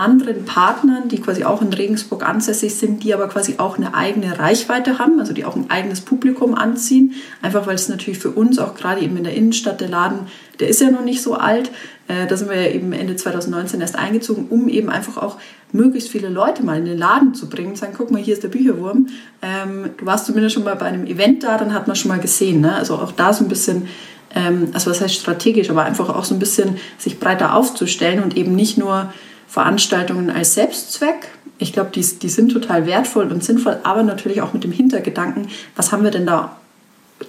anderen 0.00 0.44
Partnern, 0.44 1.08
die 1.08 1.20
quasi 1.20 1.44
auch 1.44 1.62
in 1.62 1.72
Regensburg 1.72 2.28
ansässig 2.28 2.74
sind, 2.74 3.04
die 3.04 3.14
aber 3.14 3.28
quasi 3.28 3.54
auch 3.58 3.76
eine 3.76 3.94
eigene 3.94 4.38
Reichweite 4.38 4.98
haben, 4.98 5.20
also 5.20 5.32
die 5.32 5.44
auch 5.44 5.54
ein 5.54 5.70
eigenes 5.70 6.00
Publikum 6.00 6.54
anziehen. 6.54 7.14
Einfach 7.42 7.66
weil 7.66 7.76
es 7.76 7.88
natürlich 7.88 8.18
für 8.18 8.30
uns 8.30 8.58
auch 8.58 8.74
gerade 8.74 9.00
eben 9.02 9.16
in 9.16 9.24
der 9.24 9.34
Innenstadt, 9.34 9.80
der 9.80 9.88
Laden, 9.88 10.26
der 10.58 10.68
ist 10.68 10.80
ja 10.80 10.90
noch 10.90 11.04
nicht 11.04 11.22
so 11.22 11.34
alt. 11.34 11.70
Äh, 12.08 12.26
da 12.26 12.36
sind 12.36 12.50
wir 12.50 12.60
ja 12.60 12.70
eben 12.70 12.92
Ende 12.92 13.14
2019 13.14 13.80
erst 13.80 13.96
eingezogen, 13.96 14.46
um 14.48 14.68
eben 14.68 14.90
einfach 14.90 15.16
auch 15.16 15.36
möglichst 15.72 16.08
viele 16.08 16.28
Leute 16.28 16.64
mal 16.64 16.78
in 16.78 16.86
den 16.86 16.98
Laden 16.98 17.34
zu 17.34 17.48
bringen 17.48 17.70
und 17.70 17.78
sagen, 17.78 17.94
guck 17.96 18.10
mal, 18.10 18.20
hier 18.20 18.34
ist 18.34 18.42
der 18.42 18.48
Bücherwurm. 18.48 19.08
Ähm, 19.42 19.90
du 19.96 20.06
warst 20.06 20.26
zumindest 20.26 20.54
schon 20.54 20.64
mal 20.64 20.76
bei 20.76 20.86
einem 20.86 21.06
Event 21.06 21.44
da, 21.44 21.58
dann 21.58 21.74
hat 21.74 21.86
man 21.86 21.94
schon 21.94 22.08
mal 22.08 22.18
gesehen. 22.18 22.60
Ne? 22.60 22.74
Also 22.74 22.96
auch 22.96 23.12
da 23.12 23.32
so 23.32 23.44
ein 23.44 23.48
bisschen 23.48 23.86
ähm, 24.34 24.68
also 24.72 24.90
was 24.90 25.00
heißt 25.00 25.14
strategisch, 25.14 25.70
aber 25.70 25.84
einfach 25.84 26.08
auch 26.08 26.24
so 26.24 26.34
ein 26.34 26.38
bisschen 26.38 26.76
sich 26.98 27.18
breiter 27.18 27.54
aufzustellen 27.54 28.22
und 28.22 28.36
eben 28.36 28.54
nicht 28.54 28.78
nur 28.78 29.12
Veranstaltungen 29.50 30.30
als 30.30 30.54
Selbstzweck. 30.54 31.28
Ich 31.58 31.72
glaube, 31.72 31.90
die, 31.92 32.00
die 32.00 32.28
sind 32.28 32.52
total 32.52 32.86
wertvoll 32.86 33.30
und 33.32 33.42
sinnvoll, 33.42 33.80
aber 33.82 34.04
natürlich 34.04 34.42
auch 34.42 34.52
mit 34.52 34.62
dem 34.62 34.70
Hintergedanken, 34.70 35.48
was 35.74 35.90
haben 35.90 36.04
wir 36.04 36.12
denn 36.12 36.24
da 36.24 36.56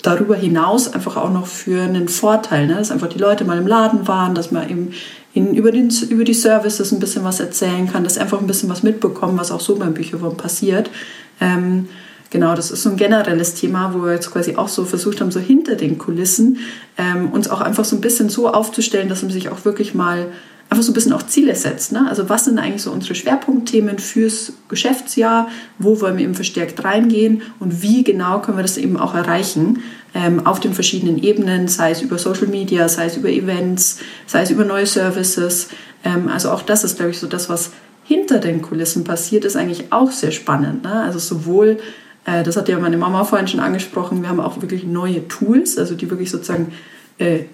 darüber 0.03 0.35
hinaus 0.35 0.93
einfach 0.93 1.17
auch 1.17 1.31
noch 1.31 1.47
für 1.47 1.81
einen 1.81 2.07
Vorteil, 2.07 2.67
ne? 2.67 2.75
dass 2.75 2.91
einfach 2.91 3.09
die 3.09 3.17
Leute 3.17 3.43
mal 3.43 3.57
im 3.57 3.67
Laden 3.67 4.07
waren, 4.07 4.35
dass 4.35 4.51
man 4.51 4.69
eben 4.69 4.93
ihnen 5.33 5.55
über, 5.55 5.71
den, 5.71 5.89
über 6.09 6.23
die 6.23 6.33
Services 6.33 6.91
ein 6.91 6.99
bisschen 6.99 7.23
was 7.23 7.39
erzählen 7.39 7.91
kann, 7.91 8.03
dass 8.03 8.17
einfach 8.17 8.39
ein 8.39 8.47
bisschen 8.47 8.69
was 8.69 8.83
mitbekommen, 8.83 9.37
was 9.37 9.51
auch 9.51 9.59
so 9.59 9.75
beim 9.75 9.93
Bücherwurm 9.93 10.37
passiert. 10.37 10.89
Ähm, 11.41 11.89
genau, 12.29 12.55
das 12.55 12.71
ist 12.71 12.83
so 12.83 12.89
ein 12.89 12.97
generelles 12.97 13.55
Thema, 13.55 13.93
wo 13.93 14.03
wir 14.05 14.13
jetzt 14.13 14.31
quasi 14.31 14.55
auch 14.55 14.67
so 14.67 14.85
versucht 14.85 15.19
haben, 15.21 15.31
so 15.31 15.39
hinter 15.39 15.75
den 15.75 15.97
Kulissen 15.97 16.59
ähm, 16.97 17.31
uns 17.31 17.49
auch 17.49 17.61
einfach 17.61 17.83
so 17.83 17.95
ein 17.95 18.01
bisschen 18.01 18.29
so 18.29 18.47
aufzustellen, 18.47 19.09
dass 19.09 19.23
man 19.23 19.31
sich 19.31 19.49
auch 19.49 19.65
wirklich 19.65 19.93
mal 19.93 20.27
einfach 20.71 20.85
so 20.85 20.91
ein 20.91 20.95
bisschen 20.95 21.11
auch 21.11 21.23
Ziele 21.23 21.53
setzt. 21.53 21.91
Ne? 21.91 22.07
Also 22.07 22.29
was 22.29 22.45
sind 22.45 22.57
eigentlich 22.57 22.81
so 22.81 22.91
unsere 22.91 23.13
Schwerpunktthemen 23.13 23.99
fürs 23.99 24.53
Geschäftsjahr? 24.69 25.49
Wo 25.77 25.99
wollen 25.99 26.15
wir 26.15 26.23
eben 26.23 26.33
verstärkt 26.33 26.81
reingehen? 26.85 27.41
Und 27.59 27.81
wie 27.81 28.05
genau 28.05 28.39
können 28.39 28.57
wir 28.57 28.61
das 28.61 28.77
eben 28.77 28.95
auch 28.95 29.13
erreichen? 29.13 29.83
Ähm, 30.13 30.45
auf 30.47 30.61
den 30.61 30.73
verschiedenen 30.73 31.21
Ebenen, 31.21 31.67
sei 31.67 31.91
es 31.91 32.01
über 32.01 32.17
Social 32.17 32.47
Media, 32.47 32.87
sei 32.87 33.07
es 33.07 33.17
über 33.17 33.27
Events, 33.27 33.99
sei 34.27 34.43
es 34.43 34.49
über 34.49 34.63
neue 34.63 34.85
Services. 34.85 35.67
Ähm, 36.05 36.29
also 36.29 36.49
auch 36.51 36.61
das 36.61 36.85
ist, 36.85 36.95
glaube 36.95 37.11
ich, 37.11 37.19
so 37.19 37.27
das, 37.27 37.49
was 37.49 37.71
hinter 38.05 38.39
den 38.39 38.61
Kulissen 38.61 39.03
passiert, 39.03 39.43
ist 39.43 39.57
eigentlich 39.57 39.91
auch 39.91 40.11
sehr 40.11 40.31
spannend. 40.31 40.83
Ne? 40.83 41.01
Also 41.01 41.19
sowohl 41.19 41.79
äh, 42.23 42.43
das 42.43 42.55
hat 42.55 42.69
ja 42.69 42.79
meine 42.79 42.97
Mama 42.97 43.25
vorhin 43.25 43.49
schon 43.49 43.59
angesprochen. 43.59 44.21
Wir 44.21 44.29
haben 44.29 44.39
auch 44.39 44.61
wirklich 44.61 44.85
neue 44.85 45.27
Tools, 45.27 45.77
also 45.77 45.95
die 45.95 46.09
wirklich 46.09 46.31
sozusagen 46.31 46.71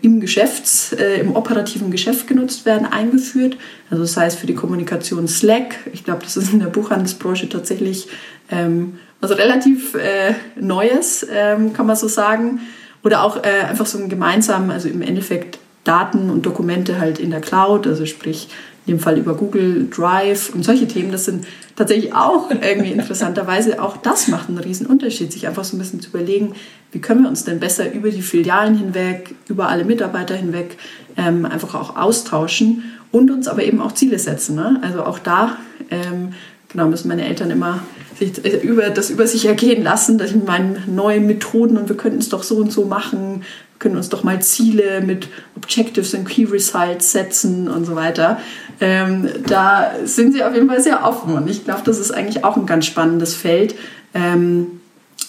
im 0.02 0.20
Geschäfts-, 0.20 0.94
äh, 0.94 1.20
im 1.20 1.36
operativen 1.36 1.92
Geschäft 1.92 2.28
genutzt 2.28 2.66
werden, 2.66 2.86
eingeführt. 2.86 3.58
Also 3.90 4.04
das 4.04 4.16
heißt 4.16 4.40
für 4.40 4.48
die 4.48 4.56
Kommunikation 4.56 5.28
Slack. 5.28 5.76
Ich 5.94 6.04
glaube, 6.04 6.24
das 6.24 6.38
ist 6.38 6.54
in 6.54 6.60
der 6.60 6.68
Buchhandelsbranche 6.68 7.50
tatsächlich 7.50 8.08
ähm, 8.50 9.00
was 9.20 9.32
relativ 9.38 9.96
äh, 9.96 10.34
Neues, 10.60 11.26
ähm, 11.32 11.74
kann 11.74 11.88
man 11.88 11.96
so 11.96 12.08
sagen. 12.08 12.62
Oder 13.04 13.24
auch 13.24 13.38
äh, 13.38 13.66
einfach 13.68 13.86
so 13.86 13.98
ein 13.98 14.10
gemeinsamen, 14.10 14.72
also 14.72 14.90
im 14.90 15.02
Endeffekt 15.02 15.60
Daten 15.84 16.30
und 16.30 16.46
Dokumente 16.46 17.00
halt 17.00 17.20
in 17.20 17.32
der 17.32 17.42
Cloud, 17.42 17.88
also 17.88 18.06
sprich 18.06 18.50
in 18.86 18.96
dem 18.96 19.00
Fall 19.00 19.18
über 19.18 19.36
Google 19.36 19.88
Drive 19.90 20.50
und 20.54 20.64
solche 20.64 20.88
Themen, 20.88 21.12
das 21.12 21.26
sind 21.26 21.46
tatsächlich 21.78 22.14
auch 22.14 22.50
irgendwie 22.50 22.92
interessanterweise, 22.92 23.82
auch 23.82 23.96
das 23.96 24.28
macht 24.28 24.50
einen 24.50 24.58
riesen 24.58 24.88
Unterschied, 24.88 25.32
sich 25.32 25.48
einfach 25.48 25.64
so 25.64 25.78
ein 25.78 25.80
bisschen 25.80 26.02
zu 26.02 26.10
überlegen, 26.10 26.54
wie 26.92 27.00
können 27.00 27.22
wir 27.22 27.30
uns 27.30 27.46
denn 27.46 27.60
besser 27.60 27.94
über 27.94 28.10
die 28.10 28.22
Filialen 28.22 28.78
hinweg, 28.78 29.36
über 29.48 29.70
alle 29.70 29.86
Mitarbeiter 29.86 30.36
hinweg 30.36 30.78
ähm, 31.16 31.46
einfach 31.46 31.76
auch 31.76 31.96
austauschen 31.96 32.84
und 33.12 33.32
uns 33.32 33.48
aber 33.48 33.64
eben 33.64 33.80
auch 33.80 33.94
Ziele 33.94 34.20
setzen. 34.20 34.56
Ne? 34.56 34.80
Also 34.82 35.04
auch 35.04 35.20
da 35.20 35.58
ähm, 35.92 36.34
genau, 36.70 36.88
müssen 36.88 37.08
meine 37.08 37.26
Eltern 37.26 37.52
immer 37.52 37.82
sich 38.18 38.44
äh, 38.44 38.58
über, 38.58 38.90
das 38.90 39.10
über 39.10 39.28
sich 39.28 39.46
ergehen 39.46 39.84
lassen, 39.84 40.18
dass 40.18 40.32
ich 40.32 40.44
meine 40.44 40.82
neuen 40.88 41.28
Methoden 41.28 41.78
und 41.78 41.90
wir 41.90 41.98
könnten 41.98 42.20
es 42.20 42.30
doch 42.30 42.44
so 42.44 42.58
und 42.58 42.72
so 42.72 42.86
machen, 42.86 43.44
können 43.80 43.98
uns 43.98 44.10
doch 44.10 44.24
mal 44.24 44.42
Ziele 44.42 45.02
mit 45.02 45.28
Objectives 45.56 46.14
und 46.14 46.26
Key 46.26 46.46
Results 46.46 47.12
setzen 47.12 47.68
und 47.70 47.86
so 47.86 47.96
weiter. 47.96 48.40
Ähm, 48.80 49.30
da 49.48 49.92
sind 50.06 50.34
sie 50.34 50.44
auf 50.44 50.54
jeden 50.54 50.68
Fall 50.68 50.82
sehr 50.82 51.04
offen 51.04 51.34
und 51.34 51.50
ich 51.50 51.66
glaube, 51.66 51.82
das 51.86 52.00
ist 52.00 52.12
eigentlich 52.12 52.44
auch 52.44 52.58
ein 52.58 52.66
ganz 52.66 52.86
spannendes 52.86 53.36
Feld, 53.36 53.76
ähm, 54.14 54.82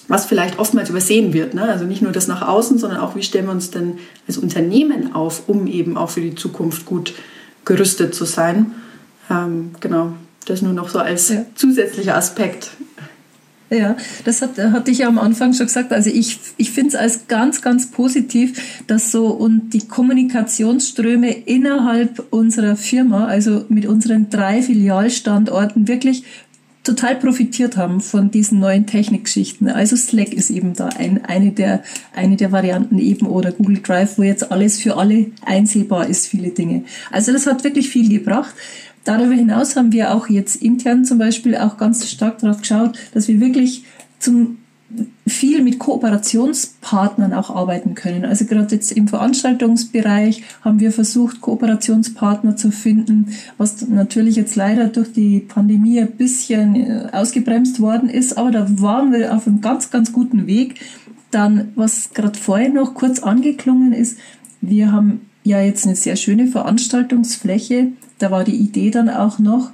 was 0.07 0.27
vielleicht 0.27 0.59
oftmals 0.59 0.91
übersehen 0.91 1.33
wird. 1.33 1.55
Ne? 1.55 1.63
Also 1.63 1.85
nicht 1.85 2.03
nur 2.03 2.13
das 2.13 2.29
nach 2.29 2.47
außen, 2.47 2.79
sondern 2.79 3.01
auch, 3.01 3.15
wie 3.15 3.23
stellen 3.23 3.47
wir 3.47 3.53
uns 3.53 3.71
denn 3.71 3.99
als 4.27 4.39
Unternehmen 4.39 5.15
auf, 5.15 5.49
um 5.49 5.67
eben 5.67 5.97
auch 5.97 6.11
für 6.11 6.23
die 6.23 6.35
Zukunft 6.35 6.87
gut 6.87 7.15
gerüstet 7.65 8.15
zu 8.15 8.25
sein. 8.25 8.73
Ähm, 9.31 9.73
genau, 9.81 10.13
das 10.47 10.63
nur 10.63 10.73
noch 10.73 10.89
so 10.89 10.99
als 10.99 11.29
ja. 11.29 11.45
zusätzlicher 11.55 12.17
Aspekt. 12.17 12.71
Ja, 13.71 13.97
das 14.25 14.41
hat, 14.41 14.59
hatte 14.59 14.91
ich 14.91 14.99
ja 14.99 15.09
am 15.09 15.19
Anfang 15.19 15.53
schon 15.53 15.67
gesagt. 15.67 15.93
Also 15.93 16.09
ich, 16.09 16.39
ich 16.57 16.71
finde 16.71 16.89
es 16.89 16.95
als 16.95 17.29
ganz, 17.29 17.61
ganz 17.61 17.91
positiv, 17.91 18.83
dass 18.87 19.13
so 19.13 19.27
und 19.27 19.71
die 19.75 19.87
Kommunikationsströme 19.87 21.31
innerhalb 21.31 22.25
unserer 22.31 22.77
Firma, 22.77 23.27
also 23.27 23.67
mit 23.69 23.85
unseren 23.85 24.31
drei 24.31 24.63
Filialstandorten, 24.63 25.87
wirklich 25.87 26.25
total 26.89 27.17
profitiert 27.17 27.77
haben 27.77 28.01
von 28.01 28.31
diesen 28.31 28.61
neuen 28.61 28.87
Technikgeschichten. 28.87 29.69
Also 29.69 29.95
Slack 29.95 30.33
ist 30.33 30.49
eben 30.49 30.73
da 30.73 30.89
ein, 30.89 31.23
eine, 31.27 31.51
der, 31.51 31.83
eine 32.15 32.37
der 32.37 32.51
Varianten 32.51 32.99
eben 32.99 33.27
oder 33.27 33.53
Google 33.53 33.81
Drive, 33.83 34.17
wo 34.17 34.23
jetzt 34.23 34.51
alles 34.51 34.81
für 34.81 34.97
alle 34.97 35.27
einsehbar 35.45 36.07
ist, 36.07 36.27
viele 36.27 36.49
Dinge. 36.49 36.85
Also 37.11 37.33
das 37.33 37.47
hat 37.47 37.63
wirklich 37.63 37.91
viel 37.91 38.09
gebracht. 38.09 38.55
Darüber 39.09 39.33
hinaus 39.33 39.75
haben 39.75 39.91
wir 39.93 40.15
auch 40.15 40.29
jetzt 40.29 40.57
intern 40.57 41.07
zum 41.07 41.17
Beispiel 41.17 41.57
auch 41.57 41.79
ganz 41.79 42.07
stark 42.11 42.41
darauf 42.41 42.61
geschaut, 42.61 42.99
dass 43.15 43.27
wir 43.27 43.41
wirklich 43.41 43.85
zum 44.19 44.59
viel 45.27 45.63
mit 45.63 45.79
Kooperationspartnern 45.79 47.33
auch 47.33 47.49
arbeiten 47.49 47.95
können. 47.95 48.27
Also 48.27 48.45
gerade 48.45 48.75
jetzt 48.75 48.93
im 48.93 49.09
Veranstaltungsbereich 49.09 50.43
haben 50.61 50.81
wir 50.81 50.93
versucht, 50.93 51.41
Kooperationspartner 51.41 52.57
zu 52.57 52.71
finden, 52.71 53.35
was 53.57 53.89
natürlich 53.89 54.37
jetzt 54.37 54.57
leider 54.57 54.89
durch 54.89 55.11
die 55.11 55.41
Pandemie 55.41 56.01
ein 56.01 56.13
bisschen 56.13 56.77
äh, 56.77 57.09
ausgebremst 57.11 57.81
worden 57.81 58.11
ist, 58.11 58.37
aber 58.37 58.51
da 58.51 58.67
waren 58.83 59.11
wir 59.11 59.35
auf 59.35 59.47
einem 59.47 59.63
ganz, 59.63 59.91
ganz 59.91 60.13
guten 60.13 60.47
Weg. 60.47 60.81
Dann, 61.31 61.73
was 61.77 62.11
gerade 62.13 62.39
vorhin 62.39 62.75
noch 62.75 62.93
kurz 62.93 63.21
angeklungen 63.21 63.95
ist, 63.95 64.19
wir 64.61 64.93
haben 64.93 65.23
ja 65.45 65.63
jetzt 65.63 65.87
eine 65.87 65.97
sehr 65.97 66.17
schöne 66.17 66.47
Veranstaltungsfläche. 66.47 67.93
Da 68.19 68.31
war 68.31 68.45
die 68.45 68.57
Idee 68.57 68.91
dann 68.91 69.09
auch 69.09 69.39
noch, 69.39 69.71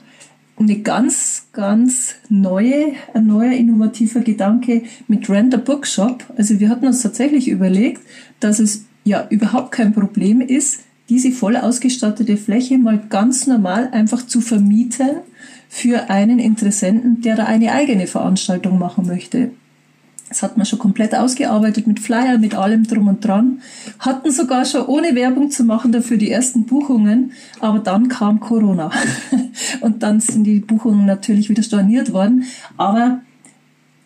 eine 0.57 0.78
ganz, 0.78 1.49
ganz 1.53 2.14
neue, 2.28 2.92
ein 3.12 3.26
neuer 3.26 3.53
innovativer 3.53 4.20
Gedanke 4.20 4.82
mit 5.09 5.28
Render 5.28 5.59
Bookshop. 5.59 6.24
Also 6.36 6.61
wir 6.61 6.68
hatten 6.68 6.86
uns 6.86 7.03
tatsächlich 7.03 7.49
überlegt, 7.49 8.03
dass 8.40 8.61
es 8.61 8.84
ja 9.05 9.26
überhaupt 9.30 9.72
kein 9.72 9.92
Problem 9.92 10.40
ist, 10.40 10.80
diese 11.09 11.32
voll 11.32 11.57
ausgestattete 11.57 12.36
Fläche 12.36 12.78
mal 12.78 12.99
ganz 13.11 13.47
normal 13.47 13.90
einfach 13.92 14.26
zu 14.26 14.40
vermieten 14.40 15.11
für 15.68 16.09
einen 16.09 16.38
Interessenten, 16.38 17.20
der 17.20 17.36
da 17.36 17.45
eine 17.45 17.72
eigene 17.72 18.07
Veranstaltung 18.07 18.78
machen 18.78 19.07
möchte. 19.07 19.51
Das 20.35 20.43
hat 20.43 20.57
man 20.57 20.66
schon 20.66 20.80
komplett 20.80 21.14
ausgearbeitet 21.14 21.87
mit 21.87 22.01
Flyer, 22.01 22.39
mit 22.39 22.57
allem 22.57 22.82
drum 22.89 23.07
und 23.07 23.24
dran. 23.24 23.62
Hatten 24.01 24.32
sogar 24.32 24.64
schon 24.64 24.85
ohne 24.87 25.14
Werbung 25.14 25.53
zu 25.53 25.62
machen 25.62 25.93
dafür 25.93 26.16
die 26.16 26.28
ersten 26.28 26.64
Buchungen, 26.64 27.30
aber 27.61 27.78
dann 27.78 28.09
kam 28.09 28.41
Corona. 28.41 28.91
Und 29.80 30.03
dann 30.03 30.18
sind 30.18 30.43
die 30.43 30.59
Buchungen 30.59 31.07
natürlich 31.07 31.49
wieder 31.51 31.62
storniert 31.62 32.12
worden. 32.12 32.47
Aber 32.76 33.20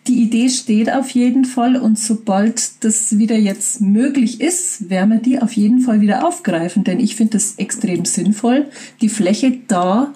die 0.05 0.21
Idee 0.21 0.49
steht 0.49 0.91
auf 0.91 1.09
jeden 1.09 1.45
Fall 1.45 1.75
und 1.75 1.97
sobald 1.97 2.83
das 2.83 3.17
wieder 3.17 3.37
jetzt 3.37 3.81
möglich 3.81 4.39
ist, 4.39 4.89
werden 4.89 5.09
wir 5.09 5.19
die 5.19 5.41
auf 5.41 5.53
jeden 5.53 5.81
Fall 5.81 6.01
wieder 6.01 6.27
aufgreifen, 6.27 6.83
denn 6.83 6.99
ich 6.99 7.15
finde 7.15 7.37
es 7.37 7.55
extrem 7.55 8.05
sinnvoll, 8.05 8.67
die 9.01 9.09
Fläche 9.09 9.57
da 9.67 10.13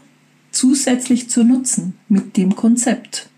zusätzlich 0.52 1.30
zu 1.30 1.44
nutzen 1.44 1.94
mit 2.08 2.38
dem 2.38 2.56
Konzept. 2.56 3.30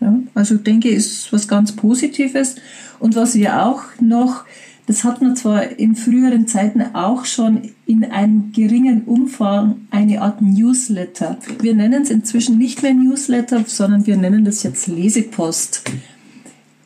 Ja, 0.00 0.18
also 0.34 0.56
denke, 0.56 0.88
ist 0.88 1.32
was 1.32 1.46
ganz 1.46 1.72
Positives. 1.72 2.56
Und 2.98 3.16
was 3.16 3.34
wir 3.34 3.64
auch 3.64 3.82
noch, 4.00 4.44
das 4.86 5.04
hat 5.04 5.20
man 5.20 5.36
zwar 5.36 5.78
in 5.78 5.94
früheren 5.94 6.48
Zeiten 6.48 6.82
auch 6.94 7.24
schon 7.24 7.70
in 7.86 8.04
einem 8.04 8.52
geringen 8.52 9.04
Umfang 9.04 9.86
eine 9.90 10.22
Art 10.22 10.40
Newsletter. 10.40 11.38
Wir 11.60 11.74
nennen 11.74 12.02
es 12.02 12.10
inzwischen 12.10 12.58
nicht 12.58 12.82
mehr 12.82 12.94
Newsletter, 12.94 13.64
sondern 13.66 14.06
wir 14.06 14.16
nennen 14.16 14.44
das 14.44 14.62
jetzt 14.62 14.86
Lesepost. 14.86 15.82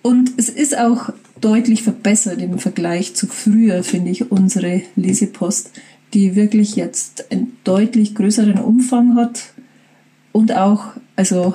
Und 0.03 0.33
es 0.37 0.49
ist 0.49 0.77
auch 0.77 1.11
deutlich 1.41 1.83
verbessert 1.83 2.41
im 2.41 2.59
Vergleich 2.59 3.15
zu 3.15 3.27
früher, 3.27 3.83
finde 3.83 4.11
ich, 4.11 4.31
unsere 4.31 4.83
Lesepost, 4.97 5.71
die 6.12 6.37
wirklich 6.37 6.77
jetzt 6.77 7.31
einen 7.31 7.57
deutlich 7.65 8.15
größeren 8.15 8.59
Umfang 8.59 9.17
hat 9.17 9.53
und 10.33 10.55
auch, 10.55 10.89
also 11.17 11.55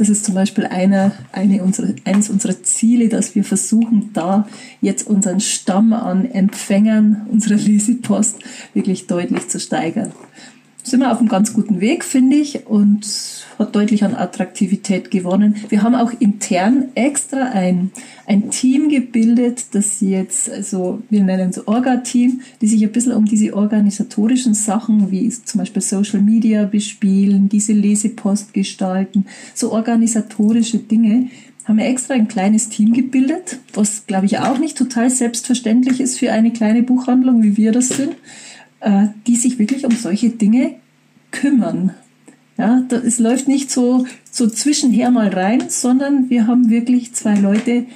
das 0.00 0.08
ist 0.08 0.24
zum 0.24 0.34
Beispiel 0.34 0.64
einer, 0.64 1.12
eine 1.30 1.62
unserer, 1.62 1.92
eines 2.06 2.30
unserer 2.30 2.62
Ziele, 2.62 3.10
dass 3.10 3.34
wir 3.34 3.44
versuchen, 3.44 4.14
da 4.14 4.48
jetzt 4.80 5.06
unseren 5.06 5.40
Stamm 5.40 5.92
an 5.92 6.24
Empfängern 6.24 7.26
unserer 7.30 7.56
Lesepost 7.56 8.38
wirklich 8.72 9.06
deutlich 9.08 9.48
zu 9.48 9.60
steigern. 9.60 10.12
Sind 10.82 11.00
wir 11.00 11.12
auf 11.12 11.18
einem 11.18 11.28
ganz 11.28 11.52
guten 11.52 11.82
Weg, 11.82 12.02
finde 12.02 12.36
ich, 12.36 12.66
und 12.66 13.39
hat 13.60 13.76
deutlich 13.76 14.02
an 14.02 14.14
Attraktivität 14.14 15.10
gewonnen. 15.10 15.56
Wir 15.68 15.82
haben 15.82 15.94
auch 15.94 16.12
intern 16.18 16.88
extra 16.94 17.50
ein, 17.52 17.92
ein 18.26 18.50
Team 18.50 18.88
gebildet, 18.88 19.66
das 19.72 20.00
jetzt, 20.00 20.50
also 20.50 21.02
wir 21.10 21.22
nennen 21.22 21.50
es 21.50 21.66
Orga-Team, 21.68 22.40
die 22.60 22.66
sich 22.66 22.82
ein 22.82 22.90
bisschen 22.90 23.12
um 23.12 23.26
diese 23.26 23.54
organisatorischen 23.54 24.54
Sachen 24.54 25.10
wie 25.10 25.28
zum 25.28 25.58
Beispiel 25.58 25.82
Social 25.82 26.20
Media 26.20 26.64
bespielen, 26.64 27.48
diese 27.48 27.72
Lesepost 27.72 28.52
gestalten, 28.52 29.26
so 29.54 29.72
organisatorische 29.72 30.78
Dinge, 30.78 31.28
haben 31.64 31.78
wir 31.78 31.86
extra 31.86 32.14
ein 32.14 32.26
kleines 32.26 32.68
Team 32.68 32.92
gebildet, 32.92 33.60
was 33.74 34.06
glaube 34.06 34.26
ich 34.26 34.40
auch 34.40 34.58
nicht 34.58 34.76
total 34.76 35.10
selbstverständlich 35.10 36.00
ist 36.00 36.18
für 36.18 36.32
eine 36.32 36.52
kleine 36.52 36.82
Buchhandlung, 36.82 37.42
wie 37.42 37.56
wir 37.56 37.70
das 37.70 37.88
sind 37.88 38.16
äh, 38.80 39.08
die 39.26 39.36
sich 39.36 39.58
wirklich 39.58 39.84
um 39.84 39.92
solche 39.92 40.30
Dinge 40.30 40.76
kümmern. 41.30 41.94
Ja, 42.60 42.82
es 42.90 43.18
läuft 43.18 43.48
nicht 43.48 43.70
so, 43.70 44.04
so 44.30 44.46
zwischenher 44.46 45.10
mal 45.10 45.28
rein, 45.28 45.70
sondern 45.70 46.28
wir 46.28 46.46
haben 46.46 46.68
wirklich 46.68 47.14
zwei 47.14 47.34
Leute, 47.34 47.86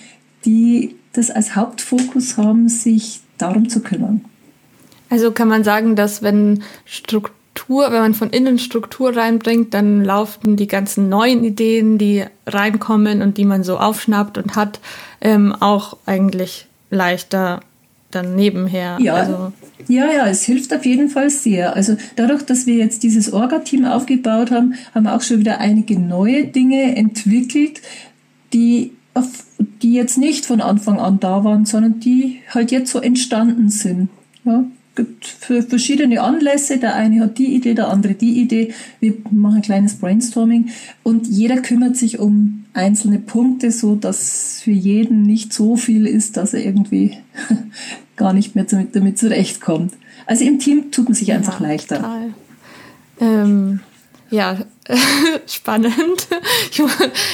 die 0.46 0.94
das 1.12 1.30
als 1.30 1.54
Hauptfokus 1.54 2.38
haben, 2.38 2.70
sich 2.70 3.20
darum 3.36 3.68
zu 3.68 3.80
kümmern. 3.80 4.24
Also 5.10 5.32
kann 5.32 5.48
man 5.48 5.64
sagen, 5.64 5.96
dass 5.96 6.22
wenn 6.22 6.62
Struktur, 6.86 7.92
wenn 7.92 8.00
man 8.00 8.14
von 8.14 8.30
innen 8.30 8.58
Struktur 8.58 9.14
reinbringt, 9.14 9.74
dann 9.74 10.02
laufen 10.02 10.56
die 10.56 10.66
ganzen 10.66 11.10
neuen 11.10 11.44
Ideen, 11.44 11.98
die 11.98 12.24
reinkommen 12.46 13.20
und 13.20 13.36
die 13.36 13.44
man 13.44 13.64
so 13.64 13.76
aufschnappt 13.76 14.38
und 14.38 14.56
hat, 14.56 14.80
ähm, 15.20 15.54
auch 15.60 15.98
eigentlich 16.06 16.68
leichter 16.88 17.60
dann 18.14 18.36
nebenher. 18.36 18.98
Ja, 19.00 19.14
also. 19.14 19.52
ja, 19.88 20.12
ja, 20.12 20.26
es 20.26 20.44
hilft 20.44 20.72
auf 20.74 20.84
jeden 20.84 21.08
Fall 21.08 21.30
sehr. 21.30 21.74
Also 21.74 21.96
dadurch, 22.16 22.42
dass 22.42 22.66
wir 22.66 22.74
jetzt 22.74 23.02
dieses 23.02 23.32
Orga-Team 23.32 23.84
aufgebaut 23.84 24.50
haben, 24.50 24.74
haben 24.94 25.04
wir 25.04 25.14
auch 25.14 25.22
schon 25.22 25.40
wieder 25.40 25.58
einige 25.58 25.98
neue 25.98 26.46
Dinge 26.46 26.96
entwickelt, 26.96 27.80
die 28.52 28.92
auf, 29.14 29.28
die 29.82 29.94
jetzt 29.94 30.18
nicht 30.18 30.46
von 30.46 30.60
Anfang 30.60 30.98
an 30.98 31.20
da 31.20 31.44
waren, 31.44 31.66
sondern 31.66 32.00
die 32.00 32.40
halt 32.48 32.70
jetzt 32.70 32.90
so 32.90 33.00
entstanden 33.00 33.68
sind. 33.70 34.08
Ja, 34.44 34.64
gibt 34.94 35.26
für 35.26 35.62
verschiedene 35.62 36.20
Anlässe. 36.20 36.78
Der 36.78 36.94
eine 36.94 37.20
hat 37.20 37.38
die 37.38 37.54
Idee, 37.54 37.74
der 37.74 37.88
andere 37.88 38.14
die 38.14 38.40
Idee. 38.40 38.74
Wir 39.00 39.14
machen 39.30 39.56
ein 39.56 39.62
kleines 39.62 39.96
Brainstorming 39.96 40.70
und 41.02 41.26
jeder 41.26 41.56
kümmert 41.58 41.96
sich 41.96 42.18
um 42.18 42.64
einzelne 42.72 43.18
Punkte, 43.18 43.70
so 43.70 43.94
dass 43.94 44.60
für 44.62 44.72
jeden 44.72 45.22
nicht 45.22 45.52
so 45.52 45.76
viel 45.76 46.06
ist, 46.06 46.36
dass 46.36 46.54
er 46.54 46.64
irgendwie 46.64 47.18
gar 48.16 48.32
nicht 48.32 48.54
mehr 48.54 48.64
damit, 48.64 48.94
damit 48.94 49.18
zurechtkommt. 49.18 49.94
Also 50.26 50.44
im 50.44 50.58
Team 50.58 50.90
tut 50.90 51.06
man 51.06 51.14
sich 51.14 51.32
einfach 51.32 51.60
ja, 51.60 51.66
leichter. 51.66 52.30
Ähm, 53.20 53.80
ja, 54.30 54.58
spannend. 55.46 56.28
Ich, 56.70 56.82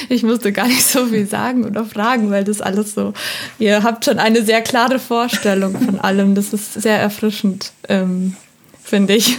ich, 0.09 0.23
musste 0.23 0.51
gar 0.51 0.67
nicht 0.67 0.83
so 0.83 1.07
viel 1.07 1.25
sagen 1.25 1.65
oder 1.65 1.85
fragen, 1.85 2.31
weil 2.31 2.43
das 2.43 2.61
alles 2.61 2.93
so, 2.93 3.13
ihr 3.59 3.83
habt 3.83 4.05
schon 4.05 4.19
eine 4.19 4.43
sehr 4.43 4.61
klare 4.61 4.99
Vorstellung 4.99 5.79
von 5.79 5.99
allem. 5.99 6.35
Das 6.35 6.53
ist 6.53 6.73
sehr 6.73 6.99
erfrischend, 6.99 7.71
ähm, 7.89 8.35
finde 8.83 9.15
ich. 9.15 9.37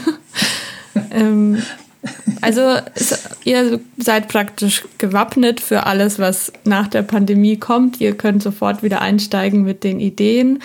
ähm, 1.11 1.63
also 2.41 2.79
ihr 3.45 3.79
seid 3.97 4.29
praktisch 4.29 4.83
gewappnet 4.99 5.61
für 5.61 5.87
alles, 5.87 6.19
was 6.19 6.53
nach 6.65 6.89
der 6.89 7.03
Pandemie 7.03 7.59
kommt. 7.59 8.01
Ihr 8.01 8.17
könnt 8.17 8.43
sofort 8.43 8.83
wieder 8.83 9.01
einsteigen 9.01 9.63
mit 9.63 9.85
den 9.85 10.01
Ideen. 10.01 10.61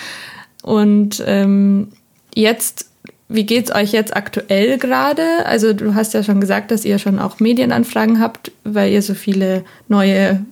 Und 0.68 1.24
ähm, 1.26 1.88
jetzt, 2.36 2.90
wie 3.30 3.46
geht's 3.46 3.74
euch 3.74 3.94
jetzt 3.94 4.18
aktuell 4.18 4.78
gerade? 4.78 5.46
Also 5.46 5.72
du 5.72 5.96
hast 5.96 6.14
ja 6.14 6.24
schon 6.24 6.42
gesagt, 6.42 6.72
dass 6.72 6.84
ihr 6.84 7.00
schon 7.00 7.20
auch 7.20 7.40
Medienanfragen 7.40 8.20
habt, 8.20 8.52
weil 8.66 8.92
ihr 8.92 9.02
so 9.02 9.14
viele 9.14 9.64
neue, 9.88 10.44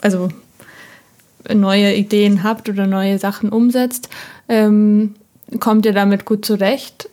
also 0.00 0.30
neue 1.52 1.94
Ideen 1.94 2.42
habt 2.44 2.70
oder 2.70 2.86
neue 2.86 3.18
Sachen 3.18 3.50
umsetzt. 3.50 4.08
Ähm, 4.48 5.16
kommt 5.60 5.84
ihr 5.84 5.92
damit 5.92 6.24
gut 6.24 6.46
zurecht 6.46 7.10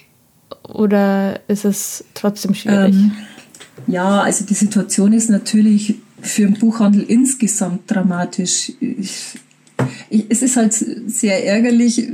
oder 0.64 1.42
ist 1.50 1.66
es 1.66 2.06
trotzdem 2.14 2.56
schwierig? 2.56 2.96
Ähm, 2.96 3.12
ja, 3.88 4.22
also 4.22 4.46
die 4.46 4.54
Situation 4.54 5.12
ist 5.12 5.30
natürlich 5.30 5.96
für 6.22 6.44
den 6.44 6.58
Buchhandel 6.58 7.04
insgesamt 7.04 7.92
dramatisch. 7.92 8.72
Ich, 8.80 9.40
es 10.30 10.42
ist 10.42 10.56
halt 10.56 10.74
sehr 10.74 11.46
ärgerlich. 11.46 12.08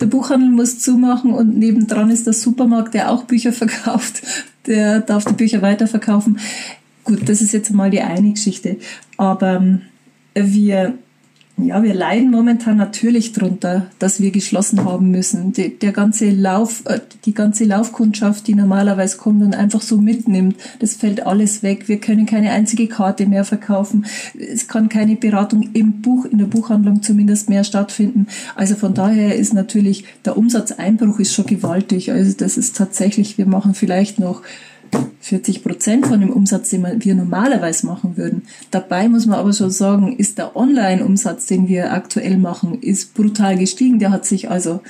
Der 0.00 0.06
Buchhandel 0.06 0.50
muss 0.50 0.78
zumachen 0.78 1.32
und 1.32 1.58
nebendran 1.58 2.10
ist 2.10 2.26
der 2.26 2.32
Supermarkt, 2.32 2.94
der 2.94 3.10
auch 3.10 3.24
Bücher 3.24 3.52
verkauft. 3.52 4.22
der 4.66 5.00
darf 5.00 5.24
die 5.24 5.34
Bücher 5.34 5.62
weiterverkaufen. 5.62 6.38
Gut, 7.04 7.28
das 7.28 7.42
ist 7.42 7.52
jetzt 7.52 7.70
mal 7.70 7.90
die 7.90 8.00
eine 8.00 8.32
Geschichte. 8.32 8.76
Aber 9.16 9.56
ähm, 9.56 9.82
wir 10.34 10.94
ja, 11.56 11.84
wir 11.84 11.94
leiden 11.94 12.32
momentan 12.32 12.76
natürlich 12.76 13.32
drunter, 13.32 13.86
dass 14.00 14.20
wir 14.20 14.32
geschlossen 14.32 14.84
haben 14.84 15.12
müssen. 15.12 15.52
Die, 15.52 15.78
der 15.78 15.92
ganze 15.92 16.30
Lauf, 16.30 16.82
äh, 16.86 16.98
die 17.24 17.32
ganze 17.32 17.64
Laufkundschaft, 17.64 18.48
die 18.48 18.56
normalerweise 18.56 19.18
kommt 19.18 19.40
und 19.40 19.54
einfach 19.54 19.80
so 19.80 19.98
mitnimmt, 19.98 20.56
das 20.80 20.94
fällt 20.94 21.24
alles 21.24 21.62
weg. 21.62 21.88
Wir 21.88 21.98
können 22.00 22.26
keine 22.26 22.50
einzige 22.50 22.88
Karte 22.88 23.26
mehr 23.26 23.44
verkaufen. 23.44 24.04
Es 24.36 24.66
kann 24.66 24.88
keine 24.88 25.14
Beratung 25.14 25.70
im 25.74 26.02
Buch, 26.02 26.24
in 26.24 26.38
der 26.38 26.46
Buchhandlung 26.46 27.02
zumindest 27.02 27.48
mehr 27.48 27.62
stattfinden. 27.62 28.26
Also 28.56 28.74
von 28.74 28.92
daher 28.92 29.36
ist 29.36 29.54
natürlich 29.54 30.06
der 30.24 30.36
Umsatzeinbruch 30.36 31.20
ist 31.20 31.34
schon 31.34 31.46
gewaltig. 31.46 32.10
Also 32.10 32.36
das 32.36 32.56
ist 32.56 32.76
tatsächlich, 32.76 33.38
wir 33.38 33.46
machen 33.46 33.74
vielleicht 33.74 34.18
noch 34.18 34.42
40 35.20 35.62
Prozent 35.62 36.06
von 36.06 36.20
dem 36.20 36.30
Umsatz, 36.30 36.70
den 36.70 36.84
wir 36.98 37.14
normalerweise 37.14 37.86
machen 37.86 38.16
würden. 38.16 38.42
Dabei 38.70 39.08
muss 39.08 39.26
man 39.26 39.38
aber 39.38 39.52
schon 39.52 39.70
sagen, 39.70 40.16
ist 40.16 40.38
der 40.38 40.56
Online-Umsatz, 40.56 41.46
den 41.46 41.68
wir 41.68 41.92
aktuell 41.92 42.36
machen, 42.36 42.80
ist 42.82 43.14
brutal 43.14 43.56
gestiegen. 43.56 43.98
Der 43.98 44.10
hat 44.10 44.26
sich 44.26 44.50
also 44.50 44.80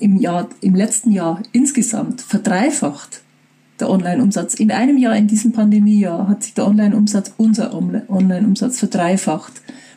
im 0.00 0.16
Jahr, 0.16 0.48
im 0.60 0.74
letzten 0.74 1.12
Jahr 1.12 1.42
insgesamt 1.52 2.20
verdreifacht. 2.20 3.22
Der 3.78 3.90
Online-Umsatz. 3.90 4.54
In 4.54 4.72
einem 4.72 4.96
Jahr, 4.96 5.14
in 5.16 5.26
diesem 5.26 5.52
Pandemiejahr, 5.52 6.28
hat 6.28 6.42
sich 6.42 6.54
der 6.54 6.66
Online-Umsatz, 6.66 7.32
unser 7.36 7.74
Online-Umsatz 7.74 8.78
verdreifacht. 8.78 9.52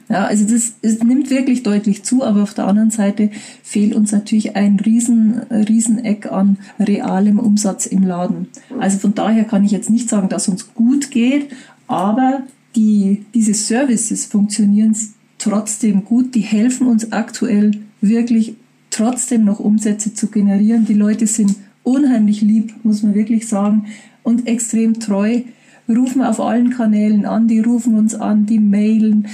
Ja, 0.09 0.25
also 0.25 0.43
das 0.43 0.73
es 0.81 1.03
nimmt 1.03 1.29
wirklich 1.29 1.61
deutlich 1.61 2.03
zu, 2.03 2.23
aber 2.23 2.41
auf 2.41 2.55
der 2.55 2.67
anderen 2.67 2.89
Seite 2.89 3.29
fehlt 3.61 3.93
uns 3.93 4.11
natürlich 4.11 4.55
ein 4.55 4.79
riesen, 4.79 5.39
riesen 5.51 6.03
Eck 6.03 6.31
an 6.31 6.57
realem 6.79 7.37
Umsatz 7.37 7.85
im 7.85 8.03
Laden. 8.03 8.47
Also 8.79 8.97
von 8.97 9.13
daher 9.13 9.43
kann 9.43 9.63
ich 9.63 9.71
jetzt 9.71 9.91
nicht 9.91 10.09
sagen, 10.09 10.27
dass 10.27 10.47
uns 10.47 10.73
gut 10.73 11.11
geht, 11.11 11.49
aber 11.87 12.41
die, 12.75 13.25
diese 13.35 13.53
Services 13.53 14.25
funktionieren 14.25 14.95
trotzdem 15.37 16.03
gut. 16.05 16.33
Die 16.33 16.41
helfen 16.41 16.87
uns 16.87 17.11
aktuell 17.11 17.71
wirklich 18.01 18.55
trotzdem 18.89 19.45
noch 19.45 19.59
Umsätze 19.59 20.15
zu 20.15 20.27
generieren. 20.27 20.85
Die 20.85 20.93
Leute 20.95 21.27
sind 21.27 21.55
unheimlich 21.83 22.41
lieb, 22.41 22.73
muss 22.83 23.03
man 23.03 23.13
wirklich 23.13 23.47
sagen, 23.47 23.85
und 24.23 24.47
extrem 24.47 24.99
treu 24.99 25.41
rufen 25.89 26.21
auf 26.21 26.39
allen 26.39 26.69
Kanälen 26.69 27.25
an, 27.25 27.47
die 27.47 27.59
rufen 27.59 27.95
uns 27.95 28.15
an, 28.15 28.45
die 28.45 28.59
mailen 28.59 29.27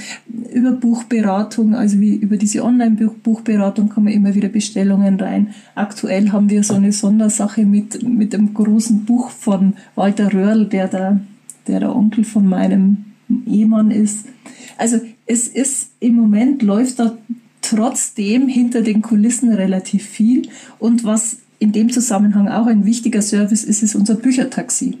über 0.52 0.72
Buchberatung, 0.72 1.74
also 1.74 2.00
wie 2.00 2.14
über 2.14 2.36
diese 2.36 2.64
Online-Buchberatung 2.64 3.88
kommen 3.88 4.08
immer 4.08 4.34
wieder 4.34 4.48
Bestellungen 4.48 5.20
rein. 5.20 5.48
Aktuell 5.74 6.32
haben 6.32 6.50
wir 6.50 6.62
so 6.64 6.74
eine 6.74 6.92
Sondersache 6.92 7.64
mit, 7.64 8.02
mit 8.02 8.32
dem 8.32 8.54
großen 8.54 9.04
Buch 9.04 9.30
von 9.30 9.74
Walter 9.94 10.32
Röhrl, 10.32 10.66
der 10.66 10.88
der, 10.88 11.20
der 11.66 11.80
der 11.80 11.94
Onkel 11.94 12.24
von 12.24 12.46
meinem 12.48 13.04
Ehemann 13.46 13.90
ist. 13.90 14.26
Also 14.78 15.00
es 15.26 15.48
ist 15.48 15.90
im 16.00 16.14
Moment 16.14 16.62
läuft 16.62 17.00
da 17.00 17.16
trotzdem 17.60 18.48
hinter 18.48 18.82
den 18.82 19.02
Kulissen 19.02 19.52
relativ 19.52 20.04
viel 20.04 20.48
und 20.78 21.04
was 21.04 21.38
in 21.58 21.72
dem 21.72 21.90
Zusammenhang 21.90 22.48
auch 22.48 22.66
ein 22.66 22.84
wichtiger 22.84 23.22
Service 23.22 23.64
ist, 23.64 23.82
ist 23.82 23.94
unser 23.94 24.14
Büchertaxi. 24.14 24.98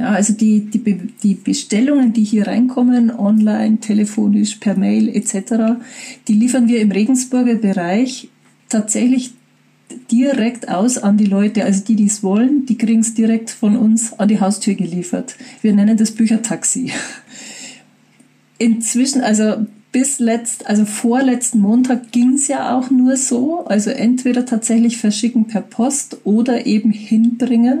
Ja, 0.00 0.12
also 0.12 0.32
die, 0.32 0.60
die, 0.60 0.96
die 1.22 1.34
Bestellungen, 1.34 2.14
die 2.14 2.24
hier 2.24 2.46
reinkommen, 2.46 3.10
online, 3.10 3.80
telefonisch, 3.80 4.54
per 4.54 4.74
Mail 4.74 5.10
etc., 5.10 5.78
die 6.26 6.32
liefern 6.32 6.68
wir 6.68 6.80
im 6.80 6.90
Regensburger 6.90 7.56
Bereich 7.56 8.30
tatsächlich 8.70 9.34
direkt 10.10 10.70
aus 10.70 10.96
an 10.96 11.18
die 11.18 11.26
Leute. 11.26 11.66
Also 11.66 11.84
die, 11.84 11.96
die 11.96 12.06
es 12.06 12.22
wollen, 12.22 12.64
die 12.64 12.78
kriegen 12.78 13.00
es 13.00 13.12
direkt 13.12 13.50
von 13.50 13.76
uns 13.76 14.18
an 14.18 14.28
die 14.28 14.40
Haustür 14.40 14.74
geliefert. 14.74 15.36
Wir 15.60 15.74
nennen 15.74 15.98
das 15.98 16.12
Büchertaxi. 16.12 16.92
Inzwischen, 18.56 19.20
also 19.20 19.66
bis 19.92 20.18
letzt, 20.18 20.66
also 20.66 20.86
vorletzten 20.86 21.58
Montag 21.58 22.10
ging 22.10 22.36
es 22.36 22.48
ja 22.48 22.74
auch 22.74 22.90
nur 22.90 23.18
so. 23.18 23.66
Also 23.66 23.90
entweder 23.90 24.46
tatsächlich 24.46 24.96
verschicken 24.96 25.46
per 25.46 25.60
Post 25.60 26.22
oder 26.24 26.64
eben 26.64 26.90
hinbringen. 26.90 27.80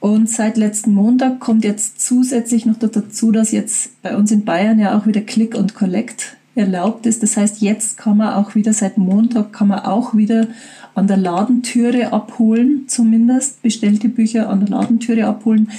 Und 0.00 0.30
seit 0.30 0.56
letzten 0.56 0.94
Montag 0.94 1.40
kommt 1.40 1.62
jetzt 1.62 2.00
zusätzlich 2.00 2.64
noch 2.64 2.78
dazu, 2.78 3.32
dass 3.32 3.52
jetzt 3.52 4.02
bei 4.02 4.16
uns 4.16 4.32
in 4.32 4.46
Bayern 4.46 4.80
ja 4.80 4.98
auch 4.98 5.06
wieder 5.06 5.20
Click 5.20 5.54
und 5.54 5.74
Collect 5.74 6.38
erlaubt 6.54 7.04
ist. 7.04 7.22
Das 7.22 7.36
heißt, 7.36 7.60
jetzt 7.60 7.98
kann 7.98 8.16
man 8.16 8.34
auch 8.34 8.54
wieder, 8.54 8.72
seit 8.72 8.96
Montag 8.96 9.52
kann 9.52 9.68
man 9.68 9.80
auch 9.80 10.16
wieder 10.16 10.48
an 10.94 11.06
der 11.06 11.18
Ladentüre 11.18 12.12
abholen, 12.12 12.84
zumindest 12.88 13.62
bestellte 13.62 14.08
Bücher 14.08 14.48
an 14.48 14.60
der 14.60 14.70
Ladentüre 14.70 15.26
abholen. 15.26 15.70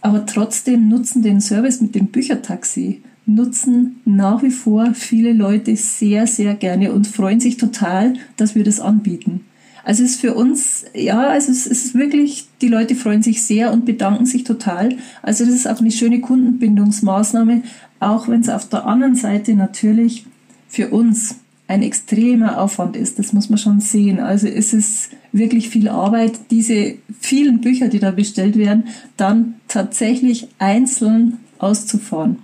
Aber 0.00 0.26
trotzdem 0.26 0.88
nutzen 0.88 1.22
den 1.22 1.40
Service 1.40 1.80
mit 1.80 1.94
dem 1.94 2.08
Büchertaxi, 2.08 3.02
nutzen 3.26 4.00
nach 4.04 4.42
wie 4.42 4.50
vor 4.50 4.92
viele 4.94 5.32
Leute 5.32 5.76
sehr, 5.76 6.26
sehr 6.26 6.54
gerne 6.54 6.92
und 6.92 7.06
freuen 7.06 7.40
sich 7.40 7.56
total, 7.56 8.14
dass 8.36 8.54
wir 8.54 8.64
das 8.64 8.80
anbieten. 8.80 9.44
Also 9.84 10.04
es 10.04 10.12
ist 10.12 10.20
für 10.20 10.34
uns, 10.34 10.84
ja, 10.94 11.28
also 11.28 11.50
es 11.50 11.66
ist 11.66 11.94
wirklich, 11.94 12.48
die 12.60 12.68
Leute 12.68 12.94
freuen 12.94 13.22
sich 13.22 13.42
sehr 13.42 13.72
und 13.72 13.84
bedanken 13.84 14.26
sich 14.26 14.44
total. 14.44 14.96
Also 15.22 15.44
das 15.44 15.54
ist 15.54 15.68
auch 15.68 15.80
eine 15.80 15.90
schöne 15.90 16.20
Kundenbindungsmaßnahme, 16.20 17.62
auch 18.00 18.28
wenn 18.28 18.40
es 18.40 18.48
auf 18.48 18.68
der 18.68 18.86
anderen 18.86 19.14
Seite 19.14 19.54
natürlich 19.54 20.26
für 20.68 20.88
uns 20.88 21.36
ein 21.68 21.82
extremer 21.82 22.60
Aufwand 22.60 22.96
ist. 22.96 23.18
Das 23.18 23.32
muss 23.32 23.50
man 23.50 23.58
schon 23.58 23.80
sehen. 23.80 24.20
Also 24.20 24.48
es 24.48 24.72
ist 24.72 25.10
wirklich 25.32 25.68
viel 25.68 25.88
Arbeit, 25.88 26.32
diese 26.50 26.94
vielen 27.20 27.60
Bücher, 27.60 27.88
die 27.88 27.98
da 27.98 28.10
bestellt 28.10 28.56
werden, 28.56 28.84
dann 29.16 29.54
tatsächlich 29.68 30.48
einzeln 30.58 31.38
auszufahren. 31.58 32.38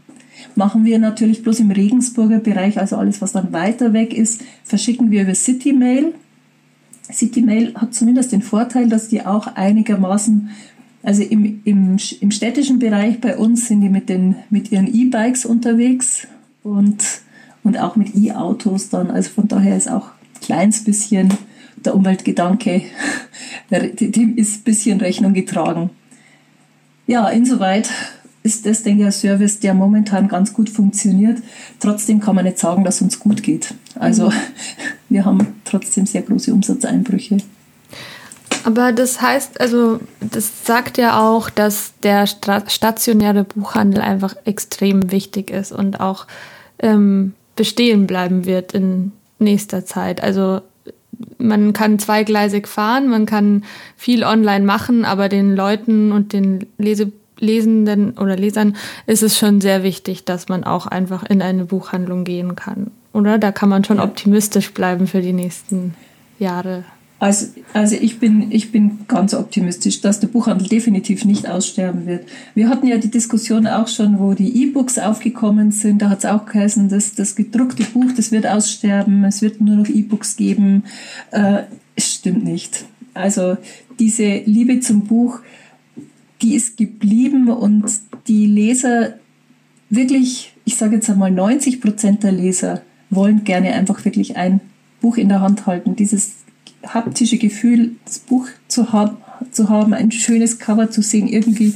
Machen 0.56 0.84
wir 0.84 0.98
natürlich 0.98 1.42
bloß 1.42 1.60
im 1.60 1.70
Regensburger 1.70 2.38
Bereich, 2.38 2.78
also 2.78 2.96
alles, 2.96 3.22
was 3.22 3.32
dann 3.32 3.52
weiter 3.52 3.92
weg 3.92 4.12
ist, 4.12 4.42
verschicken 4.62 5.10
wir 5.10 5.22
über 5.22 5.34
City 5.34 5.72
Mail. 5.72 6.12
CityMail 7.12 7.74
hat 7.74 7.94
zumindest 7.94 8.32
den 8.32 8.42
Vorteil, 8.42 8.88
dass 8.88 9.08
die 9.08 9.24
auch 9.24 9.46
einigermaßen, 9.46 10.50
also 11.02 11.22
im, 11.22 11.60
im, 11.64 11.96
im 12.20 12.30
städtischen 12.30 12.78
Bereich 12.78 13.20
bei 13.20 13.36
uns 13.36 13.68
sind 13.68 13.82
die 13.82 13.88
mit, 13.88 14.08
den, 14.08 14.36
mit 14.50 14.72
ihren 14.72 14.92
E-Bikes 14.92 15.44
unterwegs 15.44 16.26
und, 16.62 17.04
und 17.62 17.78
auch 17.78 17.96
mit 17.96 18.14
E-Autos 18.16 18.88
dann. 18.88 19.10
Also 19.10 19.30
von 19.30 19.48
daher 19.48 19.76
ist 19.76 19.90
auch 19.90 20.06
ein 20.06 20.40
kleines 20.40 20.84
bisschen 20.84 21.32
der 21.76 21.94
Umweltgedanke, 21.94 22.82
dem 23.70 24.36
ist 24.36 24.60
ein 24.60 24.64
bisschen 24.64 25.00
Rechnung 25.00 25.34
getragen. 25.34 25.90
Ja, 27.06 27.28
insoweit 27.28 27.90
ist 28.44 28.66
das, 28.66 28.82
denke 28.82 29.00
ich, 29.00 29.06
ein 29.06 29.12
Service, 29.12 29.58
der 29.58 29.72
momentan 29.74 30.28
ganz 30.28 30.52
gut 30.52 30.68
funktioniert. 30.68 31.38
Trotzdem 31.80 32.20
kann 32.20 32.36
man 32.36 32.44
nicht 32.44 32.58
sagen, 32.58 32.84
dass 32.84 33.00
uns 33.00 33.18
gut 33.18 33.42
geht. 33.42 33.74
Also 33.98 34.28
mhm. 34.28 34.34
wir 35.08 35.24
haben 35.24 35.60
trotzdem 35.64 36.06
sehr 36.06 36.22
große 36.22 36.52
Umsatzeinbrüche. 36.52 37.38
Aber 38.64 38.92
das 38.92 39.20
heißt, 39.20 39.60
also 39.60 39.98
das 40.20 40.64
sagt 40.64 40.98
ja 40.98 41.20
auch, 41.20 41.50
dass 41.50 41.94
der 42.02 42.26
stationäre 42.26 43.44
Buchhandel 43.44 44.00
einfach 44.02 44.36
extrem 44.44 45.10
wichtig 45.10 45.50
ist 45.50 45.72
und 45.72 46.00
auch 46.00 46.26
ähm, 46.78 47.32
bestehen 47.56 48.06
bleiben 48.06 48.44
wird 48.44 48.72
in 48.72 49.12
nächster 49.38 49.86
Zeit. 49.86 50.22
Also 50.22 50.60
man 51.38 51.72
kann 51.72 51.98
zweigleisig 51.98 52.68
fahren, 52.68 53.08
man 53.08 53.24
kann 53.24 53.64
viel 53.96 54.22
online 54.24 54.64
machen, 54.64 55.04
aber 55.04 55.28
den 55.28 55.54
Leuten 55.54 56.12
und 56.12 56.32
den 56.32 56.66
Lese 56.76 57.12
Lesenden 57.38 58.12
oder 58.12 58.36
Lesern 58.36 58.76
ist 59.06 59.22
es 59.22 59.38
schon 59.38 59.60
sehr 59.60 59.82
wichtig, 59.82 60.24
dass 60.24 60.48
man 60.48 60.64
auch 60.64 60.86
einfach 60.86 61.24
in 61.24 61.42
eine 61.42 61.64
Buchhandlung 61.64 62.24
gehen 62.24 62.56
kann. 62.56 62.90
Oder? 63.12 63.38
Da 63.38 63.52
kann 63.52 63.68
man 63.68 63.84
schon 63.84 63.98
ja. 63.98 64.04
optimistisch 64.04 64.72
bleiben 64.72 65.06
für 65.06 65.22
die 65.22 65.32
nächsten 65.32 65.94
Jahre. 66.38 66.84
Also, 67.20 67.46
also 67.72 67.96
ich, 67.98 68.18
bin, 68.18 68.50
ich 68.50 68.72
bin 68.72 69.06
ganz 69.08 69.34
optimistisch, 69.34 70.00
dass 70.00 70.20
der 70.20 70.26
Buchhandel 70.26 70.68
definitiv 70.68 71.24
nicht 71.24 71.48
aussterben 71.48 72.06
wird. 72.06 72.26
Wir 72.54 72.68
hatten 72.68 72.86
ja 72.86 72.98
die 72.98 73.10
Diskussion 73.10 73.66
auch 73.66 73.88
schon, 73.88 74.18
wo 74.18 74.34
die 74.34 74.62
E-Books 74.62 74.98
aufgekommen 74.98 75.70
sind. 75.70 76.02
Da 76.02 76.10
hat 76.10 76.18
es 76.18 76.26
auch 76.26 76.44
geheißen, 76.44 76.88
dass 76.88 77.14
das 77.14 77.36
gedruckte 77.36 77.84
Buch, 77.84 78.10
das 78.16 78.32
wird 78.32 78.46
aussterben, 78.46 79.24
es 79.24 79.42
wird 79.42 79.60
nur 79.60 79.76
noch 79.76 79.86
E-Books 79.86 80.36
geben. 80.36 80.84
Äh, 81.30 81.62
es 81.96 82.14
stimmt 82.14 82.44
nicht. 82.44 82.84
Also 83.14 83.56
diese 83.98 84.40
Liebe 84.44 84.80
zum 84.80 85.02
Buch, 85.02 85.38
die 86.44 86.54
ist 86.54 86.76
geblieben 86.76 87.48
und 87.48 87.90
die 88.28 88.46
Leser 88.46 89.14
wirklich, 89.88 90.52
ich 90.64 90.76
sage 90.76 90.96
jetzt 90.96 91.08
einmal 91.08 91.30
90 91.30 91.80
Prozent 91.80 92.22
der 92.22 92.32
Leser 92.32 92.82
wollen 93.08 93.44
gerne 93.44 93.72
einfach 93.72 94.04
wirklich 94.04 94.36
ein 94.36 94.60
Buch 95.00 95.16
in 95.16 95.28
der 95.30 95.40
Hand 95.40 95.66
halten. 95.66 95.96
Dieses 95.96 96.36
haptische 96.86 97.38
Gefühl, 97.38 97.92
das 98.04 98.18
Buch 98.18 98.46
zu 98.68 98.92
haben, 98.92 99.16
zu 99.50 99.70
haben, 99.70 99.94
ein 99.94 100.10
schönes 100.10 100.58
Cover 100.58 100.90
zu 100.90 101.00
sehen, 101.00 101.28
irgendwie 101.28 101.74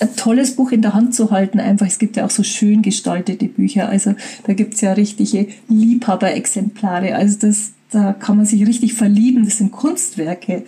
ein 0.00 0.16
tolles 0.16 0.56
Buch 0.56 0.72
in 0.72 0.82
der 0.82 0.94
Hand 0.94 1.14
zu 1.14 1.30
halten. 1.30 1.60
Einfach, 1.60 1.86
es 1.86 2.00
gibt 2.00 2.16
ja 2.16 2.26
auch 2.26 2.30
so 2.30 2.42
schön 2.42 2.82
gestaltete 2.82 3.46
Bücher. 3.46 3.88
Also 3.88 4.14
da 4.44 4.52
gibt 4.52 4.74
es 4.74 4.80
ja 4.80 4.94
richtige 4.94 5.46
Liebhaberexemplare. 5.68 7.14
Also 7.14 7.38
das, 7.38 7.72
da 7.90 8.12
kann 8.12 8.36
man 8.36 8.46
sich 8.46 8.66
richtig 8.66 8.94
verlieben. 8.94 9.44
Das 9.44 9.58
sind 9.58 9.70
Kunstwerke. 9.70 10.64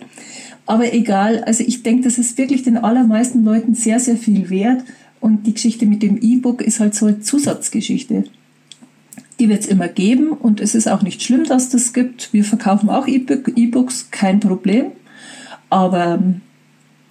Aber 0.65 0.93
egal, 0.93 1.43
also 1.43 1.63
ich 1.65 1.83
denke, 1.83 2.03
das 2.03 2.17
ist 2.17 2.37
wirklich 2.37 2.63
den 2.63 2.77
allermeisten 2.77 3.43
Leuten 3.43 3.75
sehr, 3.75 3.99
sehr 3.99 4.17
viel 4.17 4.49
wert. 4.49 4.83
Und 5.19 5.47
die 5.47 5.53
Geschichte 5.53 5.85
mit 5.85 6.03
dem 6.03 6.17
E-Book 6.21 6.61
ist 6.61 6.79
halt 6.79 6.95
so 6.95 7.05
eine 7.05 7.21
Zusatzgeschichte. 7.21 8.25
Die 9.39 9.49
wird 9.49 9.61
es 9.61 9.67
immer 9.67 9.87
geben 9.87 10.29
und 10.29 10.61
es 10.61 10.75
ist 10.75 10.87
auch 10.87 11.01
nicht 11.01 11.21
schlimm, 11.21 11.43
dass 11.43 11.69
das 11.69 11.93
gibt. 11.93 12.31
Wir 12.31 12.43
verkaufen 12.43 12.89
auch 12.89 13.07
E-Books, 13.07 14.09
kein 14.11 14.39
Problem. 14.39 14.91
Aber 15.69 16.15
ähm, 16.15 16.41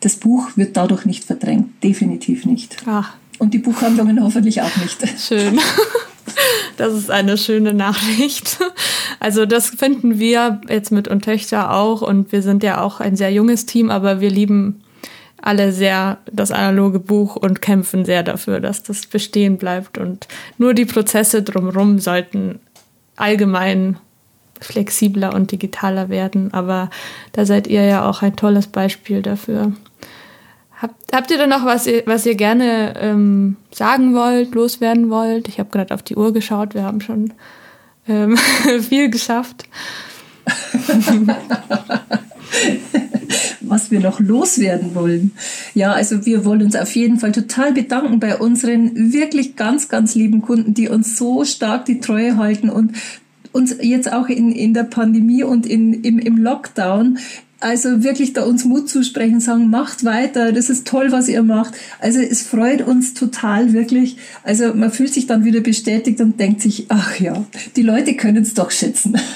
das 0.01 0.17
Buch 0.17 0.51
wird 0.57 0.77
dadurch 0.77 1.05
nicht 1.05 1.25
verdrängt, 1.25 1.83
definitiv 1.83 2.47
nicht. 2.47 2.77
Ach. 2.87 3.15
Und 3.39 3.53
die 3.53 3.59
Buchhandlungen 3.59 4.21
hoffentlich 4.23 4.63
auch 4.63 4.77
nicht. 4.77 5.03
Schön. 5.19 5.59
Das 6.77 6.93
ist 6.93 7.11
eine 7.11 7.39
schöne 7.39 7.75
Nachricht. 7.75 8.59
Also 9.21 9.47
das 9.47 9.71
finden 9.71 10.19
wir 10.19 10.61
jetzt 10.69 10.91
mit 10.91 11.09
und 11.09 11.25
Töchter 11.25 11.73
auch 11.73 12.03
und 12.03 12.33
wir 12.33 12.43
sind 12.43 12.63
ja 12.63 12.83
auch 12.83 13.01
ein 13.01 13.17
sehr 13.17 13.33
junges 13.33 13.65
Team, 13.65 13.91
aber 13.91 14.21
wir 14.21 14.31
lieben 14.31 14.83
alle 15.41 15.73
sehr 15.73 16.19
das 16.33 16.51
analoge 16.51 16.99
Buch 16.99 17.37
und 17.37 17.63
kämpfen 17.63 18.05
sehr 18.05 18.23
dafür, 18.23 18.61
dass 18.61 18.83
das 18.83 19.07
bestehen 19.07 19.59
bleibt 19.59 19.99
und 19.99 20.27
nur 20.59 20.75
die 20.75 20.87
Prozesse 20.87 21.43
drumherum 21.43 21.99
sollten 21.99 22.61
allgemein 23.17 23.99
flexibler 24.61 25.35
und 25.35 25.53
digitaler 25.53 26.09
werden, 26.09 26.53
aber 26.55 26.91
da 27.33 27.45
seid 27.45 27.67
ihr 27.67 27.85
ja 27.85 28.09
auch 28.09 28.23
ein 28.23 28.37
tolles 28.37 28.67
Beispiel 28.67 29.21
dafür. 29.23 29.73
Habt, 30.85 31.15
habt 31.15 31.31
ihr 31.31 31.39
denn 31.39 31.49
noch 31.49 31.65
was, 31.65 31.87
ihr, 31.87 32.03
was 32.05 32.27
ihr 32.27 32.35
gerne 32.35 32.93
ähm, 33.01 33.57
sagen 33.71 34.13
wollt, 34.13 34.55
loswerden 34.55 35.09
wollt? 35.09 35.49
Ich 35.49 35.59
habe 35.59 35.71
gerade 35.71 35.95
auf 35.95 36.03
die 36.03 36.15
Uhr 36.15 36.35
geschaut, 36.35 36.75
wir 36.75 36.83
haben 36.83 37.01
schon 37.01 37.33
ähm, 38.07 38.37
viel 38.83 39.09
geschafft. 39.09 39.65
was 43.63 43.91
wir 43.91 44.01
noch 44.01 44.21
loswerden 44.21 44.95
wollen. 44.95 45.33
Ja, 45.73 45.93
also 45.93 46.27
wir 46.27 46.45
wollen 46.45 46.61
uns 46.61 46.77
auf 46.77 46.95
jeden 46.95 47.19
Fall 47.19 47.33
total 47.33 47.73
bedanken 47.73 48.21
bei 48.21 48.37
unseren 48.37 49.11
wirklich 49.15 49.57
ganz, 49.57 49.89
ganz 49.89 50.15
lieben 50.15 50.43
Kunden, 50.43 50.75
die 50.75 50.91
uns 50.91 51.17
so 51.17 51.47
stark 51.47 51.87
die 51.87 52.01
Treue 52.01 52.37
halten 52.37 52.69
und 52.69 52.93
uns 53.53 53.75
jetzt 53.81 54.13
auch 54.13 54.29
in, 54.29 54.53
in 54.53 54.75
der 54.75 54.83
Pandemie 54.83 55.45
und 55.45 55.65
in, 55.65 56.05
im, 56.05 56.19
im 56.19 56.37
Lockdown 56.37 57.17
also 57.65 58.05
wirklich 58.05 58.35
da 58.35 58.45
uns 58.45 58.67
Mut 58.67 58.91
zusprechen, 58.91 59.41
sagen, 59.41 59.71
macht 59.71 60.05
weiter, 60.05 60.53
das 60.53 60.69
ist 60.69 60.87
toll, 60.87 61.13
was 61.13 61.29
ihr 61.29 61.43
macht. 61.43 61.73
Also 61.99 62.21
es 62.21 62.43
freut 62.43 62.87
uns 62.87 63.15
total 63.15 63.73
wirklich. 63.73 64.19
Also 64.43 64.75
man 64.75 64.93
fühlt 64.93 65.15
sich 65.15 65.27
dann 65.27 65.45
wieder 65.45 65.61
bestätigt 65.61 66.21
und 66.21 66.39
denkt 66.39 66.61
sich, 66.61 66.87
ach 66.91 67.19
ja, 67.19 67.43
die 67.75 67.83
Leute 67.83 68.17
können 68.17 68.43
es 68.43 68.55
doch 68.55 68.71
schätzen. 68.71 69.17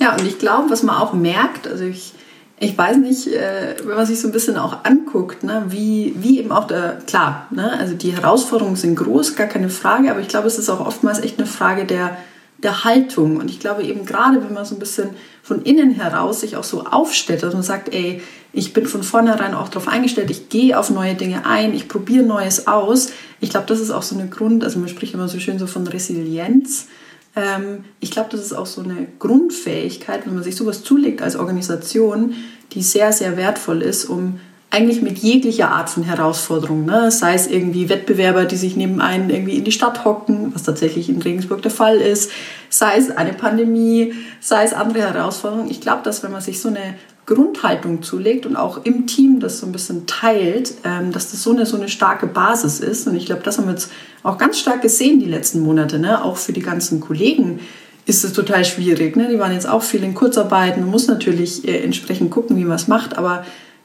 Ja, 0.00 0.14
und 0.14 0.26
ich 0.26 0.40
glaube, 0.40 0.70
was 0.70 0.82
man 0.82 0.96
auch 0.96 1.12
merkt, 1.12 1.68
also 1.68 1.84
ich, 1.84 2.14
ich 2.58 2.76
weiß 2.76 2.96
nicht, 2.96 3.28
äh, 3.28 3.76
wenn 3.84 3.94
man 3.94 4.04
sich 4.04 4.18
so 4.18 4.26
ein 4.26 4.32
bisschen 4.32 4.56
auch 4.56 4.84
anguckt, 4.84 5.44
ne, 5.44 5.66
wie, 5.68 6.14
wie 6.18 6.40
eben 6.40 6.50
auch 6.50 6.66
der, 6.66 6.98
klar, 7.06 7.46
ne, 7.50 7.78
also 7.78 7.94
die 7.94 8.12
Herausforderungen 8.12 8.74
sind 8.74 8.96
groß, 8.96 9.36
gar 9.36 9.46
keine 9.46 9.68
Frage, 9.68 10.10
aber 10.10 10.18
ich 10.18 10.26
glaube, 10.26 10.48
es 10.48 10.58
ist 10.58 10.68
auch 10.68 10.84
oftmals 10.84 11.20
echt 11.20 11.38
eine 11.38 11.46
Frage 11.46 11.84
der, 11.84 12.16
der 12.64 12.84
Haltung. 12.84 13.36
Und 13.36 13.50
ich 13.50 13.60
glaube 13.60 13.82
eben 13.82 14.04
gerade, 14.04 14.42
wenn 14.42 14.52
man 14.52 14.64
so 14.64 14.74
ein 14.74 14.80
bisschen 14.80 15.10
von 15.42 15.62
innen 15.62 15.90
heraus 15.92 16.40
sich 16.40 16.56
auch 16.56 16.64
so 16.64 16.84
aufstellt, 16.84 17.42
dass 17.42 17.54
man 17.54 17.62
sagt, 17.62 17.94
ey, 17.94 18.22
ich 18.52 18.72
bin 18.72 18.86
von 18.86 19.02
vornherein 19.02 19.54
auch 19.54 19.68
darauf 19.68 19.88
eingestellt, 19.88 20.30
ich 20.30 20.48
gehe 20.48 20.78
auf 20.78 20.90
neue 20.90 21.14
Dinge 21.14 21.44
ein, 21.44 21.74
ich 21.74 21.88
probiere 21.88 22.24
Neues 22.24 22.66
aus. 22.66 23.10
Ich 23.40 23.50
glaube, 23.50 23.66
das 23.66 23.80
ist 23.80 23.90
auch 23.90 24.02
so 24.02 24.16
eine 24.16 24.28
Grund, 24.28 24.64
also 24.64 24.78
man 24.78 24.88
spricht 24.88 25.14
immer 25.14 25.28
so 25.28 25.38
schön 25.38 25.58
so 25.58 25.66
von 25.66 25.86
Resilienz. 25.86 26.88
Ähm, 27.36 27.84
ich 28.00 28.10
glaube, 28.10 28.30
das 28.30 28.40
ist 28.40 28.52
auch 28.52 28.66
so 28.66 28.82
eine 28.82 29.06
Grundfähigkeit, 29.18 30.26
wenn 30.26 30.34
man 30.34 30.44
sich 30.44 30.56
sowas 30.56 30.82
zulegt 30.82 31.20
als 31.20 31.36
Organisation, 31.36 32.34
die 32.72 32.82
sehr, 32.82 33.12
sehr 33.12 33.36
wertvoll 33.36 33.82
ist, 33.82 34.04
um 34.04 34.40
eigentlich 34.74 35.02
mit 35.02 35.18
jeglicher 35.18 35.70
Art 35.70 35.88
von 35.88 36.02
Herausforderung, 36.02 36.84
ne? 36.84 37.12
sei 37.12 37.34
es 37.34 37.46
irgendwie 37.46 37.88
Wettbewerber, 37.88 38.44
die 38.44 38.56
sich 38.56 38.74
neben 38.74 39.00
einen 39.00 39.30
irgendwie 39.30 39.56
in 39.56 39.62
die 39.62 39.70
Stadt 39.70 40.04
hocken, 40.04 40.52
was 40.52 40.64
tatsächlich 40.64 41.08
in 41.08 41.22
Regensburg 41.22 41.62
der 41.62 41.70
Fall 41.70 41.98
ist, 41.98 42.32
sei 42.70 42.96
es 42.96 43.12
eine 43.12 43.34
Pandemie, 43.34 44.14
sei 44.40 44.64
es 44.64 44.72
andere 44.72 45.02
Herausforderungen. 45.02 45.70
Ich 45.70 45.80
glaube, 45.80 46.02
dass 46.02 46.24
wenn 46.24 46.32
man 46.32 46.40
sich 46.40 46.60
so 46.60 46.70
eine 46.70 46.96
Grundhaltung 47.24 48.02
zulegt 48.02 48.46
und 48.46 48.56
auch 48.56 48.84
im 48.84 49.06
Team 49.06 49.38
das 49.38 49.60
so 49.60 49.66
ein 49.66 49.72
bisschen 49.72 50.06
teilt, 50.06 50.74
ähm, 50.82 51.12
dass 51.12 51.30
das 51.30 51.44
so 51.44 51.52
eine, 51.52 51.66
so 51.66 51.76
eine 51.76 51.88
starke 51.88 52.26
Basis 52.26 52.80
ist. 52.80 53.06
Und 53.06 53.14
ich 53.14 53.26
glaube, 53.26 53.42
das 53.44 53.58
haben 53.58 53.66
wir 53.66 53.74
jetzt 53.74 53.92
auch 54.24 54.38
ganz 54.38 54.58
stark 54.58 54.82
gesehen 54.82 55.20
die 55.20 55.26
letzten 55.26 55.60
Monate, 55.60 56.00
ne? 56.00 56.24
auch 56.24 56.36
für 56.36 56.52
die 56.52 56.62
ganzen 56.62 56.98
Kollegen 56.98 57.60
ist 58.06 58.24
es 58.24 58.32
total 58.32 58.64
schwierig. 58.64 59.16
Ne? 59.16 59.28
Die 59.30 59.38
waren 59.38 59.52
jetzt 59.52 59.68
auch 59.68 59.82
viel 59.82 60.02
in 60.02 60.14
Kurzarbeiten. 60.14 60.82
Man 60.82 60.90
muss 60.90 61.06
natürlich 61.06 61.66
äh, 61.66 61.78
entsprechend 61.78 62.32
gucken, 62.32 62.56
wie 62.56 62.64
man 62.64 62.76
es 62.76 62.88
macht, 62.88 63.16
aber 63.16 63.44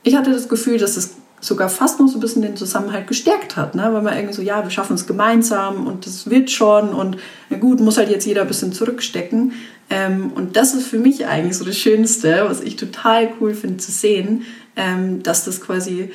ich 0.09 0.15
hatte 0.15 0.31
das 0.31 0.49
Gefühl, 0.49 0.79
dass 0.79 0.97
es 0.97 1.17
sogar 1.39 1.69
fast 1.69 1.99
noch 1.99 2.07
so 2.07 2.17
ein 2.17 2.19
bisschen 2.19 2.41
den 2.41 2.57
Zusammenhalt 2.57 3.07
gestärkt 3.07 3.55
hat, 3.55 3.75
ne? 3.75 3.89
weil 3.93 4.01
man 4.01 4.15
irgendwie 4.15 4.33
so, 4.33 4.41
ja, 4.41 4.63
wir 4.63 4.71
schaffen 4.71 4.95
es 4.95 5.05
gemeinsam 5.05 5.85
und 5.85 6.05
das 6.05 6.29
wird 6.29 6.49
schon 6.49 6.89
und 6.89 7.17
na 7.49 7.57
gut, 7.57 7.79
muss 7.79 7.97
halt 7.97 8.09
jetzt 8.09 8.25
jeder 8.25 8.41
ein 8.41 8.47
bisschen 8.47 8.73
zurückstecken. 8.73 9.53
Ähm, 9.91 10.31
und 10.33 10.55
das 10.55 10.73
ist 10.73 10.87
für 10.87 10.97
mich 10.97 11.27
eigentlich 11.27 11.57
so 11.57 11.63
das 11.63 11.77
Schönste, 11.77 12.43
was 12.47 12.59
ich 12.59 12.75
total 12.75 13.29
cool 13.39 13.53
finde 13.53 13.77
zu 13.77 13.91
sehen, 13.91 14.45
ähm, 14.75 15.21
dass 15.21 15.45
das 15.45 15.61
quasi, 15.61 16.11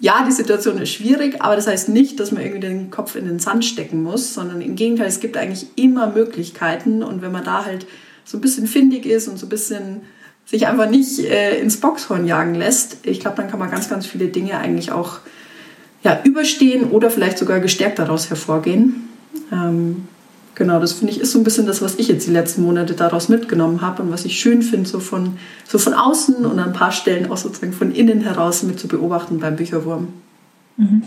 ja, 0.00 0.24
die 0.26 0.32
Situation 0.32 0.78
ist 0.78 0.90
schwierig, 0.90 1.40
aber 1.40 1.54
das 1.54 1.68
heißt 1.68 1.88
nicht, 1.88 2.18
dass 2.18 2.32
man 2.32 2.42
irgendwie 2.42 2.60
den 2.60 2.90
Kopf 2.90 3.14
in 3.14 3.26
den 3.26 3.38
Sand 3.38 3.64
stecken 3.64 4.02
muss, 4.02 4.34
sondern 4.34 4.60
im 4.60 4.74
Gegenteil, 4.74 5.06
es 5.06 5.20
gibt 5.20 5.36
eigentlich 5.36 5.68
immer 5.76 6.08
Möglichkeiten 6.08 7.04
und 7.04 7.22
wenn 7.22 7.32
man 7.32 7.44
da 7.44 7.64
halt 7.64 7.86
so 8.24 8.38
ein 8.38 8.40
bisschen 8.40 8.66
findig 8.66 9.06
ist 9.06 9.28
und 9.28 9.38
so 9.38 9.46
ein 9.46 9.50
bisschen 9.50 10.02
sich 10.46 10.66
einfach 10.66 10.88
nicht 10.88 11.18
äh, 11.18 11.58
ins 11.58 11.78
Boxhorn 11.78 12.26
jagen 12.26 12.54
lässt, 12.54 12.98
ich 13.02 13.20
glaube, 13.20 13.36
dann 13.36 13.50
kann 13.50 13.58
man 13.58 13.70
ganz, 13.70 13.90
ganz 13.90 14.06
viele 14.06 14.28
Dinge 14.28 14.58
eigentlich 14.58 14.92
auch 14.92 15.18
ja, 16.04 16.20
überstehen 16.24 16.84
oder 16.90 17.10
vielleicht 17.10 17.36
sogar 17.36 17.58
gestärkt 17.58 17.98
daraus 17.98 18.30
hervorgehen. 18.30 19.08
Ähm, 19.52 20.06
genau, 20.54 20.78
das 20.78 20.92
finde 20.92 21.12
ich 21.12 21.20
ist 21.20 21.32
so 21.32 21.38
ein 21.38 21.44
bisschen 21.44 21.66
das, 21.66 21.82
was 21.82 21.96
ich 21.96 22.06
jetzt 22.06 22.28
die 22.28 22.32
letzten 22.32 22.62
Monate 22.62 22.94
daraus 22.94 23.28
mitgenommen 23.28 23.80
habe 23.80 24.04
und 24.04 24.12
was 24.12 24.24
ich 24.24 24.38
schön 24.38 24.62
finde, 24.62 24.88
so 24.88 25.00
von, 25.00 25.36
so 25.66 25.78
von 25.78 25.94
außen 25.94 26.36
und 26.36 26.58
an 26.60 26.68
ein 26.68 26.72
paar 26.72 26.92
Stellen 26.92 27.28
auch 27.30 27.36
sozusagen 27.36 27.72
von 27.72 27.92
innen 27.92 28.20
heraus 28.20 28.62
mit 28.62 28.78
zu 28.78 28.86
beobachten 28.86 29.40
beim 29.40 29.56
Bücherwurm. 29.56 30.08
Mhm. 30.76 31.02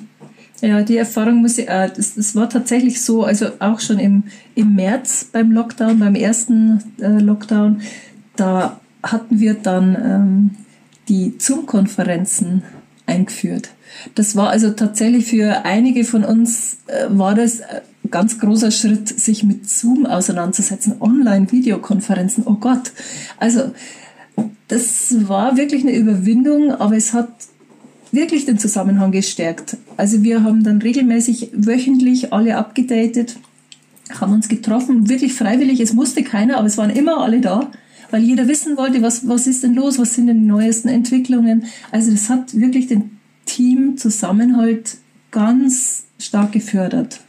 Ja, 0.62 0.82
die 0.82 0.98
Erfahrung 0.98 1.36
muss 1.36 1.58
ich, 1.58 1.70
äh, 1.70 1.90
das, 1.96 2.16
das 2.16 2.36
war 2.36 2.50
tatsächlich 2.50 3.02
so, 3.02 3.24
also 3.24 3.48
auch 3.60 3.80
schon 3.80 4.00
im, 4.00 4.24
im 4.56 4.76
März 4.76 5.30
beim 5.32 5.52
Lockdown, 5.54 6.00
beim 6.00 6.16
ersten 6.16 6.84
äh, 7.00 7.20
Lockdown, 7.20 7.82
da 8.36 8.82
hatten 9.04 9.39
wir 9.39 9.54
dann 9.54 9.95
ähm, 9.95 10.50
die 11.08 11.36
Zoom-Konferenzen 11.38 12.64
eingeführt. 13.06 13.70
Das 14.16 14.36
war 14.36 14.50
also 14.50 14.70
tatsächlich 14.72 15.26
für 15.26 15.66
einige 15.66 16.04
von 16.04 16.24
uns 16.24 16.78
äh, 16.88 17.06
war 17.10 17.36
das 17.36 17.62
ein 17.62 18.12
ganz 18.12 18.39
großer 18.39 18.72
Schritt, 18.72 19.08
sich 19.08 19.43
mit 19.43 19.70
Zoom 19.70 20.06
auseinanderzusetzen, 20.06 20.95
Online-Videokonferenzen. 21.00 22.43
Oh 22.45 22.56
Gott. 22.56 22.91
Also, 23.38 23.72
das 24.68 25.28
war 25.28 25.58
wirklich 25.58 25.82
eine 25.84 25.95
Überwindung, 25.95 26.72
aber 26.72 26.95
es 26.95 27.14
hat 27.14 27.30
wirklich 28.12 28.45
den 28.45 28.60
Zusammenhang 28.60 29.12
gestärkt. 29.12 29.78
Also 29.97 30.24
wir 30.24 30.43
haben 30.43 30.64
dann 30.64 30.82
regelmäßig 30.82 31.50
wöchentlich 31.54 32.32
alle 32.34 32.58
abgedatet, 32.58 33.38
haben 34.20 34.34
uns 34.34 34.47
getroffen, 34.47 35.10
wirklich 35.10 35.34
freiwillig. 35.34 35.80
Es 35.80 35.93
musste 35.93 36.24
keiner, 36.24 36.58
aber 36.58 36.68
es 36.68 36.78
waren 36.78 36.89
immer 36.89 37.22
alle 37.22 37.41
da 37.41 37.72
weil 38.12 38.24
jeder 38.24 38.47
wissen 38.47 38.78
wollte, 38.78 39.01
was, 39.01 39.28
was 39.28 39.47
ist 39.47 39.64
denn 39.64 39.76
los, 39.76 39.99
was 39.99 40.16
sind 40.16 40.28
denn 40.28 40.41
die 40.41 40.47
neuesten 40.47 40.88
Entwicklungen. 40.88 41.66
Also 41.91 42.12
das 42.12 42.30
hat 42.30 42.57
wirklich 42.57 42.88
den 42.88 43.18
Teamzusammenhalt 43.45 44.97
ganz 45.32 46.05
stark 46.18 46.51
gefördert. 46.51 47.22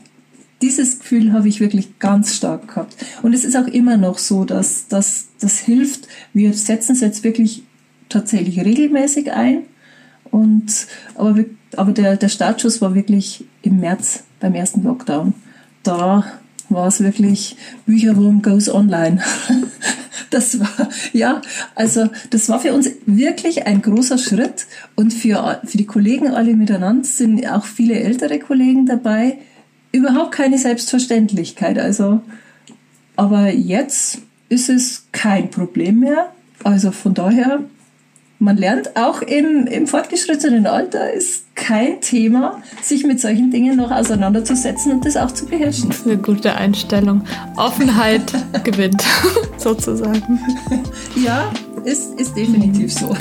Dieses 0.62 0.98
Gefühl 0.98 1.32
habe 1.32 1.48
ich 1.48 1.60
wirklich 1.60 1.98
ganz 1.98 2.36
stark 2.36 2.68
gehabt. 2.68 2.96
Und 3.22 3.32
es 3.32 3.44
ist 3.44 3.56
auch 3.56 3.66
immer 3.66 3.96
noch 3.96 4.18
so, 4.18 4.44
dass, 4.44 4.88
dass 4.88 5.28
das 5.40 5.58
hilft. 5.58 6.08
Wir 6.34 6.52
setzen 6.52 6.92
es 6.92 7.00
jetzt 7.00 7.24
wirklich 7.24 7.62
tatsächlich 8.08 8.60
regelmäßig 8.60 9.32
ein. 9.32 9.62
Und, 10.30 10.86
aber 11.14 11.44
aber 11.76 11.92
der, 11.92 12.16
der 12.16 12.28
Startschuss 12.28 12.80
war 12.80 12.94
wirklich 12.94 13.44
im 13.62 13.80
März 13.80 14.24
beim 14.40 14.54
ersten 14.54 14.82
Lockdown. 14.82 15.34
Da 15.82 16.24
war 16.68 16.86
es 16.86 17.00
wirklich 17.00 17.56
Bücherwurm 17.86 18.42
goes 18.42 18.68
online. 18.68 19.22
Das 20.28 20.60
war, 20.60 20.88
ja, 21.12 21.40
also 21.74 22.08
das 22.30 22.48
war 22.48 22.60
für 22.60 22.72
uns 22.74 22.90
wirklich 23.06 23.66
ein 23.66 23.82
großer 23.82 24.18
Schritt 24.18 24.66
und 24.96 25.12
für, 25.12 25.60
für 25.64 25.78
die 25.78 25.86
Kollegen 25.86 26.28
alle 26.28 26.54
miteinander 26.54 27.04
sind 27.04 27.46
auch 27.50 27.64
viele 27.64 27.98
ältere 27.98 28.38
Kollegen 28.38 28.86
dabei. 28.86 29.38
Überhaupt 29.92 30.32
keine 30.32 30.58
Selbstverständlichkeit. 30.58 31.78
Also, 31.78 32.20
aber 33.16 33.50
jetzt 33.50 34.18
ist 34.48 34.68
es 34.68 35.06
kein 35.12 35.50
Problem 35.50 36.00
mehr. 36.00 36.32
Also 36.62 36.90
von 36.90 37.14
daher 37.14 37.60
man 38.40 38.56
lernt 38.56 38.96
auch 38.96 39.20
im, 39.20 39.66
im 39.66 39.86
fortgeschrittenen 39.86 40.66
Alter 40.66 41.12
ist 41.12 41.54
kein 41.54 42.00
Thema, 42.00 42.62
sich 42.82 43.04
mit 43.04 43.20
solchen 43.20 43.50
Dingen 43.50 43.76
noch 43.76 43.90
auseinanderzusetzen 43.90 44.92
und 44.92 45.04
das 45.04 45.16
auch 45.16 45.30
zu 45.30 45.44
beherrschen. 45.44 45.94
Eine 46.04 46.16
gute 46.16 46.54
Einstellung. 46.54 47.22
Offenheit 47.56 48.32
gewinnt, 48.64 49.04
sozusagen. 49.58 50.40
Ja, 51.22 51.52
ist, 51.84 52.18
ist 52.18 52.34
definitiv 52.34 52.92
so. 52.92 53.14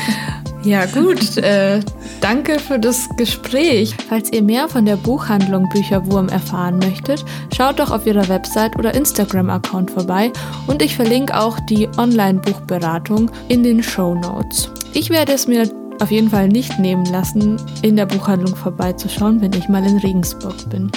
Ja 0.64 0.86
gut, 0.86 1.38
äh, 1.38 1.80
danke 2.20 2.60
für 2.60 2.80
das 2.80 3.08
Gespräch. 3.16 3.96
Falls 4.10 4.32
ihr 4.34 4.44
mehr 4.44 4.68
von 4.68 4.86
der 4.86 4.98
Buchhandlung 4.98 5.70
Bücherwurm 5.70 6.28
erfahren 6.28 6.80
möchtet, 6.80 7.24
schaut 7.56 7.80
doch 7.80 7.92
auf 7.92 8.06
ihrer 8.06 8.28
Website 8.28 8.78
oder 8.78 8.94
Instagram-Account 8.94 9.92
vorbei 9.92 10.32
und 10.68 10.82
ich 10.82 10.98
verlinke 10.98 11.40
auch 11.40 11.58
die 11.70 11.88
Online-Buchberatung 11.98 13.32
in 13.48 13.64
den 13.64 13.82
Show 13.82 14.16
Notes. 14.16 14.70
Ich 14.94 15.10
werde 15.10 15.32
es 15.32 15.48
mir 15.48 15.70
auf 16.02 16.12
jeden 16.12 16.30
Fall 16.30 16.50
nicht 16.50 16.78
nehmen 16.78 17.06
lassen, 17.06 17.58
in 17.82 17.96
der 17.96 18.06
Buchhandlung 18.06 18.56
vorbeizuschauen, 18.56 19.42
wenn 19.42 19.54
ich 19.54 19.70
mal 19.70 19.86
in 19.86 19.98
Regensburg 19.98 20.70
bin. 20.70 20.92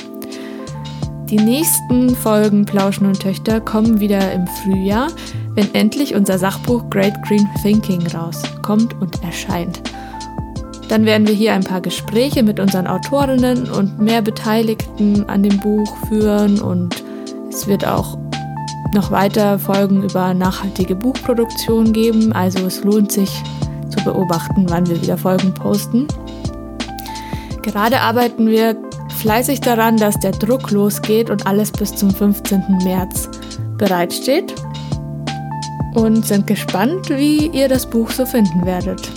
Die 1.32 1.38
nächsten 1.38 2.14
Folgen 2.14 2.64
Plauschen 2.64 3.06
und 3.06 3.18
Töchter 3.20 3.60
kommen 3.60 3.98
wieder 3.98 4.32
im 4.32 4.46
Frühjahr 4.46 5.08
wenn 5.54 5.74
endlich 5.74 6.14
unser 6.14 6.38
Sachbuch 6.38 6.88
Great 6.90 7.14
Green 7.22 7.48
Thinking 7.62 8.06
rauskommt 8.08 9.00
und 9.00 9.22
erscheint. 9.22 9.82
Dann 10.88 11.04
werden 11.04 11.26
wir 11.26 11.34
hier 11.34 11.54
ein 11.54 11.64
paar 11.64 11.80
Gespräche 11.80 12.42
mit 12.42 12.60
unseren 12.60 12.86
Autorinnen 12.86 13.70
und 13.70 13.98
mehr 13.98 14.22
Beteiligten 14.22 15.28
an 15.28 15.42
dem 15.42 15.58
Buch 15.58 15.96
führen 16.08 16.60
und 16.60 17.02
es 17.48 17.66
wird 17.66 17.86
auch 17.86 18.18
noch 18.94 19.10
weiter 19.10 19.58
Folgen 19.58 20.02
über 20.02 20.34
nachhaltige 20.34 20.94
Buchproduktion 20.94 21.92
geben, 21.92 22.32
also 22.32 22.66
es 22.66 22.84
lohnt 22.84 23.10
sich 23.10 23.30
zu 23.88 24.04
beobachten, 24.04 24.66
wann 24.68 24.86
wir 24.86 25.00
wieder 25.00 25.16
Folgen 25.16 25.54
posten. 25.54 26.06
Gerade 27.62 28.00
arbeiten 28.00 28.48
wir 28.48 28.76
fleißig 29.22 29.60
daran, 29.60 29.96
dass 29.96 30.18
der 30.18 30.32
Druck 30.32 30.72
losgeht 30.72 31.30
und 31.30 31.46
alles 31.46 31.70
bis 31.70 31.94
zum 31.94 32.10
15. 32.10 32.80
März 32.82 33.28
bereitsteht 33.78 34.52
und 35.94 36.26
sind 36.26 36.48
gespannt, 36.48 37.08
wie 37.08 37.46
ihr 37.46 37.68
das 37.68 37.88
Buch 37.88 38.10
so 38.10 38.26
finden 38.26 38.66
werdet. 38.66 39.08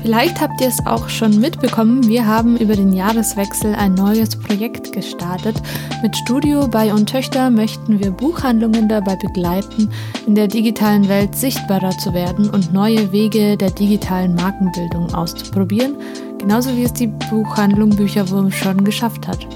Vielleicht 0.00 0.40
habt 0.40 0.58
ihr 0.62 0.68
es 0.68 0.86
auch 0.86 1.10
schon 1.10 1.38
mitbekommen, 1.38 2.08
wir 2.08 2.26
haben 2.26 2.56
über 2.56 2.76
den 2.76 2.94
Jahreswechsel 2.94 3.74
ein 3.74 3.92
neues 3.92 4.36
Projekt 4.36 4.92
gestartet. 4.92 5.60
Mit 6.00 6.16
Studio 6.16 6.66
bei 6.66 6.94
und 6.94 7.10
Töchter 7.10 7.50
möchten 7.50 7.98
wir 7.98 8.10
Buchhandlungen 8.10 8.88
dabei 8.88 9.16
begleiten, 9.16 9.90
in 10.26 10.34
der 10.34 10.48
digitalen 10.48 11.08
Welt 11.08 11.34
sichtbarer 11.34 11.90
zu 11.98 12.14
werden 12.14 12.48
und 12.48 12.72
neue 12.72 13.12
Wege 13.12 13.58
der 13.58 13.70
digitalen 13.70 14.34
Markenbildung 14.34 15.12
auszuprobieren, 15.12 15.96
genauso 16.38 16.76
wie 16.76 16.84
es 16.84 16.92
die 16.92 17.06
Buchhandlung 17.06 17.90
Bücherwurm 17.90 18.50
schon 18.50 18.84
geschafft 18.84 19.28
hat. 19.28 19.46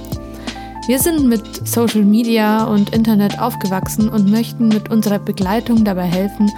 Wir 0.87 0.99
sind 0.99 1.29
mit 1.29 1.69
Social 1.69 2.03
Media 2.03 2.65
und 2.65 2.95
Internet 2.95 3.39
aufgewachsen 3.39 4.09
und 4.09 4.29
möchten 4.29 4.69
mit 4.69 4.91
unserer 4.91 5.21
Begleitung 5.21 5.85
dabei 5.85 6.07
helfen, 6.07 6.51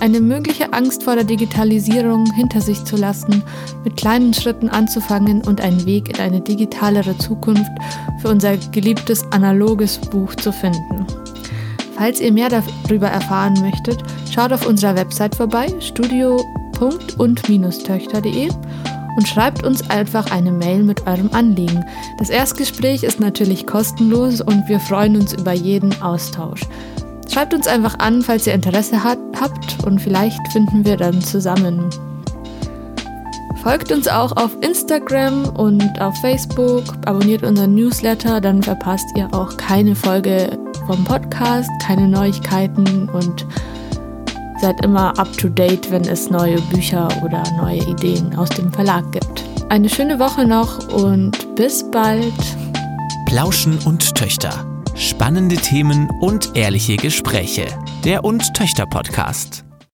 eine 0.00 0.20
mögliche 0.20 0.72
Angst 0.72 1.04
vor 1.04 1.14
der 1.14 1.22
Digitalisierung 1.24 2.26
hinter 2.34 2.60
sich 2.60 2.84
zu 2.84 2.96
lassen, 2.96 3.42
mit 3.84 3.96
kleinen 3.96 4.34
Schritten 4.34 4.68
anzufangen 4.68 5.42
und 5.42 5.60
einen 5.60 5.86
Weg 5.86 6.08
in 6.08 6.18
eine 6.20 6.40
digitalere 6.40 7.16
Zukunft 7.18 7.70
für 8.20 8.28
unser 8.28 8.56
geliebtes 8.56 9.24
analoges 9.30 9.98
Buch 9.98 10.34
zu 10.34 10.50
finden. 10.52 11.06
Falls 11.96 12.20
ihr 12.20 12.32
mehr 12.32 12.48
darüber 12.48 13.06
erfahren 13.06 13.54
möchtet, 13.60 14.02
schaut 14.34 14.52
auf 14.52 14.66
unserer 14.66 14.96
Website 14.96 15.36
vorbei, 15.36 15.68
studio.und-töchter.de 15.80 18.50
und 19.16 19.26
schreibt 19.26 19.64
uns 19.66 19.88
einfach 19.90 20.30
eine 20.30 20.52
Mail 20.52 20.82
mit 20.82 21.06
eurem 21.06 21.30
Anliegen. 21.32 21.84
Das 22.18 22.30
Erstgespräch 22.30 23.02
ist 23.02 23.18
natürlich 23.18 23.66
kostenlos 23.66 24.40
und 24.40 24.68
wir 24.68 24.78
freuen 24.78 25.16
uns 25.16 25.32
über 25.32 25.52
jeden 25.52 26.00
Austausch. 26.02 26.60
Schreibt 27.32 27.54
uns 27.54 27.66
einfach 27.66 27.98
an, 27.98 28.22
falls 28.22 28.46
ihr 28.46 28.54
Interesse 28.54 29.02
hat, 29.02 29.18
habt 29.40 29.84
und 29.84 30.00
vielleicht 30.00 30.40
finden 30.52 30.84
wir 30.84 30.96
dann 30.96 31.20
zusammen. 31.20 31.90
Folgt 33.62 33.90
uns 33.90 34.06
auch 34.06 34.36
auf 34.36 34.56
Instagram 34.60 35.48
und 35.56 36.00
auf 36.00 36.16
Facebook, 36.20 36.84
abonniert 37.04 37.42
unseren 37.42 37.74
Newsletter, 37.74 38.40
dann 38.40 38.62
verpasst 38.62 39.06
ihr 39.16 39.28
auch 39.34 39.56
keine 39.56 39.96
Folge 39.96 40.56
vom 40.86 41.02
Podcast, 41.02 41.68
keine 41.82 42.06
Neuigkeiten 42.06 43.08
und 43.08 43.44
Seid 44.60 44.82
immer 44.84 45.18
up 45.18 45.36
to 45.36 45.48
date, 45.48 45.90
wenn 45.90 46.04
es 46.08 46.30
neue 46.30 46.60
Bücher 46.62 47.08
oder 47.22 47.42
neue 47.58 47.82
Ideen 47.84 48.34
aus 48.36 48.48
dem 48.50 48.72
Verlag 48.72 49.10
gibt. 49.12 49.44
Eine 49.68 49.88
schöne 49.88 50.18
Woche 50.18 50.46
noch 50.46 50.88
und 50.92 51.54
bis 51.56 51.88
bald. 51.90 52.32
Plauschen 53.26 53.78
und 53.84 54.14
Töchter. 54.14 54.64
Spannende 54.94 55.56
Themen 55.56 56.08
und 56.20 56.56
ehrliche 56.56 56.96
Gespräche. 56.96 57.66
Der 58.04 58.24
und 58.24 58.54
Töchter 58.54 58.86
Podcast. 58.86 59.65